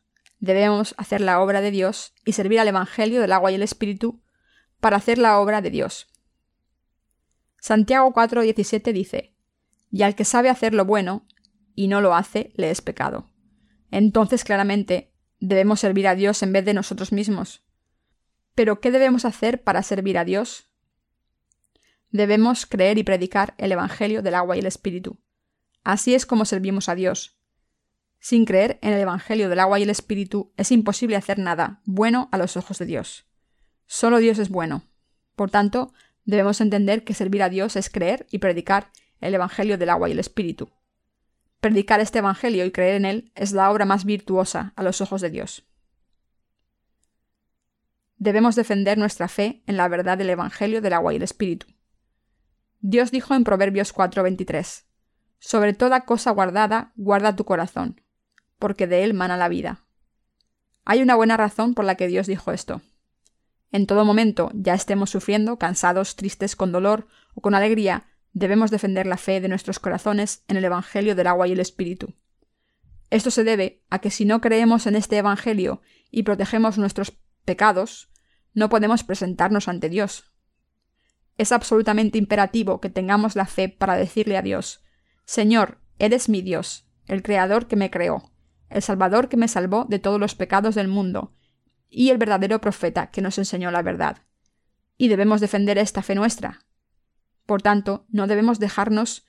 Debemos 0.45 0.93
hacer 0.99 1.21
la 1.21 1.41
obra 1.41 1.59
de 1.59 1.71
Dios 1.71 2.13
y 2.23 2.33
servir 2.33 2.59
al 2.59 2.67
Evangelio 2.67 3.19
del 3.19 3.31
agua 3.31 3.51
y 3.51 3.55
el 3.55 3.63
Espíritu 3.63 4.21
para 4.79 4.97
hacer 4.97 5.17
la 5.17 5.39
obra 5.39 5.63
de 5.63 5.71
Dios. 5.71 6.05
Santiago 7.59 8.13
4:17 8.13 8.93
dice, 8.93 9.33
Y 9.89 10.03
al 10.03 10.13
que 10.13 10.23
sabe 10.23 10.49
hacer 10.49 10.75
lo 10.75 10.85
bueno 10.85 11.25
y 11.73 11.87
no 11.87 11.99
lo 11.99 12.13
hace, 12.13 12.53
le 12.57 12.69
es 12.69 12.81
pecado. 12.81 13.31
Entonces 13.89 14.43
claramente 14.43 15.11
debemos 15.39 15.79
servir 15.79 16.07
a 16.07 16.13
Dios 16.13 16.43
en 16.43 16.53
vez 16.53 16.63
de 16.63 16.75
nosotros 16.75 17.11
mismos. 17.11 17.65
Pero 18.53 18.79
¿qué 18.81 18.91
debemos 18.91 19.25
hacer 19.25 19.63
para 19.63 19.81
servir 19.81 20.19
a 20.19 20.25
Dios? 20.25 20.69
debemos 22.11 22.67
creer 22.67 22.99
y 22.99 23.03
predicar 23.03 23.55
el 23.57 23.71
Evangelio 23.71 24.21
del 24.21 24.35
agua 24.35 24.55
y 24.55 24.59
el 24.59 24.67
Espíritu. 24.67 25.19
Así 25.83 26.13
es 26.13 26.27
como 26.27 26.45
servimos 26.45 26.87
a 26.87 26.93
Dios. 26.93 27.35
Sin 28.25 28.45
creer 28.45 28.79
en 28.81 28.91
el 28.91 29.01
Evangelio 29.01 29.49
del 29.49 29.59
agua 29.59 29.77
y 29.77 29.83
el 29.83 29.91
Espíritu 29.91 30.51
es 30.57 30.71
imposible 30.71 31.15
hacer 31.15 31.37
nada 31.37 31.83
bueno 31.85 32.27
a 32.31 32.39
los 32.39 32.57
ojos 32.57 32.79
de 32.79 32.87
Dios. 32.87 33.27
Solo 33.85 34.17
Dios 34.17 34.39
es 34.39 34.49
bueno. 34.49 34.81
Por 35.35 35.51
tanto, 35.51 35.93
debemos 36.23 36.59
entender 36.59 37.03
que 37.03 37.13
servir 37.13 37.43
a 37.43 37.49
Dios 37.49 37.75
es 37.75 37.91
creer 37.91 38.25
y 38.31 38.39
predicar 38.39 38.89
el 39.21 39.35
Evangelio 39.35 39.77
del 39.77 39.91
agua 39.91 40.09
y 40.09 40.13
el 40.13 40.17
Espíritu. 40.17 40.71
Predicar 41.59 41.99
este 41.99 42.17
Evangelio 42.17 42.65
y 42.65 42.71
creer 42.71 42.95
en 42.95 43.05
él 43.05 43.31
es 43.35 43.51
la 43.51 43.69
obra 43.69 43.85
más 43.85 44.05
virtuosa 44.05 44.73
a 44.75 44.81
los 44.81 45.01
ojos 45.01 45.21
de 45.21 45.29
Dios. 45.29 45.67
Debemos 48.17 48.55
defender 48.55 48.97
nuestra 48.97 49.27
fe 49.27 49.61
en 49.67 49.77
la 49.77 49.87
verdad 49.87 50.17
del 50.17 50.31
Evangelio 50.31 50.81
del 50.81 50.93
agua 50.93 51.13
y 51.13 51.17
el 51.17 51.21
Espíritu. 51.21 51.67
Dios 52.79 53.11
dijo 53.11 53.35
en 53.35 53.43
Proverbios 53.43 53.93
4:23, 53.93 54.85
Sobre 55.37 55.73
toda 55.73 56.05
cosa 56.05 56.31
guardada, 56.31 56.91
guarda 56.95 57.35
tu 57.35 57.45
corazón, 57.45 58.01
porque 58.59 58.87
de 58.87 59.03
él 59.03 59.13
mana 59.13 59.37
la 59.37 59.49
vida. 59.49 59.85
Hay 60.85 61.01
una 61.01 61.15
buena 61.15 61.37
razón 61.37 61.73
por 61.73 61.85
la 61.85 61.95
que 61.95 62.07
Dios 62.07 62.27
dijo 62.27 62.51
esto. 62.51 62.81
En 63.71 63.87
todo 63.87 64.05
momento, 64.05 64.51
ya 64.53 64.73
estemos 64.73 65.09
sufriendo, 65.09 65.57
cansados, 65.57 66.15
tristes, 66.15 66.55
con 66.55 66.71
dolor 66.71 67.07
o 67.33 67.41
con 67.41 67.55
alegría, 67.55 68.05
debemos 68.31 68.71
defender 68.71 69.07
la 69.07 69.17
fe 69.17 69.41
de 69.41 69.47
nuestros 69.47 69.79
corazones 69.79 70.43
en 70.47 70.57
el 70.57 70.65
Evangelio 70.65 71.15
del 71.15 71.27
agua 71.27 71.47
y 71.47 71.53
el 71.53 71.59
Espíritu. 71.59 72.13
Esto 73.09 73.31
se 73.31 73.43
debe 73.43 73.83
a 73.89 73.99
que 73.99 74.11
si 74.11 74.25
no 74.25 74.41
creemos 74.41 74.87
en 74.87 74.95
este 74.95 75.17
Evangelio 75.17 75.81
y 76.11 76.23
protegemos 76.23 76.77
nuestros 76.77 77.13
pecados, 77.45 78.09
no 78.53 78.69
podemos 78.69 79.03
presentarnos 79.03 79.67
ante 79.67 79.89
Dios. 79.89 80.31
Es 81.37 81.51
absolutamente 81.51 82.17
imperativo 82.17 82.79
que 82.79 82.89
tengamos 82.89 83.35
la 83.35 83.45
fe 83.45 83.69
para 83.69 83.95
decirle 83.95 84.37
a 84.37 84.41
Dios, 84.41 84.83
Señor, 85.25 85.79
eres 85.99 86.29
mi 86.29 86.41
Dios, 86.41 86.87
el 87.07 87.23
Creador 87.23 87.67
que 87.67 87.75
me 87.75 87.91
creó, 87.91 88.31
el 88.69 88.81
Salvador 88.81 89.29
que 89.29 89.37
me 89.37 89.47
salvó 89.47 89.85
de 89.85 89.99
todos 89.99 90.19
los 90.19 90.35
pecados 90.35 90.75
del 90.75 90.87
mundo, 90.87 91.33
y 91.89 92.09
el 92.09 92.17
verdadero 92.17 92.59
profeta 92.59 93.11
que 93.11 93.21
nos 93.21 93.37
enseñó 93.37 93.71
la 93.71 93.81
verdad. 93.81 94.23
Y 94.97 95.07
debemos 95.07 95.41
defender 95.41 95.77
esta 95.77 96.01
fe 96.01 96.15
nuestra. 96.15 96.65
Por 97.45 97.61
tanto, 97.61 98.05
no 98.09 98.27
debemos 98.27 98.59
dejarnos 98.59 99.25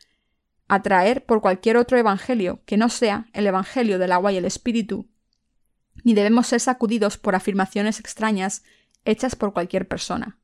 atraer 0.68 1.24
por 1.24 1.41
cualquier 1.41 1.76
otro 1.76 1.99
evangelio 1.99 2.62
que 2.64 2.76
no 2.76 2.89
sea 2.89 3.28
el 3.32 3.47
evangelio 3.47 3.99
del 3.99 4.12
agua 4.12 4.32
y 4.32 4.37
el 4.37 4.45
espíritu, 4.45 5.09
ni 6.03 6.14
debemos 6.14 6.47
ser 6.47 6.61
sacudidos 6.61 7.18
por 7.18 7.34
afirmaciones 7.34 8.01
extrañas 8.01 8.62
hechas 9.05 9.37
por 9.37 9.53
cualquier 9.53 9.87
persona. 9.87 10.41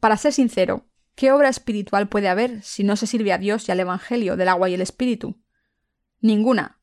Para 0.00 0.16
ser 0.16 0.32
sincero, 0.32 0.86
¿qué 1.14 1.32
obra 1.32 1.48
espiritual 1.48 2.08
puede 2.08 2.28
haber 2.28 2.62
si 2.62 2.84
no 2.84 2.96
se 2.96 3.06
sirve 3.06 3.32
a 3.32 3.38
Dios 3.38 3.68
y 3.68 3.72
al 3.72 3.80
evangelio 3.80 4.36
del 4.36 4.48
agua 4.48 4.68
y 4.68 4.74
el 4.74 4.80
espíritu? 4.80 5.40
Ninguna. 6.20 6.80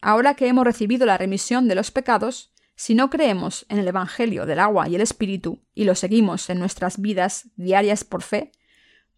Ahora 0.00 0.34
que 0.34 0.46
hemos 0.46 0.64
recibido 0.64 1.06
la 1.06 1.18
remisión 1.18 1.68
de 1.68 1.74
los 1.74 1.90
pecados, 1.90 2.52
si 2.76 2.94
no 2.94 3.10
creemos 3.10 3.66
en 3.68 3.78
el 3.78 3.88
Evangelio 3.88 4.46
del 4.46 4.60
agua 4.60 4.88
y 4.88 4.94
el 4.94 5.00
Espíritu 5.00 5.64
y 5.74 5.84
lo 5.84 5.96
seguimos 5.96 6.48
en 6.48 6.60
nuestras 6.60 7.00
vidas 7.00 7.48
diarias 7.56 8.04
por 8.04 8.22
fe, 8.22 8.52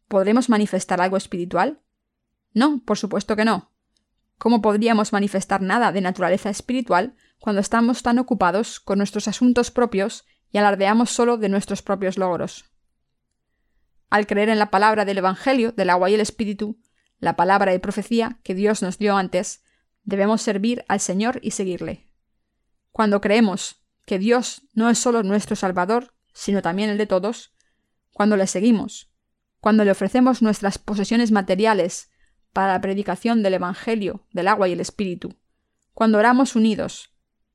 ¿podremos 0.09 0.49
manifestar 0.49 1.01
algo 1.03 1.18
espiritual? 1.18 1.81
No, 2.55 2.83
por 2.85 2.97
supuesto 2.97 3.37
que 3.37 3.45
no. 3.45 3.70
¿Cómo 4.39 4.62
podríamos 4.62 5.12
manifestar 5.12 5.61
nada 5.61 5.93
de 5.93 6.01
naturaleza 6.01 6.49
espiritual 6.49 7.14
cuando 7.39 7.61
estamos 7.61 8.03
tan 8.03 8.18
ocupados 8.18 8.81
con 8.81 8.97
nuestros 8.97 9.28
asuntos 9.28 9.70
propios 9.70 10.24
y 10.51 10.57
alardeamos 10.57 11.11
solo 11.11 11.37
de 11.37 11.51
nuestros 11.51 11.83
propios 11.83 12.16
logros? 12.16 12.64
Al 14.09 14.26
creer 14.26 14.49
en 14.49 14.59
la 14.59 14.70
palabra 14.70 15.05
del 15.05 15.18
Evangelio 15.18 15.72
del 15.72 15.91
agua 15.91 16.09
y 16.09 16.14
el 16.14 16.20
Espíritu, 16.20 16.81
la 17.18 17.37
palabra 17.37 17.70
de 17.72 17.81
profecía 17.81 18.39
que 18.43 18.55
Dios 18.55 18.81
nos 18.81 18.97
dio 18.97 19.16
antes, 19.18 19.62
debemos 20.11 20.43
servir 20.43 20.85
al 20.89 21.01
Señor 21.01 21.41
y 21.43 21.53
seguirle. 21.53 22.11
Cuando 22.93 23.23
creemos 23.23 23.83
que 24.05 24.19
Dios 24.19 24.63
no 24.75 24.91
es 24.91 24.99
solo 24.99 25.23
nuestro 25.23 25.57
Salvador, 25.57 26.13
sino 26.35 26.61
también 26.61 26.91
el 26.91 26.99
de 26.99 27.07
todos, 27.07 27.55
cuando 28.13 28.37
le 28.37 28.47
seguimos, 28.47 29.11
cuando 29.61 29.85
le 29.85 29.91
ofrecemos 29.91 30.43
nuestras 30.43 30.77
posesiones 30.79 31.31
materiales 31.31 32.11
para 32.53 32.73
la 32.73 32.81
predicación 32.81 33.43
del 33.43 33.55
Evangelio, 33.55 34.27
del 34.33 34.49
agua 34.49 34.69
y 34.69 34.73
el 34.73 34.81
Espíritu, 34.81 35.37
cuando 35.95 36.19
oramos 36.19 36.57
unidos, 36.57 37.15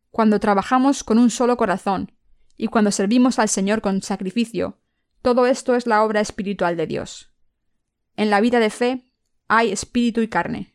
cuando 0.09 0.39
trabajamos 0.39 1.03
con 1.03 1.19
un 1.19 1.29
solo 1.29 1.57
corazón, 1.57 2.13
y 2.57 2.67
cuando 2.67 2.91
servimos 2.91 3.37
al 3.37 3.49
Señor 3.49 3.81
con 3.81 4.01
sacrificio, 4.01 4.79
todo 5.21 5.45
esto 5.45 5.75
es 5.75 5.87
la 5.87 6.03
obra 6.03 6.21
espiritual 6.21 6.77
de 6.77 6.87
Dios. 6.87 7.33
En 8.15 8.29
la 8.29 8.39
vida 8.39 8.59
de 8.59 8.69
fe 8.69 9.11
hay 9.49 9.71
espíritu 9.71 10.21
y 10.21 10.29
carne, 10.29 10.74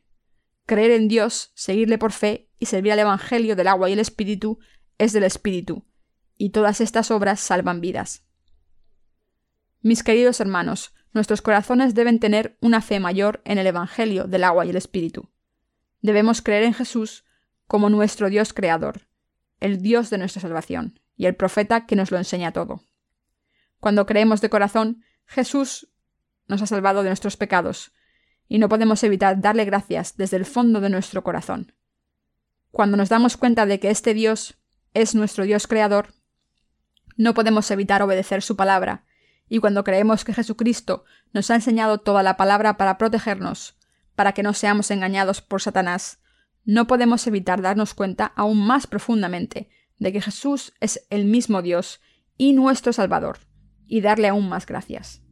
Creer 0.71 0.93
en 0.93 1.09
Dios, 1.09 1.51
seguirle 1.57 1.99
por 1.99 2.13
fe 2.13 2.49
y 2.61 2.67
servir 2.67 2.93
al 2.93 3.01
Evangelio 3.01 3.57
del 3.57 3.67
agua 3.67 3.91
y 3.91 3.93
el 3.93 3.99
Espíritu 3.99 4.61
es 4.99 5.13
del 5.13 5.25
Espíritu, 5.25 5.85
y 6.37 6.51
todas 6.51 6.81
estas 6.81 7.11
obras 7.11 7.41
salvan 7.41 7.81
vidas. 7.81 8.23
Mis 9.81 10.05
queridos 10.05 10.39
hermanos, 10.39 10.95
nuestros 11.13 11.43
corazones 11.43 11.97
deben 11.97 12.21
tener 12.21 12.57
una 12.61 12.83
fe 12.83 13.01
mayor 13.01 13.43
en 13.45 13.59
el 13.59 13.67
Evangelio 13.67 14.29
del 14.29 14.45
agua 14.45 14.65
y 14.65 14.71
el 14.71 14.77
Espíritu. 14.77 15.29
Debemos 16.03 16.41
creer 16.41 16.63
en 16.63 16.75
Jesús 16.75 17.25
como 17.67 17.91
nuestro 17.91 18.31
Dios 18.31 18.53
creador, 18.53 19.09
el 19.59 19.83
Dios 19.83 20.09
de 20.09 20.19
nuestra 20.19 20.41
salvación, 20.41 21.01
y 21.17 21.27
el 21.27 21.35
profeta 21.35 21.85
que 21.85 21.97
nos 21.97 22.13
lo 22.13 22.17
enseña 22.17 22.53
todo. 22.53 22.85
Cuando 23.81 24.07
creemos 24.07 24.41
de 24.41 24.51
corazón, 24.51 25.03
Jesús 25.27 25.89
nos 26.47 26.63
ha 26.63 26.67
salvado 26.67 27.03
de 27.03 27.09
nuestros 27.09 27.37
pecados, 27.37 27.93
y 28.51 28.59
no 28.59 28.69
podemos 28.69 29.05
evitar 29.05 29.41
darle 29.41 29.65
gracias 29.65 30.17
desde 30.17 30.37
el 30.37 30.45
fondo 30.45 30.81
de 30.81 30.91
nuestro 30.91 31.23
corazón. 31.23 31.73
Cuando 32.73 32.97
nos 32.97 33.09
damos 33.09 33.37
cuenta 33.37 33.65
de 33.65 33.79
que 33.79 33.91
este 33.91 34.13
Dios 34.13 34.59
es 34.93 35.15
nuestro 35.15 35.45
Dios 35.45 35.69
creador, 35.69 36.15
no 37.17 37.33
podemos 37.33 37.71
evitar 37.71 38.03
obedecer 38.03 38.43
su 38.43 38.57
palabra, 38.57 39.05
y 39.49 39.61
cuando 39.61 39.85
creemos 39.85 40.25
que 40.25 40.35
Jesucristo 40.35 41.05
nos 41.33 41.49
ha 41.53 41.55
enseñado 41.55 41.99
toda 41.99 42.25
la 42.25 42.37
palabra 42.37 42.77
para 42.77 42.99
protegernos, 42.99 43.79
para 44.17 44.33
que 44.33 44.43
no 44.43 44.53
seamos 44.53 44.91
engañados 44.91 45.41
por 45.41 45.63
Satanás, 45.63 46.19
no 46.65 46.89
podemos 46.89 47.25
evitar 47.29 47.63
darnos 47.63 47.95
cuenta 47.95 48.33
aún 48.35 48.67
más 48.67 48.89
profundamente 48.89 49.71
de 49.99 50.13
que 50.13 50.21
Jesús 50.21 50.75
es 50.81 51.07
el 51.11 51.25
mismo 51.25 51.63
Dios 51.63 52.01
y 52.37 52.53
nuestro 52.53 52.93
Salvador, 52.93 53.39
y 53.87 54.01
darle 54.01 54.27
aún 54.27 54.49
más 54.49 54.67
gracias. 54.67 55.23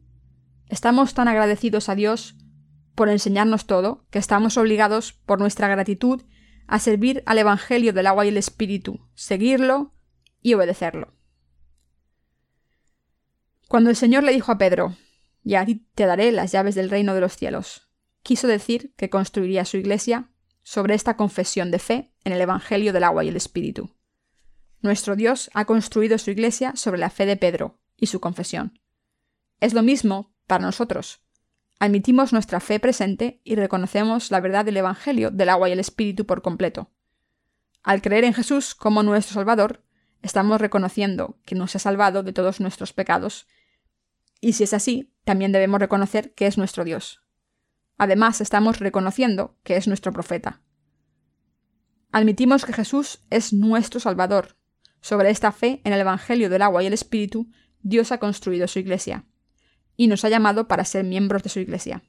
Estamos 0.69 1.15
tan 1.15 1.27
agradecidos 1.27 1.89
a 1.89 1.97
Dios 1.97 2.37
por 2.99 3.09
enseñarnos 3.09 3.67
todo, 3.67 4.05
que 4.11 4.19
estamos 4.19 4.57
obligados, 4.57 5.13
por 5.13 5.39
nuestra 5.39 5.69
gratitud, 5.69 6.25
a 6.67 6.81
servir 6.81 7.23
al 7.27 7.39
Evangelio 7.39 7.93
del 7.93 8.09
agua 8.09 8.27
y 8.27 8.31
el 8.31 8.37
Espíritu, 8.37 9.09
seguirlo 9.15 9.95
y 10.43 10.55
obedecerlo. 10.55 11.15
Cuando 13.69 13.89
el 13.89 13.95
Señor 13.95 14.25
le 14.25 14.33
dijo 14.33 14.51
a 14.51 14.59
Pedro, 14.59 14.97
y 15.45 15.55
a 15.55 15.65
ti 15.65 15.87
te 15.95 16.07
daré 16.07 16.33
las 16.33 16.51
llaves 16.51 16.75
del 16.75 16.91
reino 16.91 17.15
de 17.15 17.21
los 17.21 17.37
cielos, 17.37 17.89
quiso 18.25 18.49
decir 18.49 18.93
que 18.97 19.11
construiría 19.11 19.65
su 19.65 19.77
iglesia 19.77 20.33
sobre 20.65 20.97
esta 20.97 21.17
confesión 21.17 21.71
de 21.71 21.79
fe 21.79 22.13
en 22.25 22.33
el 22.33 22.41
Evangelio 22.41 22.93
del 22.93 23.05
agua 23.05 23.23
y 23.23 23.29
el 23.29 23.37
Espíritu. 23.37 23.95
Nuestro 24.83 25.15
Dios 25.15 25.51
ha 25.55 25.67
construido 25.67 26.19
su 26.19 26.33
iglesia 26.33 26.75
sobre 26.75 26.99
la 26.99 27.11
fe 27.11 27.27
de 27.27 27.37
Pedro 27.37 27.79
y 27.97 28.07
su 28.07 28.19
confesión. 28.19 28.81
Es 29.61 29.73
lo 29.73 29.85
mismo 29.85 30.35
para 30.49 30.65
nosotros. 30.65 31.28
Admitimos 31.81 32.33
nuestra 32.33 32.59
fe 32.59 32.81
presente 32.81 33.41
y 33.45 33.55
reconocemos 33.55 34.33
la 34.33 34.41
verdad 34.41 34.65
del 34.65 34.79
Evangelio 34.79 35.31
del 35.31 35.49
agua 35.49 35.69
y 35.69 35.73
el 35.73 35.79
Espíritu 35.79 36.27
por 36.27 36.43
completo. 36.43 36.91
Al 37.85 38.03
creer 38.03 38.25
en 38.25 38.35
Jesús 38.35 38.75
como 38.75 39.05
nuestro 39.05 39.35
Salvador, 39.35 39.85
estamos 40.21 40.61
reconociendo 40.61 41.39
que 41.45 41.55
nos 41.55 41.77
ha 41.77 41.79
salvado 41.79 42.25
de 42.25 42.33
todos 42.33 42.59
nuestros 42.59 42.93
pecados, 42.93 43.47
y 44.41 44.55
si 44.55 44.65
es 44.65 44.75
así, 44.75 45.13
también 45.25 45.53
debemos 45.53 45.79
reconocer 45.79 46.35
que 46.35 46.47
es 46.47 46.59
nuestro 46.59 46.83
Dios. 46.83 47.23
Además, 47.97 48.41
estamos 48.41 48.81
reconociendo 48.81 49.57
que 49.63 49.77
es 49.77 49.87
nuestro 49.87 50.13
profeta. 50.13 50.61
Admitimos 52.11 52.65
que 52.65 52.73
Jesús 52.73 53.21
es 53.31 53.53
nuestro 53.53 54.01
Salvador. 54.01 54.57
Sobre 55.01 55.31
esta 55.31 55.53
fe 55.53 55.81
en 55.85 55.93
el 55.93 56.01
Evangelio 56.01 56.51
del 56.51 56.63
agua 56.63 56.83
y 56.83 56.87
el 56.87 56.93
Espíritu, 56.93 57.51
Dios 57.83 58.11
ha 58.11 58.19
construido 58.19 58.67
su 58.67 58.81
Iglesia 58.81 59.25
y 59.99 60.07
nos 60.07 60.25
ha 60.25 60.29
llamado 60.31 60.69
para 60.69 60.85
ser 60.85 61.05
miembros 61.05 61.43
de 61.43 61.51
su 61.51 61.59
Iglesia. 61.59 62.05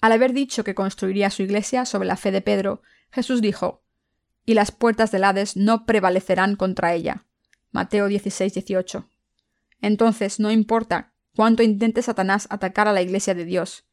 Al 0.00 0.10
haber 0.10 0.32
dicho 0.32 0.64
que 0.64 0.74
construiría 0.74 1.30
su 1.30 1.44
Iglesia 1.44 1.86
sobre 1.86 2.08
la 2.08 2.16
fe 2.16 2.32
de 2.32 2.42
Pedro, 2.42 2.82
Jesús 3.12 3.40
dijo, 3.40 3.84
y 4.44 4.54
las 4.54 4.72
puertas 4.72 5.12
del 5.12 5.22
Hades 5.22 5.56
no 5.56 5.86
prevalecerán 5.86 6.56
contra 6.56 6.94
ella. 6.94 7.26
Mateo 7.70 8.08
16, 8.08 8.52
18. 8.52 9.08
Entonces, 9.80 10.40
no 10.40 10.50
importa 10.50 11.14
cuánto 11.36 11.62
intente 11.62 12.02
Satanás 12.02 12.48
atacar 12.50 12.88
a 12.88 12.92
la 12.92 13.02
Iglesia 13.02 13.34
de 13.34 13.44
Dios, 13.44 13.84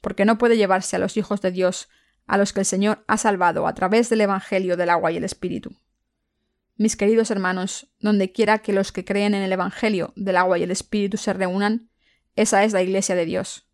porque 0.00 0.24
no 0.24 0.38
puede 0.38 0.56
llevarse 0.56 0.96
a 0.96 0.98
los 0.98 1.18
hijos 1.18 1.42
de 1.42 1.50
Dios, 1.50 1.90
a 2.26 2.38
los 2.38 2.54
que 2.54 2.60
el 2.60 2.66
Señor 2.66 3.04
ha 3.06 3.18
salvado 3.18 3.66
a 3.66 3.74
través 3.74 4.08
del 4.08 4.22
Evangelio 4.22 4.78
del 4.78 4.88
agua 4.88 5.12
y 5.12 5.18
el 5.18 5.24
Espíritu. 5.24 5.76
Mis 6.78 6.96
queridos 6.96 7.32
hermanos, 7.32 7.88
donde 7.98 8.30
quiera 8.30 8.60
que 8.60 8.72
los 8.72 8.92
que 8.92 9.04
creen 9.04 9.34
en 9.34 9.42
el 9.42 9.52
Evangelio 9.52 10.12
del 10.14 10.36
agua 10.36 10.58
y 10.58 10.62
el 10.62 10.70
Espíritu 10.70 11.16
se 11.16 11.32
reúnan, 11.32 11.90
esa 12.36 12.62
es 12.62 12.72
la 12.72 12.82
Iglesia 12.82 13.16
de 13.16 13.24
Dios. 13.24 13.66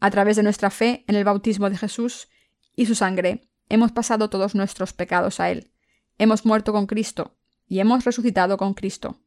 A 0.00 0.10
través 0.10 0.34
de 0.34 0.42
nuestra 0.42 0.70
fe 0.70 1.04
en 1.06 1.14
el 1.14 1.22
bautismo 1.22 1.70
de 1.70 1.76
Jesús 1.76 2.28
y 2.74 2.86
su 2.86 2.96
sangre, 2.96 3.48
hemos 3.68 3.92
pasado 3.92 4.30
todos 4.30 4.56
nuestros 4.56 4.92
pecados 4.92 5.38
a 5.38 5.50
Él, 5.50 5.70
hemos 6.18 6.44
muerto 6.44 6.72
con 6.72 6.86
Cristo 6.86 7.36
y 7.68 7.78
hemos 7.78 8.04
resucitado 8.04 8.56
con 8.56 8.74
Cristo. 8.74 9.20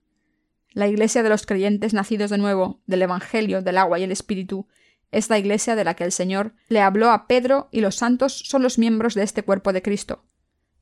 La 0.74 0.90
Iglesia 0.90 1.24
de 1.24 1.30
los 1.30 1.46
creyentes 1.46 1.94
nacidos 1.94 2.30
de 2.30 2.38
nuevo 2.38 2.82
del 2.88 3.04
Evangelio 3.04 3.62
del 3.62 3.78
agua 3.78 4.00
y 4.00 4.04
el 4.04 4.12
Espíritu 4.12 4.68
es 5.12 5.30
la 5.30 5.40
Iglesia 5.40 5.78
de 5.78 5.86
la 5.86 5.94
que 5.94 6.04
el 6.04 6.12
Señor 6.12 6.54
le 6.68 6.82
habló 6.82 7.12
a 7.12 7.26
Pedro 7.26 7.70
y 7.72 7.80
los 7.80 7.96
santos 7.96 8.38
son 8.38 8.64
los 8.64 8.78
miembros 8.78 9.14
de 9.14 9.24
este 9.24 9.44
cuerpo 9.44 9.72
de 9.72 9.82
Cristo. 9.82 10.26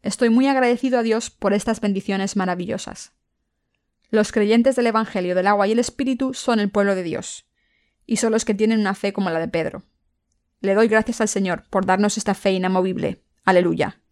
Estoy 0.03 0.29
muy 0.29 0.47
agradecido 0.47 0.99
a 0.99 1.03
Dios 1.03 1.29
por 1.29 1.53
estas 1.53 1.79
bendiciones 1.79 2.35
maravillosas. 2.35 3.13
Los 4.09 4.31
creyentes 4.31 4.75
del 4.75 4.87
Evangelio 4.87 5.33
del 5.33 5.47
agua 5.47 5.67
y 5.67 5.71
el 5.71 5.79
Espíritu 5.79 6.33
son 6.33 6.59
el 6.59 6.69
pueblo 6.69 6.93
de 6.93 7.03
Dios, 7.03 7.47
y 8.05 8.17
son 8.17 8.33
los 8.33 8.43
que 8.45 8.53
tienen 8.53 8.81
una 8.81 8.93
fe 8.93 9.13
como 9.13 9.29
la 9.29 9.39
de 9.39 9.47
Pedro. 9.47 9.83
Le 10.59 10.75
doy 10.75 10.89
gracias 10.89 11.21
al 11.21 11.29
Señor 11.29 11.63
por 11.69 11.85
darnos 11.85 12.17
esta 12.17 12.35
fe 12.35 12.51
inamovible. 12.51 13.23
Aleluya. 13.45 14.02